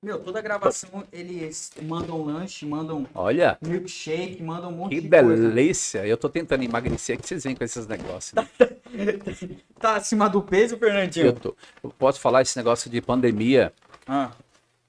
Meu, 0.01 0.17
toda 0.17 0.41
gravação 0.41 1.03
eles 1.11 1.71
mandam 1.83 2.23
lanche, 2.23 2.65
mandam 2.65 3.05
olha. 3.13 3.57
milkshake, 3.61 4.41
mandam 4.41 4.71
um 4.71 4.77
monte 4.77 4.95
Que 4.95 5.01
de 5.01 5.09
coisa. 5.09 5.47
delícia. 5.49 6.07
Eu 6.07 6.17
tô 6.17 6.27
tentando 6.29 6.63
emagrecer, 6.63 7.19
que 7.21 7.27
vocês 7.27 7.43
vêm 7.43 7.53
com 7.55 7.63
esses 7.65 7.85
negócios. 7.85 8.33
né? 8.33 8.47
Tá 9.79 9.95
acima 9.97 10.27
do 10.29 10.41
peso, 10.41 10.77
Fernandinho? 10.77 11.27
Eu, 11.27 11.33
tô- 11.33 11.55
eu 11.83 11.89
posso 11.91 12.19
falar 12.19 12.41
esse 12.43 12.55
negócio 12.57 12.89
de 12.89 12.99
pandemia, 13.01 13.73
Ah, 14.07 14.31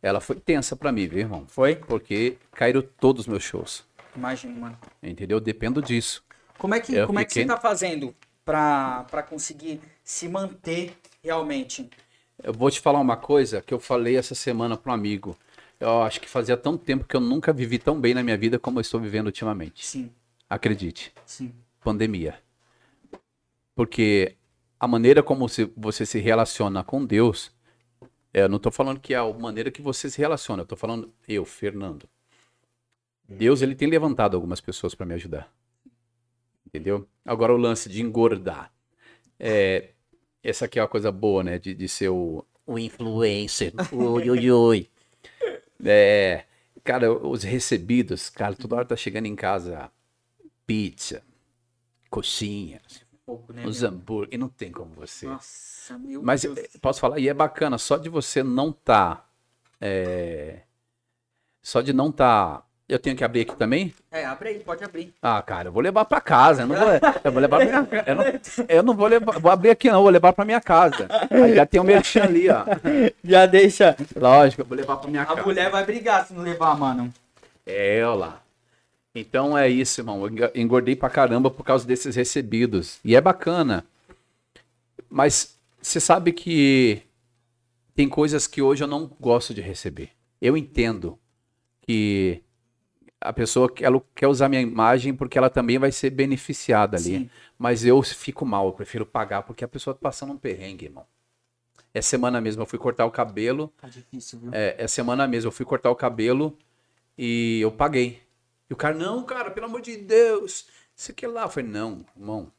ela 0.02 0.20
foi 0.20 0.36
tensa 0.36 0.74
pra 0.76 0.90
mim, 0.92 1.06
viu, 1.06 1.20
irmão? 1.20 1.46
foi? 1.46 1.76
Porque 1.76 2.36
caíram 2.52 2.82
todos 3.00 3.22
os 3.22 3.26
meus 3.28 3.42
shows. 3.42 3.84
Imagina, 4.16 4.54
mano. 4.58 4.78
Entendeu? 5.02 5.36
Eu 5.36 5.40
dependo 5.40 5.80
disso. 5.80 6.22
Como 6.58 6.74
é 6.74 6.80
que, 6.80 6.94
Eu 6.94 7.06
como 7.06 7.18
é 7.18 7.24
que 7.24 7.32
você 7.32 7.40
fiquei- 7.40 7.54
tá 7.54 7.60
fazendo 7.60 8.14
pra 8.44 9.24
conseguir 9.28 9.80
se 10.04 10.28
manter 10.28 10.96
realmente? 11.22 11.88
Eu 12.42 12.52
vou 12.52 12.70
te 12.70 12.80
falar 12.80 12.98
uma 13.00 13.16
coisa 13.16 13.62
que 13.62 13.72
eu 13.72 13.78
falei 13.80 14.16
essa 14.16 14.34
semana 14.34 14.76
para 14.76 14.90
um 14.90 14.94
amigo. 14.94 15.36
Eu 15.78 16.02
acho 16.02 16.20
que 16.20 16.28
fazia 16.28 16.56
tão 16.56 16.76
tempo 16.76 17.04
que 17.04 17.16
eu 17.16 17.20
nunca 17.20 17.52
vivi 17.52 17.78
tão 17.78 18.00
bem 18.00 18.14
na 18.14 18.22
minha 18.22 18.36
vida 18.36 18.58
como 18.58 18.78
eu 18.78 18.82
estou 18.82 19.00
vivendo 19.00 19.26
ultimamente. 19.26 19.86
Sim, 19.86 20.10
Acredite, 20.50 21.12
sim. 21.24 21.52
pandemia. 21.80 22.38
Porque 23.74 24.36
a 24.78 24.86
maneira 24.86 25.22
como 25.22 25.46
você 25.76 26.04
se 26.06 26.18
relaciona 26.18 26.84
com 26.84 27.04
Deus, 27.04 27.50
eu 28.32 28.48
não 28.48 28.56
estou 28.56 28.72
falando 28.72 29.00
que 29.00 29.14
é 29.14 29.16
a 29.18 29.32
maneira 29.32 29.70
que 29.70 29.82
você 29.82 30.10
se 30.10 30.18
relaciona, 30.18 30.62
eu 30.62 30.64
estou 30.64 30.78
falando 30.78 31.12
eu, 31.28 31.44
Fernando. 31.44 32.08
Deus 33.28 33.62
ele 33.62 33.74
tem 33.74 33.88
levantado 33.88 34.34
algumas 34.34 34.60
pessoas 34.60 34.94
para 34.94 35.06
me 35.06 35.14
ajudar. 35.14 35.52
Entendeu? 36.66 37.06
Agora 37.24 37.52
o 37.52 37.58
lance 37.58 37.88
de 37.88 38.02
engordar. 38.02 38.72
É, 39.38 39.90
essa 40.42 40.64
aqui 40.64 40.78
é 40.78 40.82
uma 40.82 40.88
coisa 40.88 41.12
boa, 41.12 41.44
né? 41.44 41.58
De, 41.58 41.74
de 41.74 41.88
ser 41.88 42.08
o, 42.08 42.44
o 42.66 42.78
influencer. 42.78 43.72
Ui, 43.92 44.30
ui, 44.30 44.50
ui. 44.50 44.90
É, 45.84 46.44
cara, 46.82 47.12
os 47.12 47.42
recebidos, 47.42 48.30
cara, 48.30 48.54
toda 48.54 48.76
hora 48.76 48.84
tá 48.84 48.96
chegando 48.96 49.26
em 49.26 49.36
casa 49.36 49.90
pizza, 50.66 51.22
coxinha, 52.08 52.80
Pouco, 53.24 53.52
né? 53.52 53.64
os 53.64 53.82
hambúrguer, 53.84 54.34
e 54.34 54.38
não 54.38 54.48
tem 54.48 54.72
como 54.72 54.90
você. 54.94 55.26
Nossa, 55.26 55.96
meu 55.98 56.22
Mas 56.22 56.42
Deus. 56.42 56.58
posso 56.80 57.00
falar, 57.00 57.18
e 57.20 57.28
é 57.28 57.34
bacana, 57.34 57.78
só 57.78 57.96
de 57.96 58.08
você 58.08 58.42
não 58.42 58.72
tá. 58.72 59.24
é, 59.80 60.60
só 61.62 61.80
de 61.80 61.92
não 61.92 62.10
tá. 62.10 62.62
Eu 62.88 62.98
tenho 62.98 63.16
que 63.16 63.24
abrir 63.24 63.42
aqui 63.42 63.56
também? 63.56 63.94
É, 64.10 64.24
abre 64.24 64.50
aí, 64.50 64.58
pode 64.58 64.84
abrir. 64.84 65.14
Ah, 65.22 65.40
cara, 65.40 65.68
eu 65.68 65.72
vou 65.72 65.80
levar 65.80 66.04
pra 66.04 66.20
casa. 66.20 66.62
Eu 66.62 66.66
não 66.66 66.76
vou, 66.76 66.88
eu 67.24 67.32
vou 67.32 67.40
levar 67.40 67.56
pra 67.58 67.64
minha 67.66 67.86
casa. 67.86 68.04
Eu 68.10 68.14
não, 68.16 68.24
eu 68.68 68.82
não 68.82 68.94
vou 68.94 69.06
levar. 69.06 69.38
Vou 69.38 69.50
abrir 69.50 69.70
aqui, 69.70 69.88
não, 69.90 70.02
vou 70.02 70.10
levar 70.10 70.32
pra 70.34 70.44
minha 70.44 70.60
casa. 70.60 71.08
Aí 71.30 71.54
já 71.54 71.64
tem 71.64 71.80
o 71.80 71.84
merchan 71.84 72.24
ali, 72.24 72.50
ó. 72.50 72.64
Já 73.24 73.46
deixa. 73.46 73.96
Lógico, 74.14 74.60
eu 74.62 74.66
vou 74.66 74.76
levar 74.76 74.96
pra 74.96 75.08
minha 75.08 75.22
A 75.22 75.26
casa. 75.26 75.42
mulher 75.42 75.70
vai 75.70 75.86
brigar 75.86 76.26
se 76.26 76.34
não 76.34 76.42
levar, 76.42 76.76
mano. 76.76 77.10
É, 77.64 78.04
ó 78.04 78.14
lá. 78.14 78.42
Então 79.14 79.56
é 79.56 79.68
isso, 79.68 80.00
irmão. 80.00 80.26
Eu 80.26 80.50
engordei 80.54 80.96
pra 80.96 81.10
caramba 81.10 81.50
por 81.50 81.64
causa 81.64 81.86
desses 81.86 82.16
recebidos. 82.16 82.98
E 83.04 83.14
é 83.14 83.20
bacana. 83.20 83.84
Mas 85.08 85.58
você 85.80 86.00
sabe 86.00 86.32
que 86.32 87.02
tem 87.94 88.08
coisas 88.08 88.46
que 88.46 88.62
hoje 88.62 88.82
eu 88.82 88.88
não 88.88 89.10
gosto 89.20 89.52
de 89.52 89.60
receber. 89.60 90.10
Eu 90.40 90.56
entendo 90.56 91.18
que 91.82 92.42
a 93.20 93.32
pessoa 93.32 93.72
ela 93.80 94.02
quer 94.14 94.26
usar 94.26 94.48
minha 94.48 94.62
imagem 94.62 95.14
porque 95.14 95.36
ela 95.36 95.50
também 95.50 95.78
vai 95.78 95.92
ser 95.92 96.10
beneficiada 96.10 96.96
ali. 96.96 97.18
Sim. 97.18 97.30
Mas 97.58 97.84
eu 97.84 98.02
fico 98.02 98.46
mal, 98.46 98.66
eu 98.66 98.72
prefiro 98.72 99.04
pagar 99.04 99.42
porque 99.42 99.64
a 99.64 99.68
pessoa 99.68 99.94
tá 99.94 100.00
passando 100.00 100.32
um 100.32 100.38
perrengue, 100.38 100.86
irmão. 100.86 101.06
Essa 101.94 102.08
semana 102.08 102.40
mesmo 102.40 102.62
eu 102.62 102.66
fui 102.66 102.78
cortar 102.78 103.04
o 103.04 103.10
cabelo. 103.10 103.70
Tá 103.80 103.88
difícil, 103.88 104.38
viu? 104.38 104.50
É, 104.52 104.74
essa 104.78 104.94
semana 104.94 105.28
mesmo 105.28 105.48
eu 105.48 105.52
fui 105.52 105.66
cortar 105.66 105.90
o 105.90 105.94
cabelo 105.94 106.56
e 107.18 107.60
eu 107.60 107.70
paguei. 107.70 108.21
E 108.72 108.74
o 108.74 108.76
cara, 108.76 108.94
não, 108.94 109.22
cara, 109.22 109.50
pelo 109.50 109.66
amor 109.66 109.82
de 109.82 109.98
Deus, 109.98 110.66
isso 110.96 111.10
aqui 111.10 111.26
lá. 111.26 111.42
Eu 111.42 111.50
falei, 111.50 111.68
não, 111.68 112.06
irmão, 112.16 112.50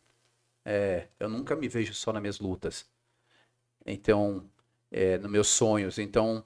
é, 0.64 1.08
eu 1.20 1.28
nunca 1.28 1.56
me 1.56 1.68
vejo 1.68 1.92
só 1.96 2.14
nas 2.14 2.22
minhas 2.22 2.40
lutas. 2.40 2.86
Então, 3.84 4.48
é, 4.92 5.18
nos 5.18 5.32
meus 5.32 5.48
sonhos. 5.48 5.98
Então, 5.98 6.46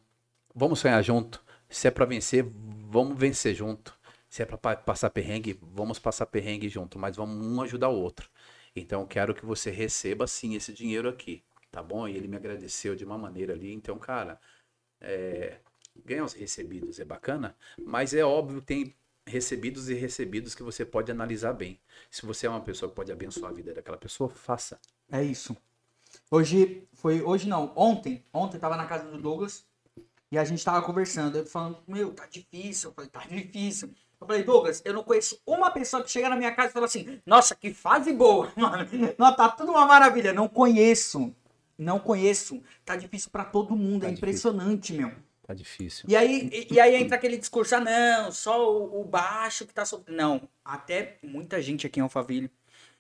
vamos 0.56 0.80
sonhar 0.80 1.04
junto. 1.04 1.44
Se 1.70 1.90
é 1.90 1.92
pra 1.92 2.06
vencer, 2.06 2.46
vamos 2.90 3.20
vencer 3.20 3.54
junto. 3.54 3.94
Se 4.30 4.42
é 4.42 4.46
pra 4.46 4.58
pa- 4.58 4.78
passar 4.78 5.10
perrengue, 5.10 5.60
vamos 5.62 6.00
passar 6.00 6.28
perrengue 6.28 6.70
junto, 6.70 6.98
mas 6.98 7.18
vamos 7.18 7.46
um 7.46 7.62
ajudar 7.62 7.90
o 7.90 8.00
outro. 8.00 8.30
Então, 8.76 9.02
eu 9.02 9.08
quero 9.08 9.36
que 9.36 9.46
você 9.46 9.70
receba 9.70 10.28
sim 10.28 10.56
esse 10.56 10.74
dinheiro 10.74 11.10
aqui, 11.10 11.44
tá 11.72 11.84
bom? 11.84 12.08
E 12.08 12.16
ele 12.16 12.30
me 12.30 12.38
agradeceu 12.38 12.96
de 12.96 13.06
uma 13.06 13.18
maneira 13.18 13.54
ali. 13.54 13.74
Então, 13.74 14.00
cara, 14.00 14.40
é, 15.02 15.60
ganhar 16.06 16.26
os 16.26 16.34
recebidos 16.34 17.00
é 17.00 17.06
bacana, 17.06 17.56
mas 17.86 18.14
é 18.14 18.24
óbvio 18.24 18.62
que 18.62 18.68
tem 18.68 18.96
recebidos 19.28 19.90
e 19.90 19.94
recebidos 19.94 20.56
que 20.56 20.64
você 20.64 20.86
pode 20.86 21.12
analisar 21.12 21.54
bem. 21.54 21.80
Se 22.10 22.26
você 22.26 22.48
é 22.48 22.50
uma 22.50 22.62
pessoa 22.62 22.90
que 22.90 22.96
pode 22.96 23.12
abençoar 23.12 23.52
a 23.52 23.54
vida 23.54 23.74
daquela 23.74 23.98
pessoa, 23.98 24.30
faça. 24.30 24.80
É 25.12 25.24
isso. 25.24 25.56
Hoje, 26.32 26.88
foi, 26.94 27.22
hoje 27.22 27.48
não, 27.48 27.72
ontem, 27.76 28.24
ontem 28.34 28.58
tava 28.58 28.76
na 28.78 28.86
casa 28.86 29.10
do 29.10 29.18
Douglas 29.22 29.66
e 30.32 30.38
a 30.38 30.44
gente 30.44 30.64
tava 30.64 30.82
conversando, 30.86 31.38
ele 31.38 31.48
falando, 31.48 31.78
meu, 31.88 32.14
tá 32.14 32.26
difícil, 32.26 32.90
eu 32.90 32.94
falei, 32.94 33.10
tá 33.10 33.24
difícil. 33.30 33.90
Eu 34.20 34.26
falei, 34.26 34.44
Douglas, 34.44 34.82
eu 34.84 34.94
não 34.94 35.04
conheço 35.04 35.40
uma 35.46 35.70
pessoa 35.70 36.02
que 36.04 36.10
chega 36.10 36.28
na 36.30 36.36
minha 36.36 36.52
casa 36.56 36.70
e 36.70 36.74
fala 36.74 36.86
assim, 36.86 37.22
nossa, 37.26 37.56
que 37.56 37.74
fase 37.74 38.12
boa, 38.14 38.52
mano, 38.58 38.88
não, 39.18 39.36
tá 39.36 39.48
tudo 39.50 39.72
uma 39.72 39.86
maravilha, 39.86 40.34
não 40.34 40.48
conheço, 40.48 41.34
não 41.78 42.00
conheço, 42.00 42.62
tá 42.84 42.96
difícil 42.96 43.30
pra 43.30 43.46
todo 43.46 43.76
mundo, 43.76 44.02
Tá 44.02 44.08
é 44.08 44.12
difícil. 44.12 44.50
impressionante, 44.52 44.94
meu. 44.94 45.12
Tá 45.48 45.54
difícil. 45.54 46.06
E 46.10 46.16
aí, 46.16 46.50
e, 46.52 46.74
e 46.74 46.80
aí 46.80 46.94
entra 46.96 47.16
aquele 47.16 47.38
discurso, 47.38 47.74
ah, 47.74 47.80
não, 47.80 48.34
só 48.34 48.70
o, 48.70 49.00
o 49.00 49.06
baixo 49.06 49.66
que 49.66 49.74
tá 49.74 49.86
sofrendo. 49.86 50.18
Não, 50.18 50.50
até 50.64 51.18
muita 51.24 51.62
gente 51.62 51.88
aqui 51.88 52.02
em 52.02 52.04
Alphaville. 52.04 52.52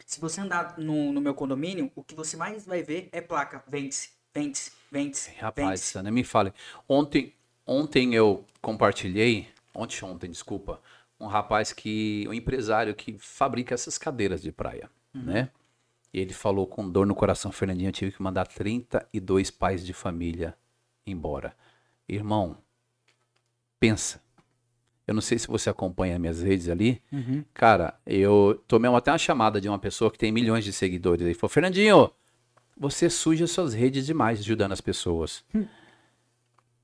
Se 0.06 0.22
você 0.22 0.40
andar 0.40 0.78
no, 0.78 1.12
no 1.12 1.20
meu 1.20 1.34
condomínio, 1.34 1.92
o 1.94 2.02
que 2.02 2.16
você 2.16 2.38
mais 2.38 2.66
vai 2.66 2.82
ver 2.82 3.10
é 3.12 3.20
placa. 3.20 3.62
Vende-se, 3.68 4.12
vende-se, 4.34 4.72
vende-se, 4.90 5.32
Rapaz. 5.32 5.82
Sana, 5.82 6.10
me 6.10 6.24
fale. 6.24 6.54
Ontem, 6.88 7.34
ontem 7.66 8.16
eu 8.16 8.46
compartilhei, 8.62 9.50
ontem, 9.76 10.06
ontem, 10.06 10.32
desculpa, 10.32 10.80
um 11.20 11.28
rapaz 11.28 11.74
que, 11.74 12.26
um 12.30 12.34
empresário 12.34 12.96
que 12.96 13.18
fabrica 13.20 13.74
essas 13.74 13.98
cadeiras 13.98 14.42
de 14.42 14.54
praia, 14.54 14.90
né? 15.14 15.50
E 16.14 16.20
ele 16.22 16.34
falou 16.34 16.66
com 16.66 16.90
dor 16.90 17.06
no 17.06 17.14
coração, 17.14 17.52
Fernandinho, 17.52 17.90
eu 17.90 17.94
tive 17.94 18.14
que 18.14 18.22
mandar 18.22 18.48
32 18.48 19.52
pais 19.52 19.86
de 19.86 19.92
família 19.92 20.56
embora. 21.06 21.54
Irmão, 22.08 22.58
pensa. 23.80 24.22
Eu 25.06 25.14
não 25.14 25.22
sei 25.22 25.40
se 25.40 25.48
você 25.48 25.70
acompanha 25.70 26.20
minhas 26.20 26.42
redes 26.42 26.68
ali. 26.68 27.02
Uhum. 27.12 27.44
Cara, 27.54 27.98
eu 28.06 28.62
tomei 28.68 28.92
até 28.94 29.12
uma 29.12 29.18
chamada 29.18 29.62
de 29.62 29.70
uma 29.70 29.80
pessoa 29.80 30.12
que 30.12 30.18
tem 30.18 30.32
milhões 30.32 30.66
de 30.66 30.74
seguidores. 30.74 31.26
Ele 31.26 31.34
falou, 31.34 31.50
Fernandinho, 31.50 32.12
você 32.78 33.10
suja 33.10 33.48
suas 33.48 33.74
redes 33.74 34.06
demais 34.06 34.40
ajudando 34.40 34.74
as 34.74 34.82
pessoas. 34.82 35.46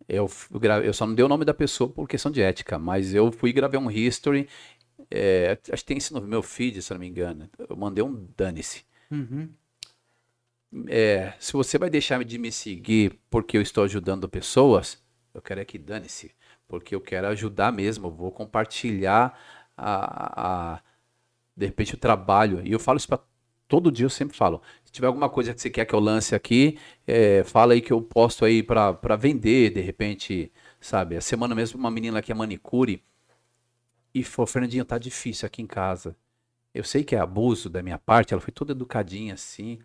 Eu, 0.07 0.28
f- 0.28 0.47
gra- 0.57 0.80
eu 0.84 0.93
só 0.93 1.05
não 1.05 1.13
dei 1.15 1.24
o 1.26 1.28
nome 1.30 1.43
da 1.45 1.53
pessoa 1.53 1.89
por 1.89 2.07
questão 2.07 2.32
de 2.32 2.41
ética, 2.41 2.80
mas 2.80 3.13
eu 3.13 3.32
fui 3.32 3.51
gravei 3.51 3.80
um 3.80 3.91
history. 3.91 4.47
é, 5.11 5.57
acho 5.71 5.84
que 5.84 5.88
tem 5.88 5.97
isso 5.97 6.13
no 6.13 6.21
meu 6.26 6.41
feed, 6.41 6.82
se 6.82 6.93
eu 6.93 6.95
não 6.95 6.99
me 7.01 7.07
engano. 7.09 7.49
Eu 7.69 7.76
mandei 7.76 8.03
um 8.03 8.26
dane-se. 8.38 8.84
Uhum. 9.11 9.49
É, 10.88 11.34
se 11.39 11.53
você 11.53 11.78
vai 11.78 11.89
deixar 11.89 12.24
de 12.24 12.38
me 12.38 12.51
seguir 12.51 13.19
porque 13.30 13.57
eu 13.57 13.61
estou 13.61 13.84
ajudando 13.84 14.28
pessoas, 14.30 15.03
eu 15.34 15.42
quero 15.42 15.60
é 15.62 15.66
que 15.66 15.78
dane-se. 15.78 16.32
Porque 16.68 16.96
eu 16.96 17.02
quero 17.02 17.28
ajudar 17.28 17.72
mesmo. 17.72 18.08
Eu 18.08 18.12
vou 18.12 18.32
compartilhar 18.32 19.38
a, 19.78 20.76
a- 20.78 20.82
de 21.56 21.66
repente 21.66 21.94
o 21.96 21.98
trabalho. 21.98 22.62
E 22.66 22.72
eu 22.72 22.80
falo 22.80 22.98
isso 22.98 23.08
para 23.08 23.20
todo 23.68 23.92
dia, 23.92 24.06
eu 24.06 24.10
sempre 24.10 24.36
falo. 24.38 24.62
Se 24.86 24.92
tiver 24.92 25.08
alguma 25.08 25.30
coisa 25.30 25.54
que 25.54 25.62
você 25.62 25.70
quer 25.70 25.86
que 25.86 25.94
eu 25.96 26.00
lance 26.00 26.36
aqui, 26.36 26.78
é, 27.08 27.44
fala 27.44 27.74
aí 27.74 27.82
que 27.82 27.94
eu 27.94 28.02
posto 28.02 28.46
aí 28.46 28.64
para 28.64 29.16
vender, 29.18 29.72
de 29.72 29.82
repente, 29.82 30.52
sabe? 30.82 31.16
A 31.18 31.22
semana 31.22 31.56
mesmo, 31.56 31.80
uma 31.80 31.92
menina 31.92 32.22
que 32.22 32.32
é 32.32 32.36
manicure. 32.36 33.04
E 34.14 34.24
falou, 34.24 34.48
Fernandinho, 34.48 34.86
tá 34.86 34.98
difícil 34.98 35.46
aqui 35.46 35.62
em 35.62 35.68
casa. 35.68 36.16
Eu 36.74 36.84
sei 36.84 37.04
que 37.04 37.16
é 37.16 37.20
abuso 37.20 37.70
da 37.70 37.84
minha 37.84 38.00
parte, 38.00 38.34
ela 38.34 38.42
foi 38.42 38.54
toda 38.54 38.74
educadinha 38.74 39.36
assim. 39.36 39.80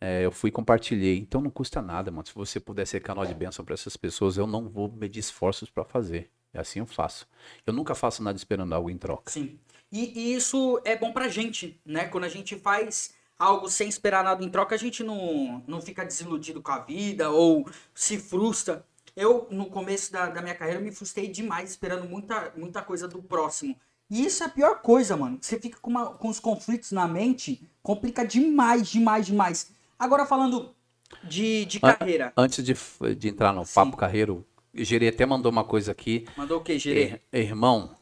É, 0.00 0.24
eu 0.24 0.30
fui 0.30 0.48
e 0.48 0.52
compartilhei. 0.52 1.18
Então 1.18 1.40
não 1.40 1.50
custa 1.50 1.82
nada, 1.82 2.10
mano. 2.10 2.26
Se 2.26 2.34
você 2.34 2.60
puder 2.60 2.86
ser 2.86 3.00
canal 3.00 3.26
de 3.26 3.34
bênção 3.34 3.64
para 3.64 3.74
essas 3.74 3.96
pessoas, 3.96 4.36
eu 4.36 4.46
não 4.46 4.68
vou 4.68 4.90
medir 4.90 5.20
esforços 5.20 5.68
para 5.70 5.84
fazer. 5.84 6.30
É 6.52 6.60
assim 6.60 6.78
eu 6.78 6.86
faço. 6.86 7.26
Eu 7.66 7.72
nunca 7.72 7.94
faço 7.94 8.22
nada 8.22 8.36
esperando 8.36 8.72
algo 8.74 8.90
em 8.90 8.96
troca. 8.96 9.30
Sim. 9.30 9.58
E, 9.90 10.18
e 10.18 10.34
isso 10.34 10.80
é 10.84 10.96
bom 10.96 11.12
pra 11.12 11.28
gente, 11.28 11.80
né? 11.84 12.06
Quando 12.06 12.24
a 12.24 12.28
gente 12.28 12.56
faz 12.56 13.12
algo 13.38 13.68
sem 13.68 13.88
esperar 13.88 14.22
nada 14.24 14.44
em 14.44 14.48
troca, 14.48 14.74
a 14.74 14.78
gente 14.78 15.02
não, 15.02 15.62
não 15.66 15.80
fica 15.80 16.04
desiludido 16.04 16.60
com 16.62 16.72
a 16.72 16.78
vida 16.78 17.30
ou 17.30 17.66
se 17.94 18.18
frustra. 18.18 18.84
Eu, 19.16 19.48
no 19.50 19.66
começo 19.66 20.12
da, 20.12 20.26
da 20.26 20.40
minha 20.40 20.54
carreira, 20.54 20.80
me 20.80 20.92
frustrei 20.92 21.28
demais 21.28 21.70
esperando 21.70 22.08
muita, 22.08 22.52
muita 22.56 22.82
coisa 22.82 23.08
do 23.08 23.20
próximo. 23.22 23.76
E 24.10 24.24
isso 24.24 24.42
é 24.42 24.46
a 24.46 24.50
pior 24.50 24.80
coisa, 24.80 25.16
mano. 25.16 25.38
Você 25.40 25.58
fica 25.58 25.78
com, 25.80 25.90
uma- 25.90 26.10
com 26.14 26.28
os 26.28 26.38
conflitos 26.40 26.92
na 26.92 27.06
mente, 27.08 27.60
complica 27.82 28.24
demais, 28.26 28.88
demais, 28.88 29.26
demais. 29.26 29.70
Agora 29.98 30.24
falando 30.24 30.74
de, 31.24 31.64
de 31.64 31.80
Ah, 31.82 31.94
carreira. 31.94 32.32
Antes 32.36 32.64
de, 32.64 32.74
de 33.16 33.28
entrar 33.28 33.52
no 33.52 33.64
Sim. 33.64 33.74
papo 33.74 33.96
carreiro, 33.96 34.46
Gerê 34.74 35.08
até 35.08 35.26
mandou 35.26 35.50
uma 35.50 35.64
coisa 35.64 35.92
aqui. 35.92 36.26
Mandou 36.36 36.58
o 36.60 36.62
quê, 36.62 36.78
Gerê? 36.78 37.20
Ir- 37.32 37.40
Irmão, 37.40 37.96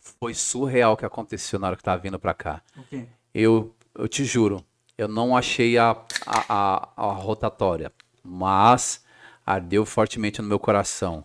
foi 0.00 0.34
surreal 0.34 0.92
o 0.92 0.96
que 0.96 1.04
aconteceu 1.06 1.58
na 1.58 1.68
hora 1.68 1.76
que 1.76 1.82
tava 1.82 2.02
vindo 2.02 2.18
pra 2.18 2.34
cá. 2.34 2.62
O 2.76 2.82
quê? 2.84 3.06
Eu, 3.32 3.74
eu 3.94 4.08
te 4.08 4.24
juro, 4.24 4.64
eu 4.98 5.08
não 5.08 5.36
achei 5.36 5.78
a, 5.78 5.92
a, 6.26 6.44
a, 6.48 6.88
a 6.96 7.12
rotatória, 7.12 7.92
mas 8.22 9.04
ardeu 9.46 9.86
fortemente 9.86 10.42
no 10.42 10.48
meu 10.48 10.58
coração. 10.58 11.24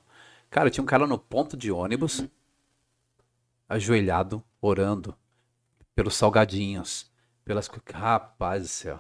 Cara, 0.50 0.70
tinha 0.70 0.84
um 0.84 0.88
cara 0.88 1.06
no 1.08 1.18
ponto 1.18 1.58
de 1.58 1.72
ônibus, 1.72 2.24
ajoelhado, 3.68 4.44
orando, 4.62 5.16
pelos 5.96 6.16
salgadinhos, 6.16 7.12
pelas... 7.44 7.70
Rapaz 7.94 8.62
do 8.64 8.68
céu, 8.70 9.00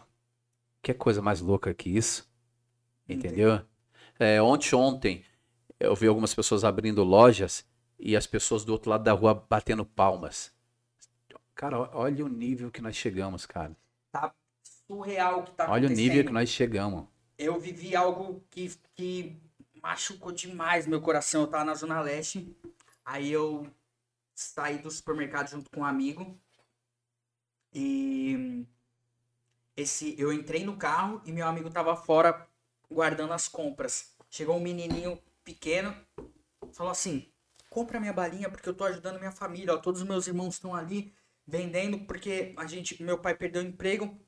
que 0.85 0.93
coisa 0.93 1.21
mais 1.21 1.41
louca 1.41 1.73
que 1.73 1.89
isso, 1.89 2.31
entendeu? 3.09 3.65
É, 4.19 4.39
ontem, 4.41 4.75
ontem, 4.75 5.25
eu 5.79 5.95
vi 5.95 6.07
algumas 6.07 6.33
pessoas 6.33 6.63
abrindo 6.63 7.03
lojas 7.03 7.65
e 7.97 8.15
as 8.15 8.27
pessoas 8.27 8.63
do 8.63 8.71
outro 8.71 8.91
lado 8.91 9.03
da 9.03 9.11
rua 9.11 9.33
batendo 9.33 9.83
palmas. 9.83 10.53
Cara, 11.55 11.79
olha 11.97 12.23
o 12.23 12.29
nível 12.29 12.69
que 12.69 12.81
nós 12.81 12.95
chegamos, 12.95 13.45
cara. 13.47 13.75
Surreal 14.87 15.39
o 15.39 15.43
que 15.43 15.51
tá 15.53 15.71
Olha 15.71 15.87
o 15.87 15.91
nível 15.91 16.23
que 16.23 16.29
acontecendo. 16.29 16.33
nós 16.33 16.49
chegamos. 16.49 17.07
eu 17.37 17.59
vivi 17.59 17.95
algo 17.95 18.45
que, 18.51 18.69
que 18.93 19.41
machucou 19.81 20.31
demais 20.31 20.85
meu 20.85 21.01
coração. 21.01 21.41
Eu 21.41 21.47
tava 21.47 21.63
na 21.65 21.73
Zona 21.73 21.99
Leste. 22.01 22.55
Aí 23.03 23.31
eu 23.31 23.65
saí 24.35 24.77
do 24.77 24.91
supermercado 24.91 25.49
junto 25.49 25.71
com 25.71 25.79
um 25.81 25.85
amigo. 25.85 26.39
E 27.73 28.65
esse 29.75 30.15
eu 30.19 30.31
entrei 30.31 30.63
no 30.63 30.77
carro 30.77 31.21
e 31.25 31.31
meu 31.31 31.47
amigo 31.47 31.69
tava 31.69 31.95
fora 31.95 32.47
guardando 32.89 33.33
as 33.33 33.47
compras. 33.47 34.13
Chegou 34.29 34.55
um 34.57 34.61
menininho 34.61 35.21
pequeno, 35.43 35.95
falou 36.73 36.91
assim: 36.91 37.31
"Compra 37.69 37.99
minha 37.99 38.13
balinha 38.13 38.49
porque 38.49 38.67
eu 38.69 38.73
tô 38.73 38.83
ajudando 38.85 39.19
minha 39.19 39.31
família, 39.31 39.73
ó, 39.73 39.77
todos 39.77 40.01
os 40.01 40.07
meus 40.07 40.27
irmãos 40.27 40.55
estão 40.55 40.73
ali 40.75 41.13
vendendo 41.47 41.99
porque 41.99 42.53
a 42.57 42.65
gente, 42.65 43.01
meu 43.03 43.17
pai 43.19 43.35
perdeu 43.35 43.61
o 43.61 43.65
emprego 43.65 44.19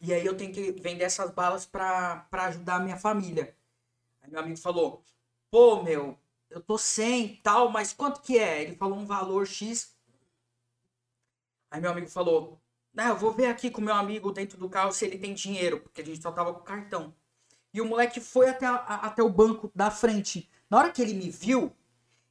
e 0.00 0.12
aí 0.12 0.24
eu 0.24 0.36
tenho 0.36 0.52
que 0.52 0.72
vender 0.72 1.04
essas 1.04 1.30
balas 1.30 1.66
pra 1.66 2.26
ajudar 2.32 2.76
a 2.76 2.80
minha 2.80 2.96
família. 2.96 3.56
Aí 4.22 4.30
meu 4.30 4.40
amigo 4.40 4.58
falou, 4.58 5.04
pô, 5.50 5.82
meu, 5.82 6.18
eu 6.50 6.60
tô 6.60 6.78
sem 6.78 7.36
tal, 7.36 7.70
mas 7.70 7.92
quanto 7.92 8.20
que 8.20 8.38
é? 8.38 8.62
Ele 8.62 8.76
falou 8.76 8.98
um 8.98 9.06
valor 9.06 9.46
X. 9.46 9.96
Aí 11.70 11.80
meu 11.80 11.90
amigo 11.90 12.08
falou, 12.08 12.60
ah, 12.96 13.08
eu 13.08 13.16
vou 13.16 13.32
ver 13.32 13.46
aqui 13.46 13.70
com 13.70 13.80
meu 13.80 13.94
amigo 13.94 14.32
dentro 14.32 14.58
do 14.58 14.68
carro 14.68 14.92
se 14.92 15.04
ele 15.04 15.18
tem 15.18 15.34
dinheiro, 15.34 15.80
porque 15.80 16.00
a 16.02 16.04
gente 16.04 16.22
só 16.22 16.30
tava 16.32 16.52
com 16.54 16.60
cartão. 16.60 17.14
E 17.72 17.80
o 17.80 17.84
moleque 17.86 18.20
foi 18.20 18.48
até, 18.48 18.66
a- 18.66 18.76
até 18.76 19.22
o 19.22 19.28
banco 19.30 19.70
da 19.74 19.90
frente. 19.90 20.48
Na 20.70 20.78
hora 20.78 20.90
que 20.92 21.02
ele 21.02 21.14
me 21.14 21.30
viu, 21.30 21.72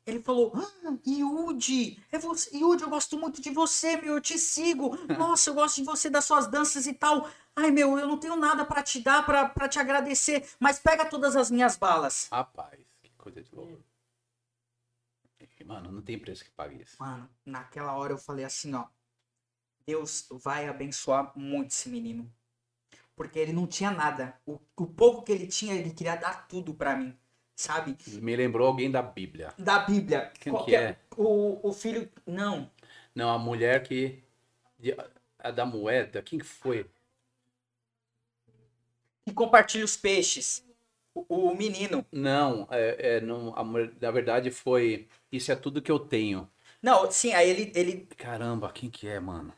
ele 0.05 0.21
falou, 0.21 0.51
ah, 0.55 0.93
Yudi, 1.07 1.99
é 2.11 2.17
você, 2.19 2.55
Yudi, 2.57 2.83
eu 2.83 2.89
gosto 2.89 3.17
muito 3.17 3.41
de 3.41 3.49
você, 3.49 3.97
meu, 3.97 4.15
eu 4.15 4.21
te 4.21 4.37
sigo. 4.37 4.95
Nossa, 5.09 5.49
eu 5.49 5.53
gosto 5.53 5.77
de 5.77 5.83
você, 5.83 6.09
das 6.09 6.25
suas 6.25 6.47
danças 6.47 6.85
e 6.87 6.93
tal. 6.93 7.29
Ai, 7.55 7.71
meu, 7.71 7.97
eu 7.97 8.07
não 8.07 8.17
tenho 8.17 8.35
nada 8.35 8.65
pra 8.65 8.83
te 8.83 8.99
dar, 8.99 9.25
pra 9.25 9.47
pra 9.49 9.67
te 9.69 9.79
agradecer, 9.79 10.47
mas 10.59 10.79
pega 10.79 11.05
todas 11.05 11.35
as 11.35 11.49
minhas 11.49 11.75
balas. 11.77 12.27
Rapaz, 12.31 12.79
que 13.01 13.09
coisa 13.17 13.41
de 13.41 13.53
louco. 13.55 13.81
Mano, 15.65 15.91
não 15.91 16.01
tem 16.01 16.19
preço 16.19 16.43
que 16.45 16.51
pague 16.51 16.81
isso. 16.81 16.95
Mano, 16.99 17.27
naquela 17.43 17.93
hora 17.93 18.13
eu 18.13 18.17
falei 18.17 18.45
assim, 18.45 18.73
ó. 18.75 18.85
Deus 19.85 20.27
vai 20.31 20.67
abençoar 20.67 21.31
muito 21.35 21.71
esse 21.71 21.89
menino. 21.89 22.31
Porque 23.15 23.39
ele 23.39 23.53
não 23.53 23.65
tinha 23.65 23.91
nada. 23.91 24.35
O, 24.45 24.59
o 24.75 24.85
pouco 24.87 25.23
que 25.23 25.31
ele 25.31 25.47
tinha, 25.47 25.73
ele 25.73 25.91
queria 25.91 26.15
dar 26.15 26.47
tudo 26.47 26.73
pra 26.73 26.95
mim. 26.95 27.15
Sabe? 27.55 27.95
Me 28.21 28.35
lembrou 28.35 28.67
alguém 28.67 28.91
da 28.91 29.01
Bíblia. 29.01 29.53
Da 29.57 29.79
Bíblia. 29.79 30.31
Quem 30.39 30.51
Qual 30.51 30.65
que 30.65 30.75
é? 30.75 30.97
O, 31.15 31.69
o 31.69 31.71
filho. 31.71 32.11
Não. 32.25 32.69
Não, 33.13 33.29
a 33.29 33.39
mulher 33.39 33.81
que. 33.83 34.21
A 35.39 35.51
da 35.51 35.65
moeda, 35.65 36.21
quem 36.21 36.39
que 36.39 36.45
foi? 36.45 36.89
Que 39.25 39.33
compartilha 39.33 39.85
os 39.85 39.95
peixes. 39.95 40.65
O, 41.13 41.51
o 41.51 41.55
menino. 41.55 42.05
Não, 42.11 42.67
é, 42.69 43.15
é, 43.15 43.21
não, 43.21 43.55
a 43.55 43.63
na 43.63 44.11
verdade 44.11 44.51
foi. 44.51 45.07
Isso 45.31 45.51
é 45.51 45.55
tudo 45.55 45.81
que 45.81 45.91
eu 45.91 45.99
tenho. 45.99 46.49
Não, 46.81 47.09
sim, 47.09 47.33
aí 47.33 47.49
ele, 47.49 47.71
ele 47.73 48.07
Caramba, 48.17 48.71
quem 48.71 48.89
que 48.89 49.07
é, 49.07 49.19
mano? 49.19 49.53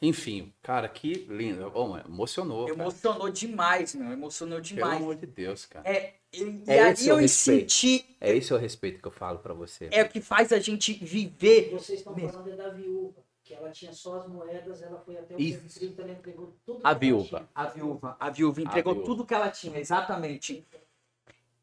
Enfim, 0.00 0.52
cara, 0.62 0.88
que 0.88 1.14
lindo. 1.28 1.70
Oh, 1.74 1.88
mano, 1.88 2.04
emocionou. 2.06 2.66
cara. 2.66 2.78
emocionou 2.80 3.30
demais, 3.30 3.94
meu. 3.94 4.12
Emocionou 4.12 4.58
Pelo 4.60 4.64
demais. 4.74 4.96
amor 5.00 5.16
de 5.16 5.26
Deus, 5.26 5.64
cara. 5.64 5.88
É, 5.88 6.14
e, 6.32 6.42
e 6.42 6.62
É 6.66 6.82
aí 6.82 7.06
eu 7.08 7.16
respeito. 7.16 7.72
senti. 7.72 8.16
É 8.20 8.36
esse 8.36 8.52
o 8.52 8.58
respeito 8.58 9.00
que 9.00 9.08
eu 9.08 9.12
falo 9.12 9.38
pra 9.38 9.54
você. 9.54 9.88
É 9.90 10.02
o 10.02 10.08
que 10.08 10.20
faz 10.20 10.52
a 10.52 10.58
gente 10.58 10.92
viver. 10.92 11.70
Vocês 11.70 12.00
estão 12.00 12.14
Mesmo. 12.14 12.30
falando 12.30 12.52
é 12.52 12.56
da 12.56 12.68
viúva, 12.68 13.22
que 13.42 13.54
ela 13.54 13.70
tinha 13.70 13.92
só 13.94 14.18
as 14.18 14.28
moedas, 14.28 14.82
ela 14.82 15.00
foi 15.00 15.16
até 15.16 15.34
o 15.34 15.40
Isso. 15.40 15.78
30, 15.80 16.02
ela 16.02 16.12
entregou 16.12 16.54
tudo 16.66 16.76
A 16.78 16.80
que 16.80 16.86
ela 16.88 16.98
viúva. 16.98 17.26
tinha. 17.38 17.48
A 17.54 17.66
viúva. 17.66 18.16
A 18.20 18.30
viúva 18.30 18.60
entregou 18.60 18.92
viúva. 18.92 19.06
tudo 19.06 19.24
que 19.24 19.32
ela 19.34 19.48
tinha, 19.50 19.78
exatamente. 19.78 20.62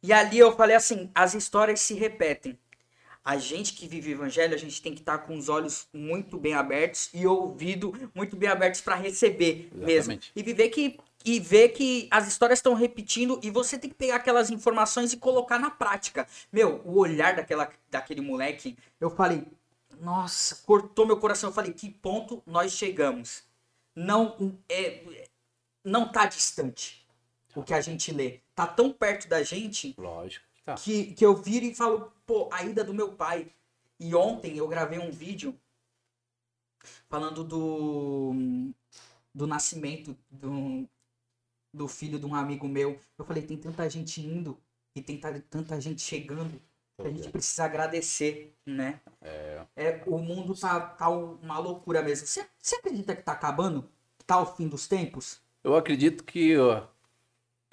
E 0.02 0.12
ali 0.12 0.40
eu 0.40 0.56
falei 0.56 0.76
assim: 0.76 1.12
as 1.14 1.36
histórias 1.36 1.80
se 1.82 1.94
repetem. 1.94 2.58
A 3.24 3.38
gente 3.38 3.74
que 3.74 3.88
vive 3.88 4.12
o 4.12 4.16
evangelho, 4.16 4.54
a 4.54 4.58
gente 4.58 4.82
tem 4.82 4.94
que 4.94 5.00
estar 5.00 5.20
com 5.20 5.38
os 5.38 5.48
olhos 5.48 5.88
muito 5.94 6.38
bem 6.38 6.54
abertos 6.54 7.10
e 7.14 7.26
ouvido 7.26 7.94
muito 8.14 8.36
bem 8.36 8.50
abertos 8.50 8.82
para 8.82 8.96
receber 8.96 9.70
mesmo. 9.74 9.90
Exatamente. 9.90 10.32
E 10.36 10.44
viver 10.44 10.70
que 10.70 11.00
e 11.26 11.40
ver 11.40 11.70
que 11.70 12.08
as 12.12 12.28
histórias 12.28 12.60
estão 12.60 12.74
repetindo 12.74 13.40
e 13.42 13.50
você 13.50 13.78
tem 13.78 13.90
que 13.90 13.96
pegar 13.96 14.18
aquelas 14.18 14.50
informações 14.50 15.14
e 15.14 15.18
colocar 15.18 15.58
na 15.58 15.72
prática. 15.72 16.28
Meu, 16.52 16.82
o 16.84 17.00
olhar 17.00 17.36
daquela, 17.36 17.72
daquele 17.90 18.20
moleque, 18.20 18.78
eu 19.00 19.10
falei, 19.10 19.46
nossa, 20.02 20.56
cortou 20.66 21.06
meu 21.06 21.18
coração. 21.18 21.50
Eu 21.50 21.54
falei, 21.54 21.72
que 21.72 21.90
ponto 21.90 22.44
nós 22.46 22.74
chegamos? 22.74 23.44
Não 23.96 24.58
é, 24.68 25.28
não 25.84 26.12
tá 26.12 26.26
distante 26.26 27.08
o 27.56 27.64
que 27.64 27.74
a 27.74 27.82
gente 27.82 28.12
lê. 28.12 28.40
Tá 28.56 28.68
tão 28.68 28.92
perto 28.92 29.28
da 29.28 29.44
gente 29.44 29.96
Lógico. 29.98 30.46
Tá. 30.66 30.76
que, 30.76 31.14
que 31.14 31.26
eu 31.26 31.36
viro 31.36 31.66
e 31.66 31.76
falo, 31.76 32.12
pô, 32.26 32.50
a 32.52 32.64
ida 32.64 32.84
do 32.84 32.94
meu 32.94 33.14
pai. 33.14 33.52
E 34.00 34.16
ontem 34.16 34.58
eu 34.58 34.68
gravei 34.68 35.00
um 35.00 35.12
vídeo 35.12 35.58
falando 37.10 37.44
do, 37.44 38.34
do 39.34 39.48
nascimento 39.48 40.16
do, 40.30 40.88
do 41.74 41.88
filho 41.88 42.20
de 42.20 42.26
um 42.26 42.36
amigo 42.36 42.68
meu. 42.68 43.00
Eu 43.18 43.26
falei, 43.26 43.44
tem 43.44 43.58
tanta 43.58 43.90
gente 43.90 44.22
indo 44.22 44.58
e 44.96 45.02
tem 45.02 45.18
ta- 45.20 45.40
tanta 45.50 45.80
gente 45.80 46.02
chegando. 46.02 46.62
que 47.02 47.08
A 47.08 47.10
gente 47.12 47.30
precisa 47.30 47.66
agradecer, 47.66 48.56
né? 48.66 49.02
É. 49.22 50.04
o 50.06 50.18
mundo 50.18 50.56
tá, 50.56 50.80
tá 50.80 51.10
uma 51.10 51.58
loucura 51.60 52.02
mesmo. 52.02 52.28
Você 52.28 52.76
acredita 52.76 53.16
que 53.16 53.22
tá 53.24 53.32
acabando? 53.34 53.90
Tá 54.26 54.40
o 54.40 54.46
fim 54.46 54.68
dos 54.68 54.88
tempos? 54.88 55.42
Eu 55.64 55.76
acredito 55.76 56.24
que 56.24 56.58
ó, 56.58 56.88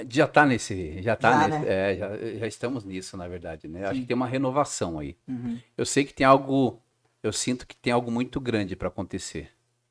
já 0.09 0.27
tá 0.27 0.47
nesse. 0.47 1.03
Já 1.03 1.17
tá 1.17 1.33
Já, 1.33 1.49
nesse. 1.49 1.59
né? 1.61 1.93
É, 1.93 1.97
já, 1.97 2.17
já 2.41 2.47
estamos 2.47 2.85
nisso, 2.85 3.17
na 3.17 3.27
verdade, 3.29 3.69
né? 3.69 3.87
Acho 3.87 4.01
que 4.01 4.07
tem 4.07 4.17
uma 4.17 4.27
renovação 4.27 4.99
aí. 4.99 5.17
Eu 5.77 5.85
sei 5.87 6.05
que 6.05 6.15
tem 6.15 6.27
algo. 6.27 6.81
Eu 7.23 7.33
sinto 7.33 7.67
que 7.67 7.77
tem 7.77 7.93
algo 7.93 8.11
muito 8.11 8.41
grande 8.41 8.75
para 8.75 8.89
acontecer, 8.89 9.51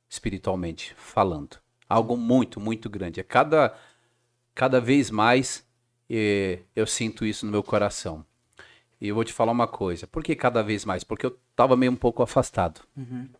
espiritualmente 0.09 0.95
falando. 0.97 1.57
Algo 1.87 2.17
muito, 2.17 2.59
muito 2.59 2.89
grande. 2.89 3.19
É 3.19 3.23
cada, 3.23 3.75
cada 4.55 4.79
vez 4.81 5.11
mais 5.11 5.65
eh, 6.09 6.59
eu 6.75 6.87
sinto 6.87 7.25
isso 7.25 7.45
no 7.45 7.51
meu 7.51 7.61
coração. 7.63 8.25
E 9.01 9.07
eu 9.07 9.15
vou 9.15 9.23
te 9.23 9.31
falar 9.31 9.51
uma 9.51 9.67
coisa. 9.67 10.05
Por 10.07 10.23
que 10.23 10.35
cada 10.35 10.61
vez 10.61 10.83
mais? 10.85 11.03
Porque 11.03 11.25
eu 11.25 11.37
tava 11.55 11.77
meio 11.77 11.91
um 11.91 11.95
pouco 11.95 12.21
afastado. 12.21 12.81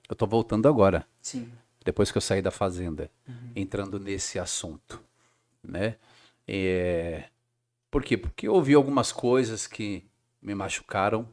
Eu 0.07 0.15
tô 0.15 0.26
voltando 0.26 0.67
agora 0.67 1.05
Sim. 1.22 1.51
depois 1.84 2.11
que 2.11 2.17
eu 2.17 2.22
saí 2.22 2.41
da 2.41 2.51
fazenda, 2.51 3.09
entrando 3.55 3.99
nesse 3.99 4.39
assunto, 4.39 5.01
né? 5.63 5.95
É... 6.52 7.30
Por 7.91 8.04
quê? 8.04 8.18
Porque 8.18 8.47
eu 8.47 8.54
ouvi 8.54 8.74
algumas 8.74 9.12
coisas 9.12 9.68
que 9.68 10.04
me 10.41 10.56
machucaram, 10.56 11.30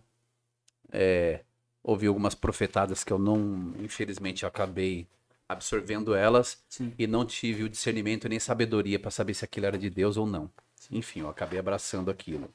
é... 0.93 1.43
ouvi 1.83 2.07
algumas 2.07 2.35
profetadas 2.35 3.03
que 3.03 3.12
eu 3.12 3.19
não, 3.19 3.73
infelizmente, 3.79 4.45
acabei 4.45 5.09
absorvendo 5.49 6.14
elas 6.14 6.62
Sim. 6.69 6.93
e 6.99 7.07
não 7.07 7.25
tive 7.25 7.62
o 7.62 7.69
discernimento 7.69 8.29
nem 8.29 8.39
sabedoria 8.39 8.99
para 8.99 9.11
saber 9.11 9.33
se 9.33 9.45
aquilo 9.45 9.67
era 9.67 9.79
de 9.79 9.89
Deus 9.89 10.17
ou 10.17 10.27
não. 10.27 10.51
Enfim, 10.91 11.21
eu 11.21 11.29
acabei 11.29 11.59
abraçando 11.59 12.11
aquilo. 12.11 12.53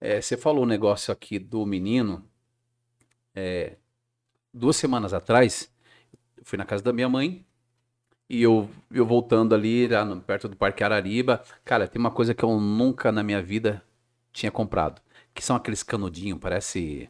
É, 0.00 0.20
você 0.20 0.36
falou 0.36 0.64
um 0.64 0.68
negócio 0.68 1.12
aqui 1.12 1.38
do 1.38 1.64
menino. 1.66 2.24
é, 3.34 3.76
duas 4.52 4.76
semanas 4.76 5.12
atrás, 5.12 5.70
eu 6.36 6.44
fui 6.44 6.58
na 6.58 6.64
casa 6.64 6.82
da 6.82 6.92
minha 6.92 7.08
mãe 7.08 7.45
e 8.28 8.42
eu, 8.42 8.68
eu 8.90 9.06
voltando 9.06 9.54
ali, 9.54 9.86
lá 9.88 10.04
no- 10.04 10.20
perto 10.20 10.48
do 10.48 10.56
Parque 10.56 10.82
Arariba. 10.82 11.42
Cara, 11.64 11.86
tem 11.88 11.98
uma 12.00 12.10
coisa 12.10 12.34
que 12.34 12.42
eu 12.44 12.60
nunca 12.60 13.10
na 13.12 13.22
minha 13.22 13.42
vida 13.42 13.82
tinha 14.32 14.50
comprado, 14.50 15.00
que 15.34 15.42
são 15.44 15.56
aqueles 15.56 15.82
canudinhos, 15.82 16.38
parece 16.40 17.08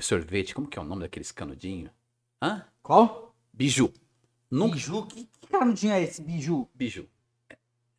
sorvete. 0.00 0.54
Como 0.54 0.66
que 0.68 0.78
é 0.78 0.82
o 0.82 0.84
nome 0.84 1.02
daqueles 1.02 1.32
canudinhos? 1.32 1.90
Hã? 2.42 2.64
Qual? 2.82 3.34
Biju. 3.52 3.92
Nunca. 4.50 4.74
Biju? 4.74 5.06
Que, 5.06 5.24
que 5.40 5.46
canudinho 5.48 5.92
é 5.92 6.02
esse, 6.02 6.22
biju? 6.22 6.68
Biju. 6.74 7.06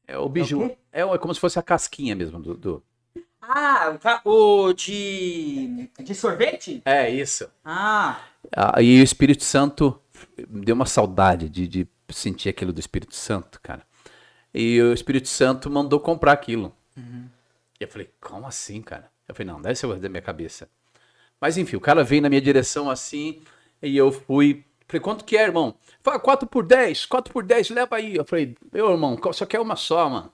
É 0.08 0.18
o 0.18 0.28
biju. 0.30 0.76
É, 0.92 1.06
o- 1.06 1.14
é 1.14 1.18
como 1.18 1.34
se 1.34 1.40
fosse 1.40 1.60
a 1.60 1.64
casquinha 1.64 2.16
mesmo 2.16 2.40
do. 2.40 2.56
do- 2.56 2.84
Ah, 3.42 3.98
o, 4.26 4.74
de. 4.74 5.90
de 6.00 6.16
sorvete? 6.16 6.82
É 6.86 7.10
isso. 7.10 7.50
Ah, 7.64 8.20
Ah, 8.56 8.82
e 8.82 9.00
o 9.02 9.04
Espírito 9.04 9.44
Santo 9.44 10.00
deu 10.48 10.76
uma 10.76 10.86
saudade 10.86 11.50
de, 11.50 11.68
de 11.68 11.88
sentir 12.10 12.50
aquilo 12.50 12.74
do 12.74 12.80
Espírito 12.80 13.16
Santo, 13.16 13.60
cara. 13.62 13.84
E 14.54 14.82
o 14.82 14.94
Espírito 14.94 15.28
Santo 15.28 15.70
mandou 15.70 16.00
comprar 16.00 16.34
aquilo. 16.34 16.74
E 17.80 17.84
eu 17.84 17.88
falei, 17.88 18.10
como 18.20 18.48
assim, 18.48 18.82
cara? 18.82 19.12
Eu 19.28 19.36
falei, 19.36 19.52
não, 19.52 19.62
deve 19.62 19.76
ser 19.76 19.88
da 20.00 20.10
minha 20.10 20.22
cabeça. 20.22 20.70
Mas 21.40 21.58
enfim, 21.58 21.76
o 21.76 21.82
cara 21.82 22.04
veio 22.04 22.22
na 22.22 22.30
minha 22.30 22.42
direção 22.42 22.90
assim, 22.90 23.42
e 23.82 23.96
eu 23.96 24.12
fui. 24.12 24.66
Falei, 24.88 25.02
quanto 25.02 25.24
que 25.24 25.38
é, 25.38 25.44
irmão? 25.44 25.76
Fala, 26.02 26.20
4 26.20 26.48
por 26.48 26.66
10, 26.66 27.06
4 27.06 27.32
por 27.32 27.44
10, 27.44 27.70
leva 27.70 27.96
aí. 27.96 28.16
Eu 28.16 28.26
falei, 28.26 28.58
meu 28.74 28.92
irmão, 28.92 29.18
só 29.32 29.46
quer 29.46 29.60
uma 29.60 29.76
só, 29.76 30.10
mano. 30.10 30.34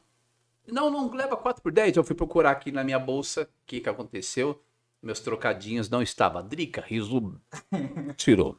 Não, 0.65 0.89
não, 0.89 1.11
leva 1.13 1.35
4 1.35 1.61
por 1.61 1.71
10. 1.71 1.97
Eu 1.97 2.03
fui 2.03 2.15
procurar 2.15 2.51
aqui 2.51 2.71
na 2.71 2.83
minha 2.83 2.97
bolsa 2.97 3.43
o 3.43 3.47
que, 3.67 3.81
que 3.81 3.89
aconteceu. 3.89 4.59
Meus 5.03 5.19
trocadinhos 5.19 5.89
não 5.89 6.01
estavam. 6.01 6.47
Drica, 6.47 6.81
riso, 6.81 7.39
tirou. 8.15 8.57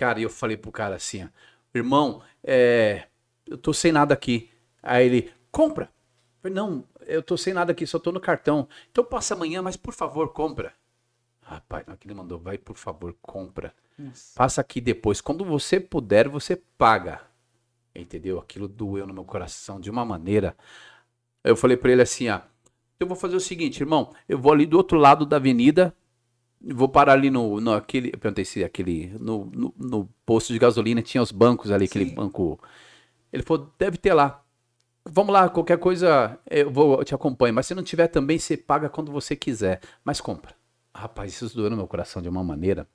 Cara, 0.00 0.18
e 0.18 0.22
eu 0.22 0.30
falei 0.30 0.56
pro 0.56 0.72
cara 0.72 0.96
assim, 0.96 1.24
ó, 1.24 1.28
irmão, 1.74 2.22
é, 2.42 3.06
eu 3.46 3.58
tô 3.58 3.70
sem 3.70 3.92
nada 3.92 4.14
aqui. 4.14 4.48
Aí 4.82 5.04
ele, 5.04 5.30
compra. 5.52 5.84
Eu 5.84 6.40
falei, 6.40 6.54
não, 6.54 6.84
eu 7.00 7.22
tô 7.22 7.36
sem 7.36 7.52
nada 7.52 7.72
aqui, 7.72 7.86
só 7.86 7.98
tô 7.98 8.10
no 8.10 8.18
cartão. 8.18 8.66
Então 8.90 9.04
passa 9.04 9.34
amanhã, 9.34 9.60
mas 9.60 9.76
por 9.76 9.92
favor, 9.92 10.32
compra. 10.32 10.72
Rapaz, 11.42 11.86
hora 11.86 11.98
que 11.98 12.06
ele 12.06 12.14
mandou, 12.14 12.38
vai, 12.38 12.56
por 12.56 12.78
favor, 12.78 13.14
compra. 13.20 13.74
Passa 14.34 14.62
aqui 14.62 14.80
depois. 14.80 15.20
Quando 15.20 15.44
você 15.44 15.78
puder, 15.78 16.30
você 16.30 16.56
paga. 16.56 17.20
Entendeu? 17.94 18.38
Aquilo 18.38 18.68
doeu 18.68 19.06
no 19.06 19.12
meu 19.12 19.24
coração 19.26 19.78
de 19.78 19.90
uma 19.90 20.02
maneira. 20.02 20.56
Eu 21.44 21.54
falei 21.54 21.76
pra 21.76 21.92
ele 21.92 22.00
assim, 22.00 22.30
ó, 22.30 22.40
eu 22.98 23.06
vou 23.06 23.18
fazer 23.18 23.36
o 23.36 23.40
seguinte, 23.40 23.80
irmão, 23.80 24.14
eu 24.26 24.38
vou 24.38 24.50
ali 24.50 24.64
do 24.64 24.78
outro 24.78 24.96
lado 24.96 25.26
da 25.26 25.36
avenida, 25.36 25.94
vou 26.60 26.88
parar 26.88 27.14
ali 27.14 27.30
no, 27.30 27.60
no 27.60 27.72
aquele, 27.72 28.10
eu 28.12 28.18
perguntei 28.18 28.44
se 28.44 28.62
aquele, 28.62 29.08
no, 29.18 29.46
no, 29.46 29.74
no 29.78 30.06
posto 30.26 30.52
de 30.52 30.58
gasolina 30.58 31.02
tinha 31.02 31.22
os 31.22 31.32
bancos 31.32 31.70
ali, 31.70 31.86
aquele 31.86 32.06
Sim. 32.06 32.14
banco. 32.14 32.60
Ele 33.32 33.42
falou, 33.42 33.72
deve 33.78 33.96
ter 33.96 34.12
lá. 34.12 34.44
Vamos 35.04 35.32
lá, 35.32 35.48
qualquer 35.48 35.78
coisa 35.78 36.38
eu 36.48 36.70
vou, 36.70 36.98
eu 36.98 37.04
te 37.04 37.14
acompanho, 37.14 37.54
mas 37.54 37.66
se 37.66 37.74
não 37.74 37.82
tiver 37.82 38.08
também, 38.08 38.38
você 38.38 38.56
paga 38.56 38.88
quando 38.88 39.10
você 39.10 39.34
quiser, 39.34 39.80
mas 40.04 40.20
compra. 40.20 40.54
Rapaz, 40.94 41.32
isso 41.32 41.54
doeu 41.54 41.70
no 41.70 41.76
meu 41.76 41.86
coração 41.88 42.20
de 42.20 42.28
uma 42.28 42.44
maneira. 42.44 42.86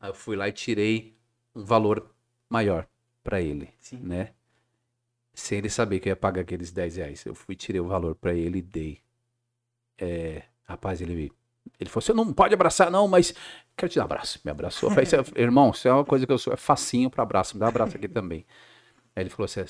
Aí 0.00 0.10
eu 0.10 0.14
fui 0.14 0.34
lá 0.34 0.48
e 0.48 0.52
tirei 0.52 1.16
um 1.54 1.64
valor 1.64 2.10
maior 2.50 2.88
pra 3.22 3.40
ele, 3.40 3.70
Sim. 3.78 4.00
né? 4.00 4.34
Sem 5.32 5.58
ele 5.58 5.70
saber 5.70 6.00
que 6.00 6.08
eu 6.08 6.10
ia 6.10 6.16
pagar 6.16 6.42
aqueles 6.42 6.72
10 6.72 6.96
reais. 6.96 7.24
Eu 7.24 7.34
fui, 7.34 7.54
tirei 7.54 7.80
o 7.80 7.86
valor 7.86 8.14
pra 8.16 8.34
ele 8.34 8.58
e 8.58 8.62
dei. 8.62 9.00
É, 9.96 10.42
rapaz, 10.64 11.00
ele, 11.00 11.32
ele 11.78 11.88
falou: 11.90 12.02
você 12.02 12.12
não 12.12 12.32
pode 12.32 12.54
abraçar, 12.54 12.90
não, 12.90 13.06
mas 13.08 13.34
quero 13.76 13.90
te 13.90 13.96
dar 13.96 14.02
um 14.02 14.04
abraço. 14.06 14.40
Me 14.44 14.50
abraçou. 14.50 14.88
Eu 14.88 14.94
falei, 14.94 15.04
"Isso 15.04 15.16
é- 15.16 15.22
irmão, 15.40 15.70
isso 15.70 15.86
é 15.88 15.92
uma 15.92 16.04
coisa 16.04 16.26
que 16.26 16.32
eu 16.32 16.38
sou, 16.38 16.52
é 16.52 16.56
facinho 16.56 17.10
pra 17.10 17.22
abraço, 17.22 17.54
me 17.54 17.60
dá 17.60 17.66
um 17.66 17.68
abraço 17.70 17.96
aqui 17.96 18.08
também. 18.08 18.46
Aí 19.16 19.22
ele 19.22 19.30
falou 19.30 19.44
assim: 19.46 19.60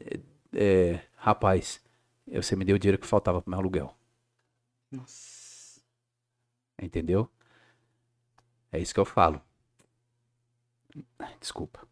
é, 0.00 0.20
é, 0.52 1.02
rapaz, 1.16 1.80
você 2.26 2.56
me 2.56 2.64
deu 2.64 2.76
o 2.76 2.78
dinheiro 2.78 2.98
que 3.00 3.06
faltava 3.06 3.40
pro 3.42 3.50
meu 3.50 3.58
aluguel. 3.58 3.94
nossa. 4.90 5.80
Entendeu? 6.82 7.30
É 8.72 8.78
isso 8.78 8.94
que 8.94 9.00
eu 9.00 9.04
falo. 9.04 9.42
Desculpa. 11.38 11.86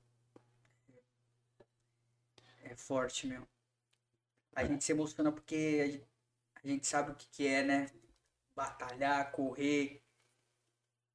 É 2.63 2.75
forte, 2.75 3.27
meu. 3.27 3.47
A 4.55 4.65
gente 4.65 4.83
se 4.85 4.93
emociona 4.93 5.31
porque 5.31 5.81
a 5.83 5.87
gente, 5.91 6.07
a 6.65 6.69
gente 6.69 6.87
sabe 6.87 7.11
o 7.13 7.15
que, 7.15 7.27
que 7.31 7.47
é, 7.47 7.63
né? 7.63 7.87
Batalhar, 8.59 9.31
correr. 9.31 10.03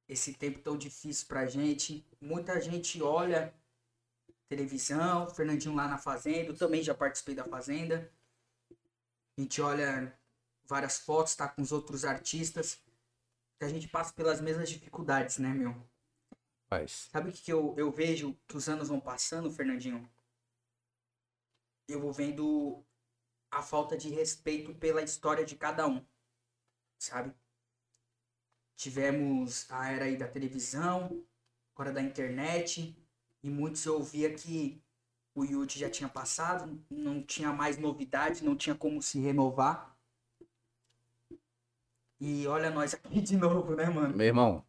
Esse 0.08 0.32
tempo 0.32 0.60
tão 0.60 0.78
difícil 0.78 1.26
pra 1.26 1.44
gente. 1.44 2.02
Muita 2.18 2.58
gente 2.58 3.02
olha 3.02 3.54
televisão, 4.48 5.28
Fernandinho 5.28 5.74
lá 5.74 5.86
na 5.86 5.98
Fazenda. 5.98 6.48
Eu 6.48 6.56
também 6.56 6.82
já 6.82 6.94
participei 6.94 7.34
da 7.34 7.44
Fazenda. 7.44 8.10
A 9.36 9.40
gente 9.42 9.60
olha 9.60 10.18
várias 10.64 10.98
fotos, 10.98 11.36
tá 11.36 11.46
com 11.46 11.60
os 11.60 11.70
outros 11.70 12.06
artistas. 12.06 12.82
A 13.60 13.68
gente 13.68 13.88
passa 13.88 14.14
pelas 14.14 14.40
mesmas 14.40 14.70
dificuldades, 14.70 15.36
né, 15.36 15.48
meu? 15.48 15.76
Faz. 16.66 17.10
Sabe 17.12 17.28
o 17.28 17.32
que 17.32 17.42
que 17.42 17.52
eu, 17.52 17.74
eu 17.76 17.90
vejo 17.90 18.34
que 18.48 18.56
os 18.56 18.70
anos 18.70 18.88
vão 18.88 19.00
passando, 19.00 19.50
Fernandinho? 19.50 20.10
Eu 21.86 22.00
vou 22.00 22.12
vendo 22.12 22.82
a 23.50 23.62
falta 23.62 23.98
de 23.98 24.08
respeito 24.08 24.74
pela 24.74 25.02
história 25.02 25.44
de 25.44 25.56
cada 25.56 25.86
um, 25.86 26.04
sabe? 26.98 27.32
Tivemos 28.76 29.70
a 29.70 29.90
era 29.90 30.04
aí 30.04 30.16
da 30.16 30.26
televisão, 30.26 31.24
agora 31.74 31.92
da 31.92 32.02
internet, 32.02 32.96
e 33.42 33.50
muitos 33.50 33.84
eu 33.84 33.94
ouvia 33.94 34.32
que 34.34 34.82
o 35.34 35.44
Yudi 35.44 35.78
já 35.78 35.90
tinha 35.90 36.08
passado, 36.08 36.80
não 36.90 37.22
tinha 37.22 37.52
mais 37.52 37.76
novidade, 37.76 38.44
não 38.44 38.56
tinha 38.56 38.74
como 38.74 39.02
se 39.02 39.18
renovar. 39.18 39.96
E 42.20 42.46
olha 42.46 42.70
nós 42.70 42.94
aqui 42.94 43.20
de 43.22 43.36
novo, 43.36 43.74
né, 43.74 43.86
mano? 43.90 44.16
Meu 44.16 44.26
irmão, 44.26 44.64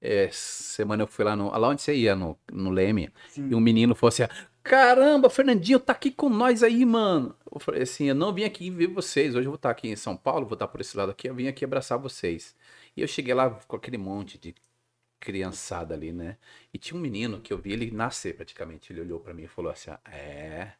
é, 0.00 0.28
semana 0.32 1.04
eu 1.04 1.06
fui 1.06 1.24
lá 1.24 1.36
no. 1.36 1.50
Lá 1.56 1.68
onde 1.68 1.80
você 1.80 1.94
ia, 1.94 2.16
no, 2.16 2.38
no 2.50 2.70
Leme, 2.70 3.10
Sim. 3.28 3.48
e 3.48 3.54
um 3.54 3.60
menino 3.60 3.94
falou 3.94 4.08
assim: 4.08 4.24
Caramba, 4.62 5.28
Fernandinho, 5.28 5.80
tá 5.80 5.92
aqui 5.92 6.10
com 6.10 6.28
nós 6.28 6.62
aí, 6.62 6.84
mano. 6.84 7.34
Eu 7.52 7.58
falei 7.60 7.82
assim: 7.82 8.06
Eu 8.06 8.14
não 8.14 8.32
vim 8.32 8.44
aqui 8.44 8.70
ver 8.70 8.86
vocês. 8.86 9.34
Hoje 9.34 9.46
eu 9.46 9.50
vou 9.50 9.56
estar 9.56 9.70
aqui 9.70 9.88
em 9.88 9.96
São 9.96 10.16
Paulo, 10.16 10.46
vou 10.46 10.54
estar 10.54 10.68
por 10.68 10.80
esse 10.80 10.96
lado 10.96 11.10
aqui. 11.10 11.28
Eu 11.28 11.34
vim 11.34 11.48
aqui 11.48 11.64
abraçar 11.64 11.98
vocês. 11.98 12.54
E 12.96 13.00
eu 13.02 13.08
cheguei 13.08 13.34
lá 13.34 13.50
com 13.50 13.76
aquele 13.76 13.98
monte 13.98 14.38
de 14.38 14.54
criançada 15.18 15.94
ali, 15.94 16.12
né? 16.12 16.36
E 16.72 16.78
tinha 16.78 16.96
um 16.96 17.00
menino 17.02 17.40
que 17.40 17.52
eu 17.52 17.58
vi 17.58 17.72
ele 17.72 17.90
nascer 17.90 18.36
praticamente. 18.36 18.92
Ele 18.92 19.00
olhou 19.00 19.18
pra 19.20 19.34
mim 19.34 19.42
e 19.44 19.48
falou 19.48 19.72
assim: 19.72 19.90
É. 20.10 20.72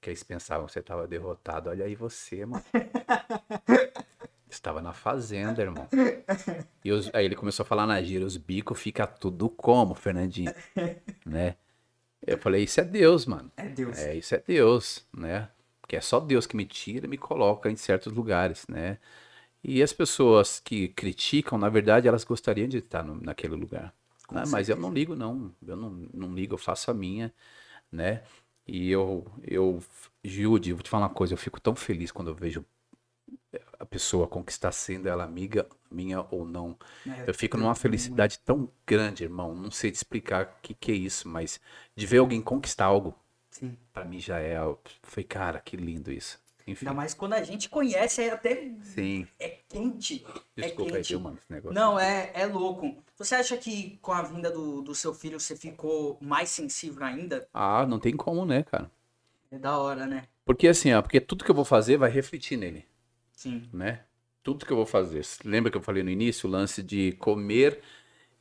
Que 0.00 0.10
eles 0.10 0.22
pensavam 0.22 0.66
que 0.66 0.72
você 0.72 0.82
tava 0.82 1.06
derrotado. 1.08 1.70
Olha 1.70 1.86
aí 1.86 1.94
você, 1.94 2.44
mano. 2.46 2.62
Estava 4.48 4.80
na 4.80 4.92
fazenda, 4.92 5.60
irmão. 5.62 5.88
E 6.84 6.92
os- 6.92 7.10
aí 7.12 7.24
ele 7.24 7.34
começou 7.34 7.64
a 7.64 7.66
falar 7.66 7.86
na 7.86 8.00
gira, 8.00 8.24
os 8.24 8.36
bicos 8.36 8.78
fica 8.80 9.04
tudo 9.06 9.48
como, 9.50 9.94
Fernandinho, 9.94 10.52
né? 11.26 11.56
Eu 12.26 12.38
falei, 12.38 12.64
isso 12.64 12.80
é 12.80 12.84
Deus, 12.84 13.26
mano. 13.26 13.50
É 13.56 13.68
Deus. 13.68 13.98
É, 13.98 14.16
isso 14.16 14.34
é 14.34 14.38
Deus, 14.38 15.06
né? 15.16 15.48
Porque 15.80 15.96
é 15.96 16.00
só 16.00 16.18
Deus 16.20 16.46
que 16.46 16.56
me 16.56 16.64
tira 16.64 17.06
e 17.06 17.08
me 17.08 17.18
coloca 17.18 17.70
em 17.70 17.76
certos 17.76 18.12
lugares, 18.12 18.66
né? 18.68 18.98
E 19.62 19.82
as 19.82 19.92
pessoas 19.92 20.60
que 20.60 20.88
criticam, 20.88 21.58
na 21.58 21.68
verdade, 21.68 22.06
elas 22.08 22.24
gostariam 22.24 22.68
de 22.68 22.78
estar 22.78 23.02
no- 23.02 23.20
naquele 23.20 23.54
lugar. 23.54 23.94
Né? 24.30 24.44
Mas 24.50 24.68
eu 24.68 24.76
não 24.76 24.92
ligo, 24.92 25.14
não. 25.16 25.54
Eu 25.66 25.76
não, 25.76 25.90
não 26.12 26.34
ligo, 26.34 26.54
eu 26.54 26.58
faço 26.58 26.90
a 26.90 26.94
minha, 26.94 27.32
né? 27.92 28.22
E 28.66 28.90
eu, 28.90 29.26
eu, 29.42 29.82
Jude, 30.22 30.72
vou 30.72 30.82
te 30.82 30.90
falar 30.90 31.04
uma 31.04 31.14
coisa, 31.14 31.34
eu 31.34 31.38
fico 31.38 31.60
tão 31.60 31.74
feliz 31.76 32.10
quando 32.12 32.28
eu 32.28 32.34
vejo 32.34 32.64
pessoa 33.94 34.26
conquistar 34.26 34.72
sendo 34.72 35.08
ela 35.08 35.22
amiga 35.22 35.68
minha 35.88 36.26
ou 36.28 36.44
não. 36.44 36.76
É, 37.06 37.30
Eu 37.30 37.34
fico 37.34 37.56
numa 37.56 37.76
felicidade 37.76 38.40
tão 38.40 38.68
grande, 38.84 39.22
irmão. 39.22 39.54
Não 39.54 39.70
sei 39.70 39.92
te 39.92 39.94
explicar 39.94 40.46
o 40.46 40.62
que, 40.62 40.74
que 40.74 40.90
é 40.90 40.94
isso, 40.96 41.28
mas 41.28 41.60
de 41.94 42.04
ver 42.04 42.18
alguém 42.18 42.42
conquistar 42.42 42.86
algo, 42.86 43.14
pra 43.92 44.04
mim 44.04 44.18
já 44.18 44.40
é. 44.40 44.56
Foi, 45.00 45.22
cara, 45.22 45.60
que 45.60 45.76
lindo 45.76 46.10
isso. 46.10 46.42
Enfim. 46.66 46.86
Ainda 46.86 46.96
mais 46.96 47.14
quando 47.14 47.34
a 47.34 47.42
gente 47.44 47.68
conhece, 47.68 48.22
é 48.22 48.30
até 48.32 48.72
Sim. 48.82 49.28
é 49.38 49.58
quente. 49.68 50.26
Desculpa 50.56 50.90
é 50.90 50.96
aí, 50.96 50.96
quente. 50.96 51.08
viu, 51.10 51.20
mano, 51.20 51.38
esse 51.40 51.52
negócio. 51.52 51.74
Não, 51.74 52.00
é, 52.00 52.32
é 52.34 52.46
louco. 52.46 52.96
Você 53.16 53.36
acha 53.36 53.56
que 53.56 53.96
com 54.02 54.10
a 54.12 54.22
vinda 54.22 54.50
do, 54.50 54.82
do 54.82 54.94
seu 54.94 55.14
filho 55.14 55.38
você 55.38 55.54
ficou 55.54 56.18
mais 56.20 56.48
sensível 56.48 57.04
ainda? 57.04 57.46
Ah, 57.54 57.86
não 57.86 58.00
tem 58.00 58.16
como, 58.16 58.44
né, 58.44 58.64
cara? 58.64 58.90
É 59.52 59.58
da 59.58 59.78
hora, 59.78 60.04
né? 60.04 60.24
Porque 60.44 60.66
assim, 60.66 60.92
ó, 60.92 61.00
porque 61.00 61.20
tudo 61.20 61.44
que 61.44 61.50
eu 61.50 61.54
vou 61.54 61.64
fazer 61.64 61.96
vai 61.96 62.10
refletir 62.10 62.56
nele, 62.56 62.84
Sim. 63.34 63.68
né? 63.72 64.00
Tudo 64.42 64.66
que 64.66 64.72
eu 64.72 64.76
vou 64.76 64.86
fazer. 64.86 65.22
Lembra 65.44 65.70
que 65.70 65.76
eu 65.76 65.82
falei 65.82 66.02
no 66.02 66.10
início 66.10 66.48
o 66.48 66.52
lance 66.52 66.82
de 66.82 67.12
comer, 67.12 67.80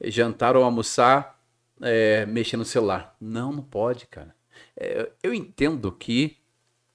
jantar 0.04 0.56
ou 0.56 0.64
almoçar, 0.64 1.42
é, 1.82 2.26
mexer 2.26 2.58
no 2.58 2.66
celular? 2.66 3.16
Não, 3.20 3.52
não 3.52 3.64
pode, 3.64 4.08
cara. 4.08 4.36
É, 4.76 5.10
eu 5.22 5.34
entendo 5.34 5.92
que 5.92 6.38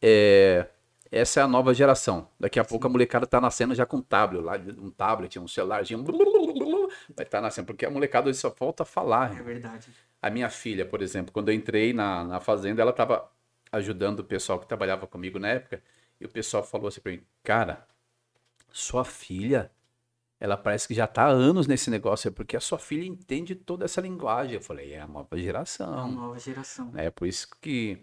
é, 0.01 0.67
essa 1.11 1.41
é 1.41 1.43
a 1.43 1.49
nova 1.49 1.73
geração. 1.73 2.29
Daqui 2.39 2.59
a 2.59 2.65
pouco 2.65 2.87
a 2.87 2.91
molecada 2.91 3.27
tá 3.27 3.41
nascendo 3.41 3.75
já 3.75 3.87
com 3.87 3.99
um 3.99 4.03
tablet, 4.03 4.43
lá, 4.43 4.57
um 4.79 4.91
tablet, 4.91 5.39
um 5.39 5.49
celularzinho. 5.49 6.05
Vai 6.05 7.25
estar 7.25 7.41
nascendo, 7.41 7.67
porque 7.67 7.87
a 7.87 7.91
molecada 7.91 8.29
hoje 8.29 8.39
só 8.39 8.51
falta 8.51 8.85
falar. 8.85 9.39
É 9.39 9.43
verdade. 9.43 9.89
A 10.21 10.31
minha 10.31 10.51
filha, 10.51 10.85
por 10.85 11.01
exemplo, 11.01 11.33
quando 11.33 11.49
eu 11.49 11.55
entrei 11.55 11.93
na, 11.93 12.25
na 12.25 12.41
fazenda, 12.41 12.83
ela 12.83 12.91
estava 12.91 13.31
ajudando 13.73 14.21
o 14.21 14.25
pessoal 14.25 14.59
que 14.59 14.67
trabalhava 14.67 15.07
comigo 15.07 15.39
na 15.39 15.49
época, 15.49 15.83
e 16.21 16.25
o 16.27 16.29
pessoal 16.29 16.63
falou 16.63 16.89
assim 16.89 17.01
pra 17.01 17.13
mim, 17.13 17.23
cara, 17.43 17.87
sua 18.71 19.05
filha, 19.05 19.71
ela 20.41 20.57
parece 20.57 20.87
que 20.89 20.95
já 20.95 21.07
tá 21.07 21.25
há 21.25 21.29
anos 21.29 21.67
nesse 21.67 21.91
negócio, 21.91 22.29
é 22.29 22.31
porque 22.31 22.57
a 22.57 22.61
sua 22.61 22.79
filha 22.79 23.05
entende 23.07 23.55
toda 23.55 23.85
essa 23.85 24.01
linguagem. 24.01 24.55
Eu 24.57 24.63
falei, 24.63 24.93
é 24.93 25.01
a 25.01 25.07
nova 25.07 25.29
É 25.33 25.37
uma 25.37 25.43
geração. 25.43 26.11
nova 26.13 26.39
geração. 26.39 26.93
É 26.97 27.11
por 27.11 27.27
isso 27.27 27.49
que 27.61 27.99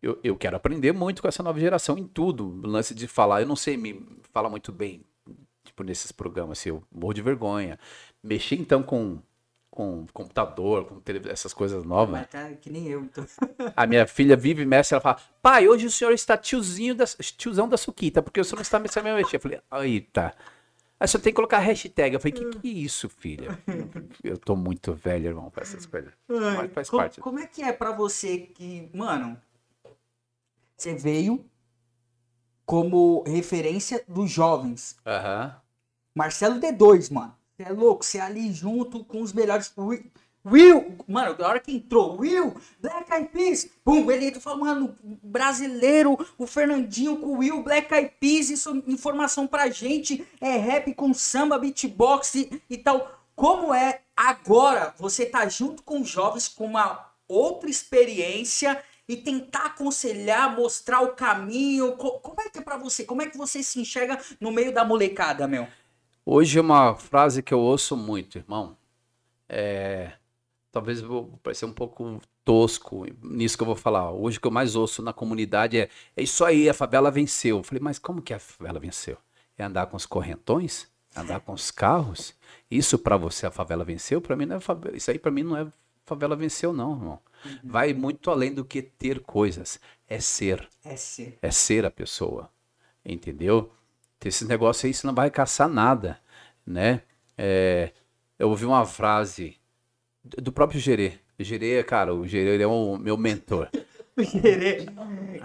eu, 0.00 0.18
eu 0.22 0.36
quero 0.36 0.56
aprender 0.56 0.92
muito 0.92 1.22
com 1.22 1.28
essa 1.28 1.42
nova 1.42 1.58
geração 1.58 1.96
em 1.98 2.06
tudo. 2.06 2.46
O 2.48 2.66
lance 2.66 2.94
de 2.94 3.06
falar, 3.08 3.42
eu 3.42 3.46
não 3.46 3.56
sei 3.56 3.76
me 3.76 4.04
fala 4.32 4.48
muito 4.50 4.70
bem, 4.72 5.04
tipo, 5.64 5.82
nesses 5.82 6.12
programas, 6.12 6.58
assim, 6.58 6.70
eu 6.70 6.82
morro 6.90 7.14
de 7.14 7.22
vergonha. 7.22 7.78
Mexer 8.22 8.56
então 8.56 8.82
com, 8.82 9.20
com 9.72 10.06
computador, 10.12 10.84
com 10.84 11.00
tele- 11.00 11.30
essas 11.30 11.54
coisas 11.54 11.82
novas. 11.82 12.20
Mas 12.20 12.28
tá 12.28 12.52
que 12.60 12.68
nem 12.68 12.86
eu, 12.88 13.00
então. 13.04 13.24
A 13.74 13.86
minha 13.86 14.06
filha 14.06 14.36
vive 14.36 14.62
e 14.62 14.66
mexe, 14.66 14.92
ela 14.92 15.00
fala, 15.00 15.18
pai, 15.40 15.66
hoje 15.66 15.86
o 15.86 15.90
senhor 15.90 16.12
está 16.12 16.36
tiozinho 16.36 16.94
da, 16.94 17.06
tiozão 17.06 17.66
da 17.66 17.78
suquita, 17.78 18.22
porque 18.22 18.38
o 18.38 18.44
senhor 18.44 18.56
não 18.56 18.62
está 18.62 18.78
me 18.78 18.86
sabendo 18.90 19.16
mexer. 19.16 19.36
Eu 19.36 19.40
falei, 19.40 19.60
eita. 19.84 20.34
Aí 21.00 21.08
só 21.08 21.18
tem 21.18 21.32
que 21.32 21.36
colocar 21.36 21.58
hashtag. 21.58 22.12
Eu 22.14 22.20
falei, 22.20 22.32
que 22.32 22.44
que 22.60 22.68
é 22.68 22.72
isso, 22.72 23.08
filha? 23.08 23.58
Eu 24.22 24.36
tô 24.36 24.54
muito 24.54 24.92
velho, 24.92 25.28
irmão, 25.28 25.50
pra 25.50 25.62
essas 25.62 25.86
coisas. 25.86 26.12
Mas 26.28 26.70
faz 26.72 26.90
como, 26.90 27.02
parte. 27.02 27.20
como 27.22 27.38
é 27.40 27.46
que 27.46 27.62
é 27.62 27.72
pra 27.72 27.92
você 27.92 28.38
que, 28.38 28.90
mano, 28.94 29.40
você 30.76 30.94
veio 30.94 31.44
como 32.66 33.22
referência 33.26 34.04
dos 34.06 34.30
jovens. 34.30 34.96
Aham. 35.06 35.56
Marcelo 36.14 36.60
D2, 36.60 37.10
mano. 37.10 37.34
É 37.62 37.70
louco, 37.70 38.04
você 38.04 38.18
é 38.18 38.22
ali 38.22 38.52
junto 38.52 39.04
com 39.04 39.20
os 39.22 39.32
melhores. 39.32 39.72
Will, 40.44 40.96
mano, 41.06 41.34
da 41.36 41.46
hora 41.46 41.60
que 41.60 41.70
entrou, 41.72 42.18
Will, 42.18 42.52
Black 42.80 43.12
Eyed 43.12 43.28
Peas, 43.28 43.68
pum, 43.84 44.10
ele 44.10 44.32
fala, 44.40 44.56
mano, 44.56 44.96
brasileiro, 45.22 46.18
o 46.36 46.48
Fernandinho 46.48 47.16
com 47.18 47.26
o 47.26 47.38
Will, 47.38 47.62
Black 47.62 47.94
Eyed 47.94 48.12
Peas, 48.18 48.50
isso 48.50 48.82
informação 48.88 49.46
pra 49.46 49.70
gente, 49.70 50.26
é 50.40 50.56
rap 50.56 50.92
com 50.94 51.14
samba, 51.14 51.58
beatbox 51.58 52.34
e, 52.34 52.62
e 52.68 52.76
tal. 52.76 53.20
Como 53.36 53.72
é 53.72 54.00
agora 54.16 54.92
você 54.98 55.24
tá 55.26 55.48
junto 55.48 55.82
com 55.84 56.04
jovens 56.04 56.48
com 56.48 56.64
uma 56.66 57.08
outra 57.28 57.70
experiência 57.70 58.82
e 59.08 59.16
tentar 59.16 59.66
aconselhar, 59.66 60.56
mostrar 60.56 61.02
o 61.02 61.12
caminho? 61.14 61.92
Co- 61.96 62.18
Como 62.20 62.40
é 62.40 62.48
que 62.50 62.58
é 62.58 62.62
pra 62.62 62.76
você? 62.76 63.04
Como 63.04 63.22
é 63.22 63.26
que 63.26 63.38
você 63.38 63.62
se 63.62 63.80
enxerga 63.80 64.18
no 64.40 64.50
meio 64.50 64.72
da 64.72 64.84
molecada, 64.84 65.46
meu? 65.46 65.68
Hoje 66.24 66.60
uma 66.60 66.94
frase 66.94 67.42
que 67.42 67.52
eu 67.52 67.58
ouço 67.60 67.96
muito, 67.96 68.38
irmão. 68.38 68.76
É. 69.48 70.12
Talvez 70.70 71.00
eu 71.00 71.08
vou 71.08 71.26
parecer 71.42 71.66
um 71.66 71.72
pouco 71.72 72.20
tosco 72.44 73.04
nisso 73.22 73.56
que 73.56 73.62
eu 73.62 73.66
vou 73.66 73.76
falar. 73.76 74.10
Hoje 74.10 74.38
o 74.38 74.40
que 74.40 74.46
eu 74.46 74.50
mais 74.52 74.74
ouço 74.74 75.02
na 75.02 75.12
comunidade 75.12 75.78
é: 75.78 75.88
é 76.16 76.22
isso 76.22 76.44
aí, 76.44 76.68
a 76.68 76.74
favela 76.74 77.10
venceu. 77.10 77.58
Eu 77.58 77.62
falei, 77.62 77.82
mas 77.82 77.98
como 77.98 78.22
que 78.22 78.32
a 78.32 78.38
favela 78.38 78.78
venceu? 78.80 79.18
É 79.58 79.64
andar 79.64 79.86
com 79.86 79.96
os 79.96 80.06
correntões? 80.06 80.88
Andar 81.14 81.40
com 81.40 81.52
os 81.52 81.70
carros? 81.70 82.34
Isso 82.70 82.98
pra 82.98 83.16
você 83.18 83.46
a 83.46 83.50
favela 83.50 83.84
venceu? 83.84 84.20
Pra 84.20 84.34
mim 84.36 84.46
não 84.46 84.56
é 84.56 84.60
favela. 84.60 84.96
Isso 84.96 85.10
aí 85.10 85.18
pra 85.18 85.30
mim 85.30 85.42
não 85.42 85.56
é 85.56 85.66
favela 86.06 86.34
venceu, 86.34 86.72
não, 86.72 86.92
irmão. 86.92 87.20
Vai 87.62 87.92
muito 87.92 88.30
além 88.30 88.54
do 88.54 88.64
que 88.64 88.80
ter 88.80 89.20
coisas. 89.20 89.78
É 90.08 90.20
ser 90.20 90.68
É 90.84 90.96
ser. 90.96 91.38
é 91.42 91.50
ser 91.50 91.84
a 91.84 91.90
pessoa, 91.90 92.48
entendeu? 93.04 93.70
Esse 94.28 94.44
negócio 94.44 94.86
aí 94.86 94.94
você 94.94 95.06
não 95.06 95.14
vai 95.14 95.30
caçar 95.30 95.68
nada, 95.68 96.18
né? 96.66 97.02
É, 97.36 97.90
eu 98.38 98.48
ouvi 98.48 98.64
uma 98.64 98.84
frase 98.84 99.56
do 100.24 100.52
próprio 100.52 100.80
Gerê. 100.80 101.18
Gerê, 101.38 101.82
cara, 101.82 102.14
o 102.14 102.26
Gerê 102.26 102.62
é 102.62 102.66
o 102.66 102.96
meu 102.96 103.16
mentor. 103.16 103.68
Gerê. 104.18 104.86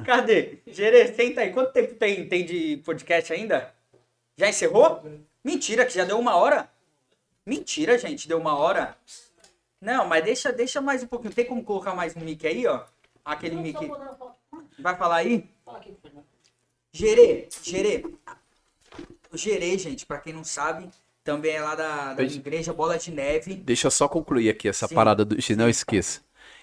Cadê? 0.06 0.60
Gerê, 0.68 1.08
senta 1.14 1.42
aí. 1.42 1.52
Quanto 1.52 1.72
tempo 1.72 1.96
tem, 1.96 2.28
tem 2.28 2.46
de 2.46 2.78
podcast 2.78 3.34
ainda? 3.34 3.74
Já 4.38 4.50
encerrou? 4.50 5.02
Mentira, 5.44 5.86
que 5.86 5.94
já 5.94 6.06
deu 6.06 6.20
uma 6.20 6.36
hora? 6.36 6.70
Mentira, 7.46 7.98
gente, 7.98 8.28
deu 8.28 8.38
uma 8.38 8.58
hora. 8.58 8.98
Não, 9.80 10.06
mas 10.06 10.24
deixa, 10.24 10.52
deixa 10.52 10.82
mais 10.82 11.02
um 11.02 11.08
pouquinho. 11.08 11.34
Tem 11.34 11.46
como 11.46 11.64
colocar 11.64 11.96
mais 11.96 12.16
um 12.16 12.20
mic 12.20 12.46
aí, 12.46 12.68
ó? 12.68 12.84
Aquele 13.24 13.56
mic. 13.56 13.80
Vai 14.80 14.96
falar 14.96 15.18
aí? 15.18 15.50
fala 15.64 15.78
aqui, 15.78 15.96
Fernando. 16.02 16.26
Gerê, 16.92 17.48
Gerê. 17.64 18.04
O 19.32 19.38
Gerê, 19.38 19.78
gente, 19.78 20.06
pra 20.06 20.18
quem 20.20 20.34
não 20.34 20.44
sabe, 20.44 20.90
também 21.24 21.56
é 21.56 21.62
lá 21.62 21.76
da, 21.76 22.14
da 22.14 22.24
Oi. 22.24 22.30
igreja 22.30 22.74
Bola 22.74 22.98
de 22.98 23.12
Neve. 23.12 23.56
Deixa 23.56 23.88
eu 23.88 23.92
só 23.92 24.08
concluir 24.08 24.50
aqui 24.50 24.68
essa 24.68 24.88
Sim. 24.88 24.96
parada 24.96 25.26
do 25.26 25.38
não 25.58 25.70
esqueça. 25.70 26.22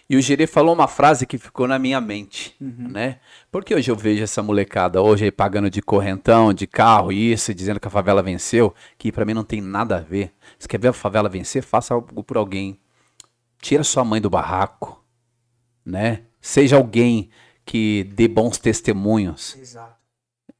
E 0.08 0.16
o 0.16 0.20
Gerê 0.22 0.46
falou 0.46 0.74
uma 0.74 0.86
frase 0.86 1.26
que 1.26 1.38
ficou 1.38 1.66
na 1.66 1.78
minha 1.78 1.98
mente, 2.00 2.54
Uhum. 2.60 2.88
né? 2.90 3.20
Porque 3.50 3.74
hoje 3.74 3.90
eu 3.90 3.96
vejo 3.96 4.22
essa 4.22 4.42
molecada 4.42 5.00
hoje 5.00 5.24
aí 5.24 5.30
pagando 5.30 5.70
de 5.70 5.80
correntão, 5.80 6.52
de 6.52 6.66
carro, 6.66 7.10
isso, 7.10 7.54
dizendo 7.54 7.80
que 7.80 7.88
a 7.88 7.90
favela 7.90 8.22
venceu, 8.22 8.74
que 8.98 9.10
pra 9.10 9.24
mim 9.24 9.32
não 9.32 9.44
tem 9.44 9.62
nada 9.62 9.96
a 9.96 10.00
ver. 10.00 10.32
Se 10.58 10.68
quer 10.68 10.78
ver 10.78 10.88
a 10.88 10.92
favela 10.92 11.28
vencer, 11.28 11.62
faça 11.62 11.94
algo 11.94 12.22
por 12.22 12.36
alguém. 12.36 12.78
Tira 13.60 13.82
sua 13.82 14.04
mãe 14.04 14.20
do 14.20 14.28
barraco, 14.28 15.02
né? 15.84 16.24
Seja 16.40 16.76
alguém 16.76 17.30
que 17.64 18.04
dê 18.12 18.28
bons 18.28 18.58
testemunhos 18.58 19.56
Exato. 19.56 19.96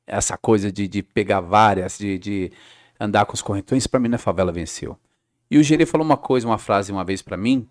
Essa 0.06 0.36
coisa 0.36 0.70
de, 0.70 0.86
de 0.86 1.02
pegar 1.02 1.40
várias, 1.40 1.98
de, 1.98 2.18
de 2.18 2.52
andar 2.98 3.26
com 3.26 3.34
os 3.34 3.42
correntões, 3.42 3.86
pra 3.86 4.00
mim 4.00 4.12
é 4.12 4.18
favela 4.18 4.52
venceu. 4.52 4.98
E 5.50 5.58
o 5.58 5.62
Gerê 5.62 5.86
falou 5.86 6.04
uma 6.04 6.16
coisa, 6.16 6.46
uma 6.46 6.58
frase 6.58 6.92
uma 6.92 7.04
vez 7.04 7.22
pra 7.22 7.36
mim, 7.36 7.68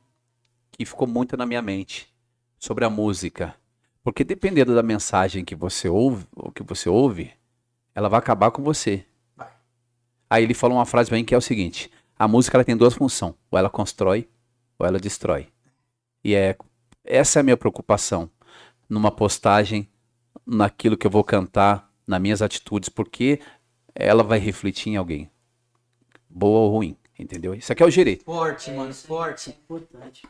que 0.72 0.86
ficou 0.86 1.08
muito 1.08 1.38
na 1.38 1.46
minha 1.46 1.62
mente, 1.62 2.14
sobre 2.60 2.86
a 2.86 2.90
música. 2.90 3.56
Porque 4.04 4.24
dependendo 4.24 4.76
da 4.76 4.84
mensagem 4.84 5.46
que 5.46 5.56
você 5.56 5.88
ouve, 5.88 6.26
ou 6.36 6.52
que 6.52 6.64
você 6.64 6.90
ouve, 6.90 7.32
ela 7.96 8.10
vai 8.10 8.20
acabar 8.20 8.52
com 8.52 8.64
você. 8.64 9.06
Aí 10.30 10.44
ele 10.44 10.54
falou 10.54 10.78
uma 10.78 10.86
frase 10.86 11.10
pra 11.10 11.18
mim 11.18 11.26
que 11.26 11.36
é 11.36 11.38
o 11.38 11.42
seguinte: 11.42 11.92
a 12.18 12.28
música 12.28 12.58
ela 12.58 12.66
tem 12.66 12.76
duas 12.76 12.94
funções, 12.94 13.36
ou 13.52 13.60
ela 13.60 13.70
constrói, 13.70 14.28
ou 14.78 14.86
ela 14.86 15.00
destrói. 15.00 15.48
E 16.24 16.34
é 16.34 16.58
essa 17.06 17.40
é 17.40 17.42
a 17.42 17.44
minha 17.44 17.58
preocupação 17.58 18.30
numa 18.90 19.12
postagem, 19.12 19.90
naquilo 20.46 20.98
que 20.98 21.06
eu 21.06 21.12
vou 21.12 21.24
cantar, 21.24 21.90
nas 22.08 22.20
minhas 22.22 22.42
atitudes, 22.42 22.90
porque 22.90 23.40
ela 23.96 24.24
vai 24.24 24.40
refletir 24.40 24.90
em 24.92 24.98
alguém, 24.98 25.30
boa 26.30 26.60
ou 26.62 26.72
ruim, 26.72 26.98
entendeu? 27.18 27.54
Isso 27.54 27.72
aqui 27.72 27.84
é 27.84 27.86
o 27.86 27.92
gerê. 27.92 28.20
Forte, 28.26 28.70
É, 28.70 28.74
mano, 28.74 28.92
é- 28.92 28.94
forte. 28.94 29.50
é 29.50 29.54
importante. 29.54 30.24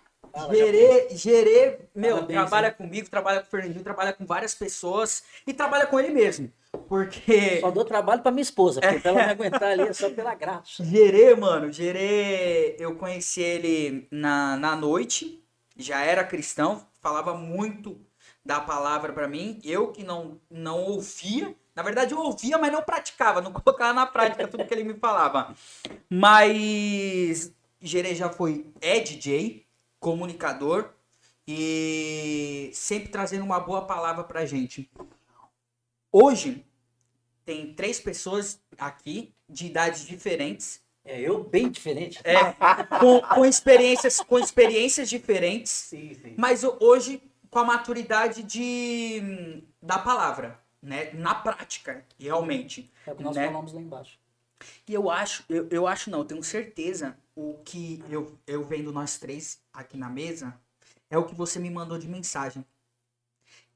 Gerê, 0.52 1.10
Gerê, 1.12 1.80
meu, 1.94 2.16
Parabéns, 2.16 2.40
trabalha 2.40 2.68
hein? 2.70 2.74
comigo, 2.76 3.08
trabalha 3.10 3.42
com 3.42 3.48
o 3.48 3.50
Fernandinho, 3.52 3.84
trabalha 3.84 4.14
com 4.14 4.26
várias 4.26 4.56
pessoas 4.56 5.24
e 5.46 5.54
trabalha 5.54 5.86
com 5.86 6.00
ele 6.00 6.10
mesmo. 6.10 6.52
Porque 6.88 7.60
Só 7.62 7.70
dou 7.70 7.86
trabalho 7.86 8.24
pra 8.24 8.32
minha 8.32 8.42
esposa, 8.42 8.82
porque 8.82 9.00
pra 9.00 9.12
ela 9.12 9.26
me 9.26 9.32
aguentar 9.32 9.64
ali 9.72 9.84
é 9.84 9.94
só 9.94 10.10
pela 10.10 10.34
graça. 10.34 10.84
Gerê, 10.84 11.36
mano, 11.36 11.72
Gerê, 11.72 12.76
eu 12.80 12.96
conheci 12.96 13.42
ele 13.42 14.08
na, 14.10 14.58
na 14.58 14.76
noite, 14.76 15.44
já 15.78 16.02
era 16.04 16.24
cristão, 16.24 16.84
falava 17.00 17.36
muito 17.36 18.02
da 18.44 18.60
palavra 18.60 19.14
pra 19.14 19.28
mim, 19.28 19.60
eu 19.64 19.92
que 19.92 20.04
não, 20.04 20.42
não 20.50 20.82
ouvia, 20.82 21.56
na 21.76 21.82
verdade 21.84 22.14
eu 22.14 22.20
ouvia, 22.20 22.58
mas 22.58 22.72
não 22.72 22.82
praticava, 22.84 23.42
não 23.42 23.52
colocava 23.54 23.94
na 23.94 24.06
prática 24.06 24.48
tudo 24.48 24.66
que 24.66 24.74
ele 24.74 24.84
me 24.84 24.94
falava. 24.96 25.56
Mas 26.10 27.52
Gerê 27.82 28.16
já 28.16 28.30
foi, 28.30 28.66
é 28.82 29.00
DJ, 29.00 29.66
comunicador 30.00 30.90
e 31.48 32.70
sempre 32.74 33.10
trazendo 33.10 33.44
uma 33.44 33.60
boa 33.60 33.86
palavra 33.86 34.24
pra 34.24 34.46
gente. 34.46 34.90
Hoje 36.12 36.66
tem 37.46 37.74
três 37.74 38.00
pessoas 38.00 38.60
aqui 38.78 39.34
de 39.50 39.66
idades 39.66 40.06
diferentes, 40.06 40.82
É, 41.06 41.20
eu 41.20 41.44
bem 41.44 41.70
diferente. 41.70 42.22
é, 42.24 42.54
com, 43.00 43.20
com 43.22 43.46
experiências, 43.46 44.22
com 44.22 44.40
experiências 44.40 45.10
diferentes, 45.10 45.72
Sim, 45.72 46.14
sim. 46.14 46.36
mas 46.38 46.64
ho- 46.64 46.78
hoje 46.80 47.22
com 47.50 47.60
a 47.60 47.66
maturidade 47.66 48.42
de 48.44 49.62
da 49.82 50.00
palavra, 50.00 50.58
né? 50.84 51.12
Na 51.14 51.34
prática, 51.34 52.06
realmente. 52.20 52.92
É 53.08 53.14
o 53.14 53.16
que 53.16 53.24
nós 53.24 53.36
né? 53.36 53.48
falamos 53.48 53.74
lá 53.74 53.82
embaixo. 53.82 54.20
E 54.88 54.94
eu 54.94 55.10
acho, 55.10 55.44
eu, 55.50 55.68
eu 55.70 55.88
acho 55.88 56.10
não, 56.10 56.20
eu 56.20 56.26
tenho 56.26 56.44
certeza, 56.44 57.18
o 57.36 57.60
que 57.66 58.04
eu, 58.10 58.38
eu 58.46 58.64
vendo 58.64 58.92
nós 58.92 59.18
três 59.18 59.62
aqui 59.74 59.98
na 59.98 60.10
mesa, 60.10 60.58
é 61.10 61.18
o 61.18 61.26
que 61.26 61.36
você 61.36 61.60
me 61.60 61.70
mandou 61.70 61.98
de 61.98 62.08
mensagem. 62.08 62.66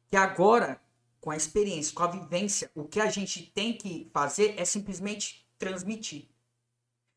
Que 0.08 0.16
agora, 0.16 0.82
com 1.20 1.32
a 1.32 1.36
experiência, 1.36 1.94
com 1.94 2.04
a 2.04 2.08
vivência, 2.12 2.70
o 2.76 2.86
que 2.86 3.00
a 3.00 3.10
gente 3.10 3.52
tem 3.52 3.74
que 3.74 4.10
fazer 4.14 4.56
é 4.58 4.64
simplesmente 4.64 5.46
transmitir. 5.58 6.30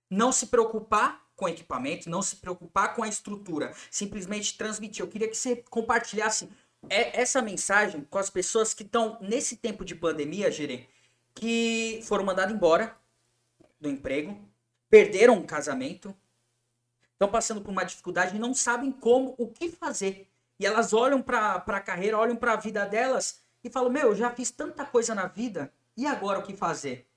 Não 0.08 0.32
se 0.32 0.46
preocupar 0.46 1.24
com 1.36 1.44
o 1.44 1.48
equipamento, 1.48 2.10
não 2.10 2.22
se 2.22 2.36
preocupar 2.36 2.94
com 2.94 3.02
a 3.02 3.08
estrutura, 3.08 3.72
simplesmente 3.90 4.58
transmitir. 4.58 5.04
Eu 5.04 5.08
queria 5.08 5.28
que 5.28 5.36
você 5.36 5.56
compartilhasse 5.70 6.48
é- 6.88 7.20
essa 7.20 7.42
mensagem 7.42 8.02
com 8.04 8.18
as 8.18 8.30
pessoas 8.30 8.72
que 8.74 8.82
estão 8.82 9.18
nesse 9.20 9.56
tempo 9.56 9.84
de 9.84 9.94
pandemia, 9.94 10.50
Gerê, 10.50 10.88
que 11.34 12.00
foram 12.04 12.24
mandadas 12.24 12.54
embora 12.54 12.96
do 13.80 13.88
emprego, 13.88 14.38
perderam 14.88 15.34
um 15.34 15.46
casamento, 15.46 16.14
estão 17.12 17.28
passando 17.28 17.60
por 17.60 17.70
uma 17.70 17.84
dificuldade 17.84 18.36
e 18.36 18.38
não 18.38 18.54
sabem 18.54 18.90
como, 18.92 19.34
o 19.38 19.48
que 19.48 19.70
fazer. 19.70 20.28
E 20.58 20.66
elas 20.66 20.92
olham 20.92 21.22
para 21.22 21.54
a 21.54 21.80
carreira, 21.80 22.18
olham 22.18 22.36
para 22.36 22.52
a 22.52 22.56
vida 22.56 22.84
delas 22.84 23.42
e 23.64 23.70
falam: 23.70 23.90
Meu, 23.90 24.08
eu 24.08 24.16
já 24.16 24.30
fiz 24.30 24.50
tanta 24.50 24.84
coisa 24.84 25.14
na 25.14 25.26
vida, 25.26 25.72
e 25.96 26.06
agora 26.06 26.38
o 26.38 26.42
que 26.42 26.56
fazer? 26.56 27.08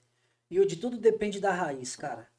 E 0.50 0.60
o 0.60 0.68
de 0.68 0.76
tudo 0.76 0.98
depende 0.98 1.40
da 1.40 1.52
raiz, 1.52 1.96
cara. 1.96 2.30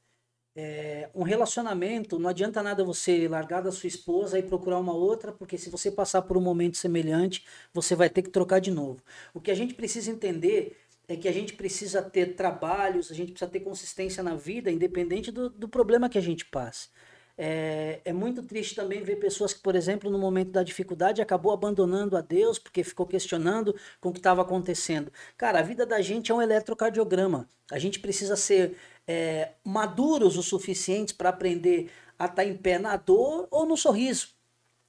É, 0.56 1.10
um 1.14 1.24
relacionamento, 1.24 2.16
não 2.18 2.30
adianta 2.30 2.62
nada 2.62 2.84
você 2.84 3.26
largar 3.26 3.60
da 3.60 3.72
sua 3.72 3.88
esposa 3.88 4.38
e 4.38 4.42
procurar 4.42 4.78
uma 4.78 4.94
outra, 4.94 5.32
porque 5.32 5.58
se 5.58 5.68
você 5.68 5.90
passar 5.90 6.22
por 6.22 6.36
um 6.36 6.40
momento 6.40 6.76
semelhante, 6.76 7.44
você 7.72 7.96
vai 7.96 8.08
ter 8.08 8.22
que 8.22 8.30
trocar 8.30 8.60
de 8.60 8.70
novo. 8.70 9.02
O 9.32 9.40
que 9.40 9.50
a 9.50 9.54
gente 9.54 9.74
precisa 9.74 10.10
entender 10.12 10.76
é 11.08 11.16
que 11.16 11.28
a 11.28 11.32
gente 11.32 11.54
precisa 11.54 12.02
ter 12.02 12.34
trabalhos, 12.34 13.10
a 13.10 13.14
gente 13.14 13.32
precisa 13.32 13.50
ter 13.50 13.60
consistência 13.60 14.22
na 14.22 14.36
vida, 14.36 14.70
independente 14.70 15.32
do, 15.32 15.50
do 15.50 15.68
problema 15.68 16.08
que 16.08 16.18
a 16.18 16.22
gente 16.22 16.44
passe. 16.46 16.88
É, 17.36 18.00
é 18.04 18.12
muito 18.12 18.42
triste 18.44 18.76
também 18.76 19.02
ver 19.02 19.16
pessoas 19.16 19.52
que, 19.52 19.60
por 19.60 19.74
exemplo, 19.74 20.08
no 20.10 20.18
momento 20.18 20.52
da 20.52 20.62
dificuldade, 20.62 21.20
acabou 21.20 21.52
abandonando 21.52 22.16
a 22.16 22.20
Deus 22.20 22.58
porque 22.58 22.84
ficou 22.84 23.06
questionando 23.06 23.74
com 24.00 24.10
o 24.10 24.12
que 24.12 24.20
estava 24.20 24.42
acontecendo. 24.42 25.12
Cara, 25.36 25.58
a 25.58 25.62
vida 25.62 25.84
da 25.84 26.00
gente 26.00 26.30
é 26.30 26.34
um 26.34 26.40
eletrocardiograma. 26.40 27.48
A 27.72 27.78
gente 27.78 27.98
precisa 27.98 28.36
ser 28.36 28.76
é, 29.06 29.52
maduros 29.64 30.36
o 30.36 30.42
suficientes 30.42 31.12
para 31.12 31.28
aprender 31.28 31.90
a 32.18 32.26
estar 32.26 32.44
em 32.44 32.56
pé 32.56 32.78
na 32.78 32.96
dor 32.96 33.48
ou 33.50 33.66
no 33.66 33.76
sorriso. 33.76 34.28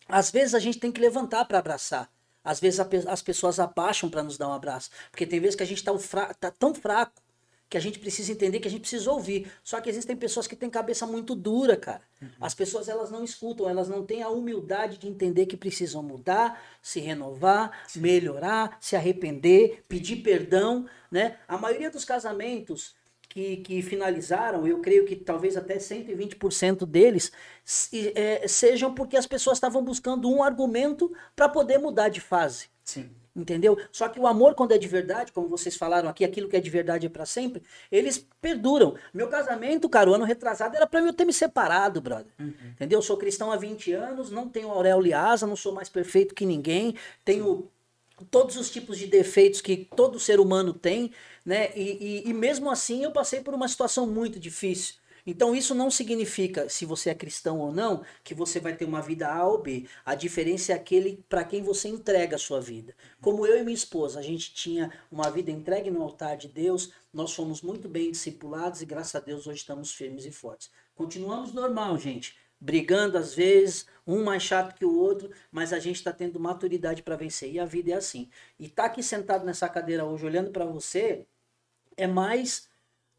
Às 0.07 0.31
vezes 0.31 0.53
a 0.53 0.59
gente 0.59 0.79
tem 0.79 0.91
que 0.91 1.01
levantar 1.01 1.45
para 1.45 1.59
abraçar. 1.59 2.09
Às 2.43 2.59
vezes 2.59 2.79
a 2.79 2.87
as 3.11 3.21
pessoas 3.21 3.59
abaixam 3.59 4.09
para 4.09 4.21
nos 4.21 4.37
dar 4.37 4.47
um 4.47 4.53
abraço. 4.53 4.91
Porque 5.09 5.25
tem 5.25 5.39
vezes 5.39 5.55
que 5.55 5.63
a 5.63 5.65
gente 5.65 5.79
está 5.79 6.33
tá 6.35 6.51
tão 6.51 6.73
fraco 6.73 7.25
que 7.67 7.77
a 7.77 7.81
gente 7.81 7.97
precisa 7.97 8.31
entender 8.31 8.59
que 8.59 8.67
a 8.67 8.71
gente 8.71 8.81
precisa 8.81 9.11
ouvir. 9.11 9.51
Só 9.63 9.81
que 9.81 9.89
existem 9.89 10.15
pessoas 10.15 10.45
que 10.45 10.55
têm 10.55 10.69
cabeça 10.69 11.07
muito 11.07 11.33
dura, 11.33 11.75
cara. 11.75 12.01
As 12.39 12.53
pessoas 12.53 12.87
elas 12.87 13.09
não 13.09 13.23
escutam, 13.23 13.67
elas 13.67 13.89
não 13.89 14.05
têm 14.05 14.21
a 14.21 14.29
humildade 14.29 14.99
de 14.99 15.07
entender 15.07 15.47
que 15.47 15.57
precisam 15.57 16.03
mudar, 16.03 16.61
se 16.81 16.99
renovar, 16.99 17.71
melhorar, 17.95 18.77
se 18.79 18.95
arrepender, 18.95 19.83
pedir 19.89 20.17
perdão, 20.17 20.85
né? 21.09 21.39
A 21.47 21.57
maioria 21.57 21.89
dos 21.89 22.05
casamentos 22.05 22.93
que, 23.35 23.57
que 23.57 23.81
finalizaram, 23.81 24.65
eu 24.65 24.79
creio 24.79 25.05
que 25.05 25.13
talvez 25.13 25.57
até 25.57 25.77
120% 25.77 26.85
deles 26.85 27.33
se- 27.65 28.13
é, 28.15 28.47
sejam 28.47 28.95
porque 28.95 29.17
as 29.17 29.27
pessoas 29.27 29.57
estavam 29.57 29.83
buscando 29.83 30.31
um 30.31 30.41
argumento 30.41 31.13
para 31.35 31.49
poder 31.49 31.77
mudar 31.77 32.07
de 32.07 32.21
fase. 32.21 32.67
Sim. 32.81 33.09
Entendeu? 33.35 33.77
Só 33.91 34.07
que 34.07 34.17
o 34.17 34.25
amor, 34.25 34.55
quando 34.55 34.71
é 34.71 34.77
de 34.77 34.87
verdade, 34.87 35.33
como 35.33 35.49
vocês 35.49 35.75
falaram 35.75 36.07
aqui, 36.07 36.23
aquilo 36.23 36.47
que 36.47 36.55
é 36.55 36.61
de 36.61 36.69
verdade 36.69 37.07
é 37.07 37.09
para 37.09 37.25
sempre, 37.25 37.61
eles 37.91 38.25
perduram. 38.39 38.95
Meu 39.13 39.27
casamento, 39.27 39.89
cara, 39.89 40.09
o 40.09 40.13
ano 40.13 40.23
retrasado 40.23 40.73
era 40.73 40.87
para 40.87 41.01
eu 41.01 41.11
ter 41.11 41.25
me 41.25 41.33
separado, 41.33 41.99
brother. 41.99 42.31
Entendeu? 42.39 42.99
Eu 42.99 43.03
sou 43.03 43.17
cristão 43.17 43.51
há 43.51 43.57
20 43.57 43.91
anos, 43.91 44.31
não 44.31 44.47
tenho 44.47 44.69
auréola 44.69 45.09
e 45.09 45.13
asa, 45.13 45.45
não 45.45 45.57
sou 45.57 45.73
mais 45.73 45.89
perfeito 45.89 46.33
que 46.33 46.45
ninguém, 46.45 46.95
tenho 47.25 47.69
todos 48.31 48.55
os 48.55 48.69
tipos 48.69 48.97
de 48.97 49.07
defeitos 49.07 49.59
que 49.59 49.75
todo 49.93 50.17
ser 50.21 50.39
humano 50.39 50.73
tem, 50.73 51.11
né? 51.45 51.71
E, 51.75 52.23
e, 52.25 52.29
e 52.29 52.33
mesmo 52.33 52.69
assim 52.71 53.03
eu 53.03 53.11
passei 53.11 53.41
por 53.41 53.53
uma 53.53 53.67
situação 53.67 54.07
muito 54.07 54.39
difícil. 54.39 54.95
Então 55.27 55.55
isso 55.55 55.73
não 55.73 55.89
significa, 55.89 56.69
se 56.69 56.85
você 56.85 57.09
é 57.09 57.15
cristão 57.15 57.59
ou 57.59 57.71
não, 57.71 58.03
que 58.23 58.35
você 58.35 58.59
vai 58.59 58.75
ter 58.75 58.85
uma 58.85 59.01
vida 59.01 59.27
A 59.27 59.47
ou 59.47 59.57
B. 59.57 59.87
A 60.05 60.13
diferença 60.13 60.71
é 60.71 60.75
aquele 60.75 61.23
para 61.27 61.43
quem 61.43 61.63
você 61.63 61.87
entrega 61.87 62.35
a 62.35 62.39
sua 62.39 62.61
vida. 62.61 62.95
Como 63.19 63.45
eu 63.45 63.57
e 63.57 63.63
minha 63.63 63.73
esposa, 63.73 64.19
a 64.19 64.21
gente 64.21 64.53
tinha 64.53 64.91
uma 65.11 65.31
vida 65.31 65.49
entregue 65.49 65.89
no 65.89 66.03
altar 66.03 66.37
de 66.37 66.47
Deus, 66.47 66.91
nós 67.11 67.33
fomos 67.33 67.63
muito 67.63 67.89
bem 67.89 68.11
discipulados 68.11 68.83
e 68.83 68.85
graças 68.85 69.15
a 69.15 69.19
Deus 69.19 69.47
hoje 69.47 69.59
estamos 69.59 69.91
firmes 69.91 70.25
e 70.25 70.31
fortes. 70.31 70.69
Continuamos 70.93 71.53
normal, 71.53 71.97
gente. 71.97 72.37
Brigando 72.59 73.17
às 73.17 73.33
vezes, 73.33 73.87
um 74.05 74.23
mais 74.23 74.43
chato 74.43 74.75
que 74.75 74.85
o 74.85 74.95
outro, 74.95 75.31
mas 75.51 75.73
a 75.73 75.79
gente 75.79 75.95
está 75.95 76.13
tendo 76.13 76.39
maturidade 76.39 77.01
para 77.01 77.15
vencer. 77.15 77.51
E 77.51 77.59
a 77.59 77.65
vida 77.65 77.91
é 77.91 77.95
assim. 77.95 78.29
E 78.59 78.69
tá 78.69 78.85
aqui 78.85 79.01
sentado 79.01 79.43
nessa 79.43 79.67
cadeira 79.67 80.05
hoje, 80.05 80.25
olhando 80.25 80.51
para 80.51 80.65
você, 80.65 81.25
é 81.97 82.07
mais 82.07 82.67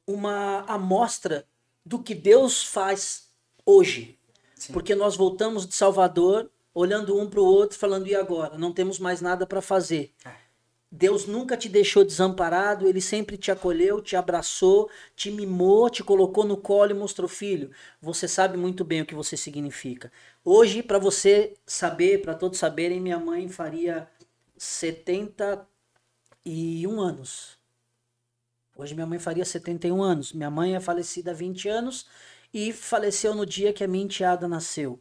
uma 0.06 0.60
amostra 0.62 1.46
do 1.84 1.98
que 1.98 2.14
Deus 2.14 2.64
faz 2.64 3.28
hoje. 3.64 4.18
Sim. 4.54 4.72
Porque 4.72 4.94
nós 4.94 5.16
voltamos 5.16 5.66
de 5.66 5.74
Salvador, 5.74 6.50
olhando 6.74 7.18
um 7.18 7.28
para 7.28 7.40
o 7.40 7.44
outro, 7.44 7.78
falando, 7.78 8.06
e 8.06 8.14
agora? 8.14 8.56
Não 8.56 8.72
temos 8.72 8.98
mais 8.98 9.20
nada 9.20 9.46
para 9.46 9.60
fazer. 9.60 10.14
É. 10.24 10.46
Deus 10.90 11.26
nunca 11.26 11.56
te 11.56 11.68
deixou 11.68 12.04
desamparado, 12.04 12.86
ele 12.86 13.00
sempre 13.00 13.36
te 13.36 13.50
acolheu, 13.50 14.00
te 14.00 14.16
abraçou, 14.16 14.88
te 15.14 15.30
mimou, 15.30 15.90
te 15.90 16.02
colocou 16.02 16.44
no 16.44 16.56
colo 16.56 16.92
e 16.92 16.94
mostrou 16.94 17.28
filho. 17.28 17.70
Você 18.00 18.26
sabe 18.28 18.56
muito 18.56 18.84
bem 18.84 19.02
o 19.02 19.06
que 19.06 19.14
você 19.14 19.36
significa. 19.36 20.10
Hoje, 20.44 20.82
para 20.82 20.98
você 20.98 21.54
saber, 21.66 22.22
para 22.22 22.34
todos 22.34 22.58
saberem, 22.58 23.00
minha 23.00 23.18
mãe 23.18 23.48
faria 23.48 24.08
71 24.56 27.00
anos. 27.00 27.58
Hoje 28.76 28.94
minha 28.94 29.06
mãe 29.06 29.18
faria 29.18 29.44
71 29.44 30.02
anos. 30.02 30.32
Minha 30.32 30.50
mãe 30.50 30.76
é 30.76 30.80
falecida 30.80 31.30
há 31.30 31.34
20 31.34 31.68
anos 31.68 32.06
e 32.52 32.72
faleceu 32.72 33.34
no 33.34 33.46
dia 33.46 33.72
que 33.72 33.82
a 33.82 33.88
minha 33.88 34.04
enteada 34.04 34.46
nasceu. 34.46 35.00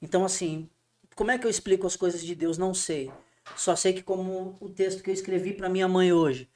Então, 0.00 0.24
assim, 0.24 0.68
como 1.14 1.30
é 1.30 1.38
que 1.38 1.46
eu 1.46 1.50
explico 1.50 1.86
as 1.86 1.96
coisas 1.96 2.22
de 2.22 2.34
Deus? 2.34 2.56
Não 2.56 2.72
sei. 2.72 3.12
Só 3.56 3.76
sei 3.76 3.92
que 3.92 4.02
como 4.02 4.56
o 4.60 4.70
texto 4.70 5.02
que 5.02 5.10
eu 5.10 5.14
escrevi 5.14 5.52
para 5.52 5.68
minha 5.68 5.86
mãe 5.86 6.12
hoje, 6.12 6.48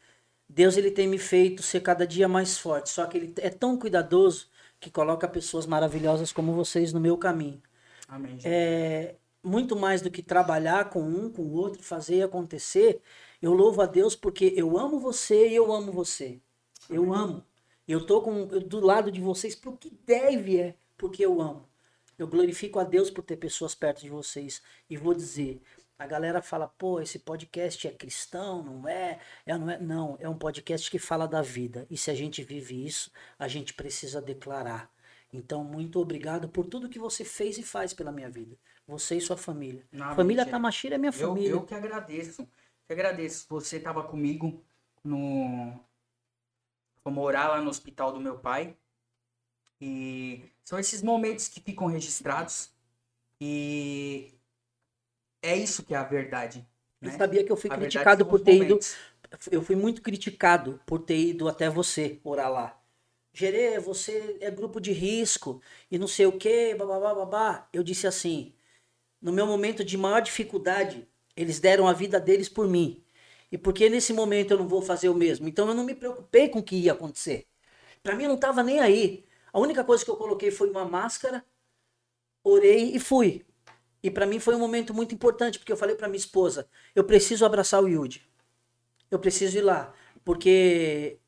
Deus 0.48 0.76
ele 0.76 0.90
tem 0.90 1.06
me 1.06 1.18
feito 1.18 1.62
ser 1.62 1.80
cada 1.80 2.06
dia 2.06 2.28
mais 2.28 2.58
forte. 2.58 2.88
Só 2.90 3.06
que 3.06 3.18
ele 3.18 3.34
é 3.38 3.50
tão 3.50 3.78
cuidadoso 3.78 4.48
que 4.80 4.90
coloca 4.90 5.28
pessoas 5.28 5.66
maravilhosas 5.66 6.32
como 6.32 6.54
vocês 6.54 6.92
no 6.92 7.00
meu 7.00 7.18
caminho. 7.18 7.62
Amém. 8.08 8.38
É, 8.44 9.16
muito 9.42 9.76
mais 9.76 10.00
do 10.00 10.10
que 10.10 10.22
trabalhar 10.22 10.88
com 10.90 11.02
um, 11.02 11.30
com 11.30 11.42
o 11.42 11.52
outro, 11.52 11.82
fazer 11.82 12.22
acontecer, 12.22 13.00
eu 13.40 13.52
louvo 13.52 13.82
a 13.82 13.86
Deus 13.86 14.16
porque 14.16 14.52
eu 14.56 14.78
amo 14.78 14.98
você 14.98 15.48
e 15.48 15.54
eu 15.54 15.70
amo 15.72 15.92
você. 15.92 16.40
Eu 16.88 17.12
amo. 17.12 17.44
Eu 17.86 18.06
tô 18.06 18.22
com, 18.22 18.48
eu 18.50 18.60
do 18.60 18.80
lado 18.80 19.10
de 19.10 19.20
vocês 19.20 19.54
pro 19.54 19.76
que 19.76 19.90
deve 20.04 20.58
é, 20.58 20.74
porque 20.96 21.24
eu 21.24 21.40
amo. 21.40 21.68
Eu 22.18 22.26
glorifico 22.26 22.78
a 22.78 22.84
Deus 22.84 23.10
por 23.10 23.22
ter 23.22 23.36
pessoas 23.36 23.74
perto 23.74 24.02
de 24.02 24.08
vocês. 24.08 24.62
E 24.88 24.96
vou 24.96 25.12
dizer, 25.12 25.60
a 25.98 26.06
galera 26.06 26.40
fala, 26.40 26.66
pô, 26.66 27.00
esse 27.00 27.18
podcast 27.18 27.86
é 27.86 27.90
cristão, 27.90 28.62
não 28.62 28.88
é? 28.88 29.18
é 29.44 29.58
não 29.58 29.70
é? 29.70 29.78
Não, 29.78 30.16
é 30.20 30.28
um 30.28 30.38
podcast 30.38 30.90
que 30.90 30.98
fala 30.98 31.26
da 31.26 31.42
vida. 31.42 31.86
E 31.90 31.96
se 31.96 32.10
a 32.10 32.14
gente 32.14 32.42
vive 32.42 32.86
isso, 32.86 33.10
a 33.38 33.48
gente 33.48 33.74
precisa 33.74 34.22
declarar. 34.22 34.90
Então, 35.32 35.64
muito 35.64 35.98
obrigado 36.00 36.48
por 36.48 36.66
tudo 36.66 36.88
que 36.88 36.98
você 36.98 37.24
fez 37.24 37.58
e 37.58 37.62
faz 37.62 37.92
pela 37.92 38.12
minha 38.12 38.30
vida. 38.30 38.56
Você 38.86 39.16
e 39.16 39.20
sua 39.20 39.36
família. 39.36 39.84
Não, 39.90 40.14
família 40.14 40.42
mentira. 40.42 40.56
Tamashira 40.56 40.94
é 40.94 40.98
minha 40.98 41.12
Eu, 41.12 41.28
família. 41.28 41.50
eu 41.50 41.62
que 41.64 41.74
agradeço. 41.74 42.46
Que 42.86 42.92
agradeço. 42.92 43.46
Você 43.48 43.78
estava 43.78 44.02
comigo 44.04 44.62
no. 45.02 45.80
Fomos 47.04 47.18
morar 47.18 47.48
lá 47.48 47.60
no 47.60 47.68
hospital 47.68 48.12
do 48.12 48.20
meu 48.20 48.38
pai. 48.38 48.74
E 49.80 50.42
são 50.64 50.78
esses 50.78 51.02
momentos 51.02 51.48
que 51.48 51.60
ficam 51.60 51.86
registrados. 51.86 52.70
E 53.40 54.32
é 55.42 55.54
isso 55.56 55.82
que 55.84 55.94
é 55.94 55.98
a 55.98 56.02
verdade. 56.04 56.66
Eu 57.02 57.10
Né? 57.10 57.18
sabia 57.18 57.44
que 57.44 57.52
eu 57.52 57.56
fui 57.56 57.70
A 57.70 57.76
criticado 57.76 58.24
por 58.24 58.40
ter 58.40 58.54
ido. 58.54 58.64
momentos. 58.64 58.96
Eu 59.50 59.62
fui 59.62 59.76
muito 59.76 60.00
criticado 60.00 60.80
por 60.86 61.00
ter 61.00 61.18
ido 61.18 61.48
até 61.48 61.68
você 61.68 62.18
orar 62.24 62.50
lá. 62.50 62.80
Gerê, 63.32 63.78
você 63.80 64.38
é 64.40 64.50
grupo 64.50 64.80
de 64.80 64.92
risco 64.92 65.60
e 65.90 65.98
não 65.98 66.06
sei 66.06 66.24
o 66.26 66.38
que, 66.38 66.74
babá, 66.76 67.14
babá. 67.14 67.68
Eu 67.72 67.82
disse 67.82 68.06
assim: 68.06 68.54
no 69.22 69.32
meu 69.32 69.46
momento 69.46 69.84
de 69.84 69.98
maior 69.98 70.22
dificuldade, 70.22 71.08
eles 71.36 71.60
deram 71.60 71.88
a 71.88 71.92
vida 71.92 72.20
deles 72.20 72.48
por 72.48 72.68
mim. 72.68 73.03
E 73.54 73.58
porque 73.58 73.88
nesse 73.88 74.12
momento 74.12 74.50
eu 74.50 74.58
não 74.58 74.66
vou 74.66 74.82
fazer 74.82 75.08
o 75.08 75.14
mesmo? 75.14 75.46
Então 75.46 75.68
eu 75.68 75.74
não 75.74 75.84
me 75.84 75.94
preocupei 75.94 76.48
com 76.48 76.58
o 76.58 76.62
que 76.62 76.74
ia 76.74 76.90
acontecer. 76.90 77.46
Pra 78.02 78.16
mim 78.16 78.24
eu 78.24 78.30
não 78.30 78.36
tava 78.36 78.64
nem 78.64 78.80
aí. 78.80 79.24
A 79.52 79.60
única 79.60 79.84
coisa 79.84 80.04
que 80.04 80.10
eu 80.10 80.16
coloquei 80.16 80.50
foi 80.50 80.68
uma 80.68 80.84
máscara, 80.84 81.44
orei 82.42 82.90
e 82.96 82.98
fui. 82.98 83.46
E 84.02 84.10
pra 84.10 84.26
mim 84.26 84.40
foi 84.40 84.56
um 84.56 84.58
momento 84.58 84.92
muito 84.92 85.14
importante, 85.14 85.60
porque 85.60 85.70
eu 85.70 85.76
falei 85.76 85.94
pra 85.94 86.08
minha 86.08 86.18
esposa: 86.18 86.68
eu 86.96 87.04
preciso 87.04 87.46
abraçar 87.46 87.80
o 87.80 87.86
Yudi. 87.86 88.28
Eu 89.08 89.20
preciso 89.20 89.56
ir 89.56 89.62
lá, 89.62 89.94
porque 90.24 91.20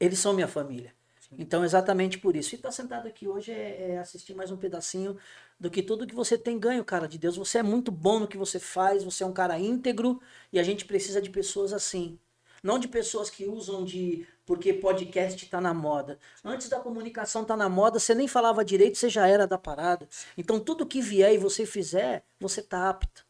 eles 0.00 0.18
são 0.18 0.32
minha 0.32 0.48
família. 0.48 0.95
Então, 1.38 1.64
exatamente 1.64 2.18
por 2.18 2.34
isso. 2.34 2.54
E 2.54 2.56
estar 2.56 2.70
sentado 2.70 3.06
aqui 3.06 3.28
hoje 3.28 3.52
é, 3.52 3.92
é 3.92 3.98
assistir 3.98 4.34
mais 4.34 4.50
um 4.50 4.56
pedacinho 4.56 5.16
do 5.58 5.70
que 5.70 5.82
tudo 5.82 6.06
que 6.06 6.14
você 6.14 6.38
tem 6.38 6.58
ganho, 6.58 6.84
cara 6.84 7.06
de 7.06 7.18
Deus. 7.18 7.36
Você 7.36 7.58
é 7.58 7.62
muito 7.62 7.90
bom 7.90 8.20
no 8.20 8.28
que 8.28 8.38
você 8.38 8.58
faz, 8.58 9.04
você 9.04 9.22
é 9.22 9.26
um 9.26 9.32
cara 9.32 9.58
íntegro 9.58 10.20
e 10.52 10.58
a 10.58 10.62
gente 10.62 10.84
precisa 10.84 11.20
de 11.20 11.30
pessoas 11.30 11.72
assim. 11.72 12.18
Não 12.62 12.78
de 12.78 12.88
pessoas 12.88 13.30
que 13.30 13.46
usam 13.46 13.84
de 13.84 14.26
porque 14.44 14.72
podcast 14.72 15.44
tá 15.46 15.60
na 15.60 15.74
moda. 15.74 16.18
Antes 16.44 16.68
da 16.68 16.80
comunicação 16.80 17.44
tá 17.44 17.56
na 17.56 17.68
moda, 17.68 17.98
você 17.98 18.14
nem 18.14 18.26
falava 18.26 18.64
direito, 18.64 18.96
você 18.98 19.08
já 19.08 19.26
era 19.26 19.46
da 19.46 19.58
parada. 19.58 20.08
Então 20.36 20.58
tudo 20.58 20.86
que 20.86 21.00
vier 21.00 21.34
e 21.34 21.38
você 21.38 21.66
fizer, 21.66 22.24
você 22.40 22.62
tá 22.62 22.88
apto. 22.88 23.26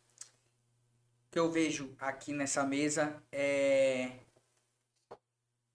O 1.29 1.33
que 1.33 1.39
eu 1.39 1.51
vejo 1.51 1.95
aqui 1.99 2.33
nessa 2.33 2.65
mesa 2.65 3.23
é. 3.31 4.13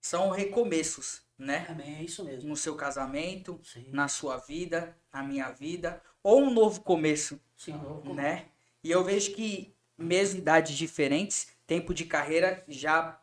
São 0.00 0.30
recomeços, 0.30 1.21
né? 1.38 1.66
Amém, 1.68 1.96
é 1.96 2.02
isso 2.02 2.24
mesmo. 2.24 2.48
No 2.48 2.56
seu 2.56 2.74
casamento, 2.76 3.60
Sim, 3.64 3.86
na 3.90 4.08
sua 4.08 4.36
vida, 4.38 4.96
na 5.12 5.22
minha 5.22 5.50
vida, 5.50 6.02
ou 6.22 6.42
um 6.42 6.52
novo 6.52 6.80
começo, 6.82 7.40
sim, 7.56 7.72
novo 7.72 8.14
né? 8.14 8.48
E 8.82 8.90
eu 8.90 9.02
vejo 9.04 9.34
que, 9.34 9.74
mesmo 9.96 10.38
idades 10.38 10.76
diferentes, 10.76 11.48
tempo 11.66 11.94
de 11.94 12.04
carreira 12.04 12.64
já 12.68 13.20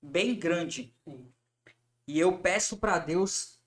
bem 0.00 0.34
grande. 0.34 0.94
Sim. 1.04 1.32
E 2.06 2.18
eu 2.18 2.38
peço 2.38 2.76
para 2.76 2.98
Deus 2.98 3.60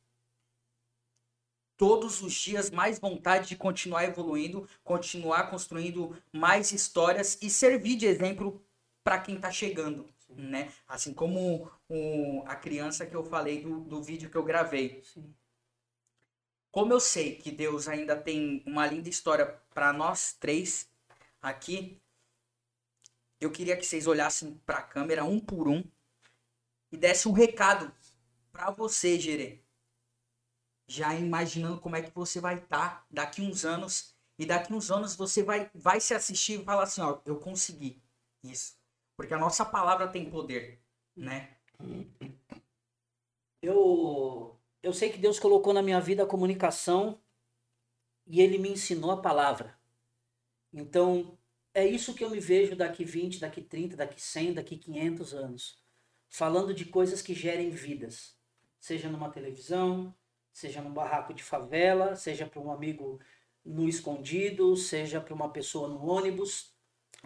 todos 1.77 2.21
os 2.21 2.33
dias 2.33 2.69
mais 2.69 2.99
vontade 2.99 3.47
de 3.47 3.55
continuar 3.55 4.05
evoluindo, 4.05 4.67
continuar 4.83 5.49
construindo 5.49 6.15
mais 6.31 6.71
histórias 6.71 7.37
e 7.41 7.49
servir 7.49 7.95
de 7.95 8.05
exemplo 8.05 8.61
para 9.03 9.19
quem 9.19 9.39
tá 9.39 9.51
chegando, 9.51 10.09
né? 10.35 10.71
Assim 10.87 11.13
como 11.13 11.69
o, 11.89 12.43
a 12.45 12.55
criança 12.55 13.05
que 13.05 13.15
eu 13.15 13.23
falei 13.23 13.61
do, 13.61 13.79
do 13.81 14.01
vídeo 14.01 14.29
que 14.29 14.37
eu 14.37 14.43
gravei. 14.43 15.01
Sim. 15.03 15.33
Como 16.71 16.91
eu 16.91 16.99
sei 16.99 17.37
que 17.37 17.51
Deus 17.51 17.87
ainda 17.87 18.15
tem 18.17 18.61
uma 18.65 18.85
linda 18.85 19.07
história 19.07 19.45
para 19.73 19.93
nós 19.93 20.33
três 20.33 20.89
aqui, 21.41 22.01
eu 23.39 23.51
queria 23.51 23.77
que 23.77 23.85
vocês 23.85 24.07
olhassem 24.07 24.55
para 24.65 24.79
a 24.79 24.83
câmera 24.83 25.23
um 25.23 25.39
por 25.39 25.67
um 25.67 25.83
e 26.91 26.97
dessem 26.97 27.31
um 27.31 27.35
recado 27.35 27.93
para 28.51 28.71
você, 28.71 29.19
Gerê. 29.19 29.61
Já 30.87 31.15
imaginando 31.15 31.79
como 31.79 31.95
é 31.95 32.01
que 32.01 32.13
você 32.13 32.39
vai 32.39 32.55
estar 32.55 33.05
daqui 33.09 33.41
uns 33.41 33.65
anos 33.65 34.13
e 34.37 34.45
daqui 34.45 34.73
uns 34.73 34.91
anos 34.91 35.15
você 35.15 35.43
vai 35.43 35.69
vai 35.73 35.99
se 35.99 36.13
assistir 36.13 36.59
e 36.59 36.63
falar 36.63 36.83
assim, 36.83 37.01
ó, 37.01 37.21
eu 37.25 37.39
consegui 37.39 38.01
isso. 38.43 38.77
Porque 39.15 39.33
a 39.33 39.37
nossa 39.37 39.63
palavra 39.63 40.07
tem 40.07 40.29
poder, 40.29 40.81
né? 41.15 41.55
Eu, 43.61 44.59
eu 44.83 44.93
sei 44.93 45.09
que 45.09 45.17
Deus 45.17 45.39
colocou 45.39 45.73
na 45.73 45.81
minha 45.81 45.99
vida 45.99 46.23
a 46.23 46.27
comunicação 46.27 47.19
e 48.27 48.41
Ele 48.41 48.57
me 48.57 48.69
ensinou 48.69 49.11
a 49.11 49.21
palavra. 49.21 49.77
Então, 50.73 51.37
é 51.73 51.85
isso 51.85 52.13
que 52.13 52.23
eu 52.23 52.29
me 52.29 52.39
vejo 52.39 52.75
daqui 52.75 53.05
20, 53.05 53.39
daqui 53.39 53.61
30, 53.61 53.95
daqui 53.95 54.21
100, 54.21 54.53
daqui 54.53 54.77
500 54.77 55.33
anos. 55.33 55.83
Falando 56.29 56.73
de 56.73 56.85
coisas 56.85 57.21
que 57.21 57.33
gerem 57.33 57.69
vidas. 57.69 58.37
Seja 58.79 59.09
numa 59.09 59.31
televisão, 59.31 60.13
seja 60.51 60.81
num 60.81 60.93
barraco 60.93 61.33
de 61.33 61.43
favela, 61.43 62.15
seja 62.15 62.45
para 62.45 62.59
um 62.59 62.71
amigo 62.71 63.19
no 63.63 63.89
escondido, 63.89 64.75
seja 64.75 65.19
para 65.19 65.33
uma 65.33 65.49
pessoa 65.49 65.87
no 65.87 66.05
ônibus, 66.05 66.74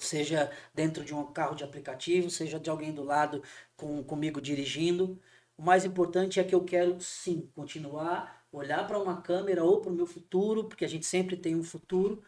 seja 0.05 0.51
dentro 0.73 1.03
de 1.03 1.13
um 1.13 1.26
carro 1.31 1.55
de 1.55 1.63
aplicativo, 1.63 2.30
seja 2.30 2.59
de 2.59 2.69
alguém 2.69 2.93
do 2.93 3.03
lado 3.03 3.43
com, 3.76 4.03
comigo 4.03 4.41
dirigindo. 4.41 5.19
O 5.57 5.61
mais 5.61 5.85
importante 5.85 6.39
é 6.39 6.43
que 6.43 6.55
eu 6.55 6.63
quero 6.63 6.99
sim 7.01 7.49
continuar 7.53 8.39
olhar 8.51 8.88
para 8.88 8.99
uma 8.99 9.21
câmera 9.21 9.63
ou 9.63 9.81
para 9.81 9.91
o 9.91 9.95
meu 9.95 10.05
futuro, 10.05 10.65
porque 10.65 10.85
a 10.85 10.89
gente 10.89 11.05
sempre 11.05 11.38
tem 11.38 11.55
um 11.55 11.63
futuro, 11.63 12.23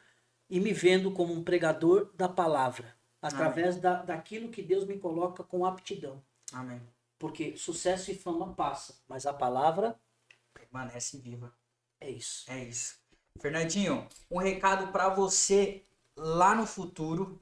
e 0.49 0.59
me 0.59 0.73
vendo 0.73 1.11
como 1.11 1.33
um 1.33 1.43
pregador 1.43 2.11
da 2.13 2.27
palavra, 2.27 2.95
através 3.21 3.77
da, 3.77 4.01
daquilo 4.03 4.49
que 4.49 4.61
Deus 4.61 4.85
me 4.85 4.97
coloca 4.97 5.43
com 5.43 5.65
aptidão. 5.65 6.21
Amém. 6.53 6.81
Porque 7.17 7.55
sucesso 7.55 8.11
e 8.11 8.15
fama 8.15 8.53
passa, 8.53 8.95
mas 9.07 9.25
a 9.25 9.33
palavra 9.33 9.97
Permanece 10.53 11.17
viva. 11.17 11.53
é 11.99 12.09
isso. 12.09 12.51
É 12.51 12.63
isso. 12.63 12.99
Fernandinho, 13.39 14.07
um 14.29 14.37
recado 14.37 14.91
para 14.91 15.09
você 15.09 15.83
lá 16.15 16.53
no 16.53 16.65
futuro. 16.65 17.41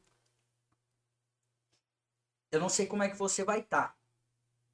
Eu 2.52 2.60
não 2.60 2.70
sei 2.70 2.88
como 2.88 3.04
é 3.04 3.10
que 3.10 3.18
você 3.18 3.44
vai 3.44 3.60
estar, 3.60 3.96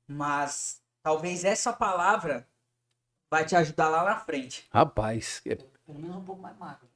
mas 0.07 0.81
talvez 1.03 1.43
essa 1.43 1.73
palavra 1.73 2.47
vai 3.29 3.45
te 3.45 3.55
ajudar 3.55 3.89
lá 3.89 4.03
na 4.03 4.19
frente. 4.19 4.67
Rapaz, 4.71 5.41
é, 5.45 5.55
Pelo 5.55 5.99
menos 5.99 6.17
um 6.17 6.23
pouco 6.23 6.41
mais 6.41 6.57
magro. 6.57 6.87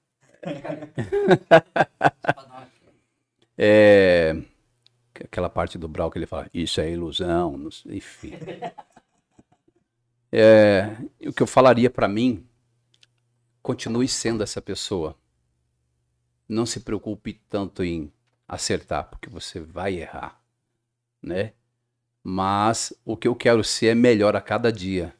é, 3.58 4.34
aquela 5.16 5.50
parte 5.50 5.78
do 5.78 5.88
Brau 5.88 6.10
que 6.10 6.18
ele 6.18 6.26
fala, 6.26 6.50
isso 6.54 6.80
é 6.80 6.90
ilusão, 6.90 7.68
enfim. 7.86 8.34
É, 10.32 10.96
o 11.28 11.34
que 11.34 11.44
eu 11.44 11.48
falaria 11.48 11.90
para 11.90 12.08
mim, 12.08 12.48
continue 13.62 14.08
sendo 14.08 14.44
essa 14.44 14.62
pessoa. 14.62 15.18
Não 16.48 16.66
se 16.66 16.80
preocupe 16.80 17.34
tanto 17.50 17.84
em 17.84 18.12
acertar, 18.48 19.10
porque 19.10 19.30
você 19.30 19.60
vai 19.60 19.96
errar, 19.96 20.39
né? 21.22 21.54
Mas 22.24 22.94
o 23.06 23.16
que 23.16 23.28
eu 23.28 23.36
quero 23.36 23.64
ser 23.64 23.88
é 23.88 23.96
melhor 23.96 24.36
a 24.36 24.42
cada 24.42 24.72
dia. 24.72 25.14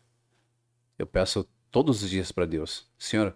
Eu 0.98 1.08
peço 1.08 1.48
todos 1.72 2.04
os 2.04 2.10
dias 2.10 2.32
para 2.32 2.46
Deus, 2.46 2.88
Senhor, 2.98 3.36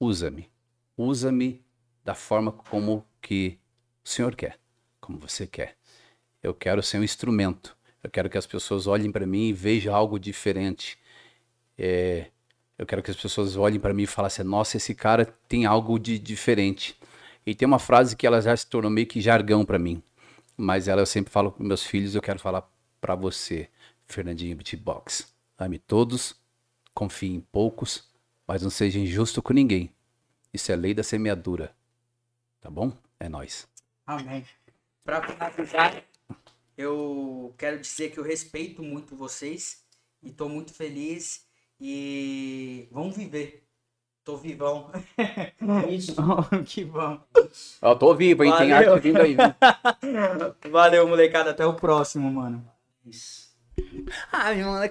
usa-me. 0.00 0.50
Usa-me 0.96 1.64
da 2.04 2.14
forma 2.14 2.52
como 2.52 3.04
que 3.20 3.58
o 4.04 4.08
Senhor 4.08 4.34
quer, 4.34 4.58
como 5.00 5.18
você 5.18 5.46
quer. 5.46 5.76
Eu 6.42 6.54
quero 6.54 6.82
ser 6.82 6.98
um 6.98 7.04
instrumento. 7.04 7.76
Eu 8.02 8.10
quero 8.10 8.28
que 8.28 8.36
as 8.36 8.46
pessoas 8.46 8.86
olhem 8.86 9.10
para 9.10 9.26
mim 9.26 9.48
e 9.48 9.52
vejam 9.52 9.94
algo 9.94 10.18
diferente. 10.18 10.98
É, 11.76 12.30
eu 12.78 12.84
quero 12.84 13.02
que 13.02 13.10
as 13.10 13.16
pessoas 13.16 13.56
olhem 13.56 13.80
para 13.80 13.94
mim 13.94 14.02
e 14.02 14.06
falem 14.06 14.26
assim: 14.26 14.42
nossa, 14.42 14.76
esse 14.76 14.94
cara 14.94 15.24
tem 15.48 15.64
algo 15.64 15.98
de 15.98 16.18
diferente. 16.18 16.96
E 17.46 17.54
tem 17.54 17.66
uma 17.66 17.78
frase 17.78 18.16
que 18.16 18.26
ela 18.26 18.40
já 18.40 18.56
se 18.56 18.66
tornou 18.66 18.90
meio 18.90 19.06
que 19.06 19.20
jargão 19.20 19.64
para 19.64 19.78
mim. 19.78 20.02
Mas 20.56 20.88
ela 20.88 21.02
eu 21.02 21.06
sempre 21.06 21.32
falo 21.32 21.50
com 21.50 21.62
meus 21.62 21.82
filhos, 21.82 22.14
eu 22.14 22.22
quero 22.22 22.38
falar 22.38 22.70
para 23.00 23.14
você, 23.14 23.68
Fernandinho 24.06 24.56
Beatbox. 24.56 25.34
Ame 25.58 25.78
todos, 25.78 26.34
confie 26.94 27.32
em 27.32 27.40
poucos, 27.40 28.08
mas 28.46 28.62
não 28.62 28.70
seja 28.70 28.98
injusto 28.98 29.42
com 29.42 29.52
ninguém. 29.52 29.92
Isso 30.52 30.70
é 30.70 30.76
lei 30.76 30.94
da 30.94 31.02
semeadura. 31.02 31.74
Tá 32.60 32.70
bom? 32.70 32.96
É 33.18 33.28
nós. 33.28 33.68
Amém. 34.06 34.44
Para 35.04 35.22
finalizar, 35.26 36.02
eu 36.76 37.54
quero 37.58 37.80
dizer 37.80 38.10
que 38.10 38.18
eu 38.18 38.24
respeito 38.24 38.82
muito 38.82 39.16
vocês 39.16 39.84
e 40.22 40.28
estou 40.30 40.48
muito 40.48 40.72
feliz 40.72 41.46
e 41.80 42.88
vamos 42.90 43.16
viver. 43.16 43.63
Tô 44.24 44.36
vivão. 44.38 44.90
Isso. 45.90 46.16
que 46.64 46.84
bom. 46.84 47.20
Eu 47.82 47.96
tô 47.96 48.14
vivo, 48.14 48.42
hein? 48.42 48.52
Tem 48.56 48.70
Valeu. 48.70 48.94
arte 48.94 49.02
vindo 49.02 49.20
aí. 49.20 49.36
viu? 49.36 50.70
Valeu, 50.72 51.06
molecada. 51.06 51.50
Até 51.50 51.66
o 51.66 51.74
próximo, 51.74 52.30
mano. 52.30 52.64
Isso. 53.04 53.54
Ai, 54.32 54.62
mano, 54.62 54.88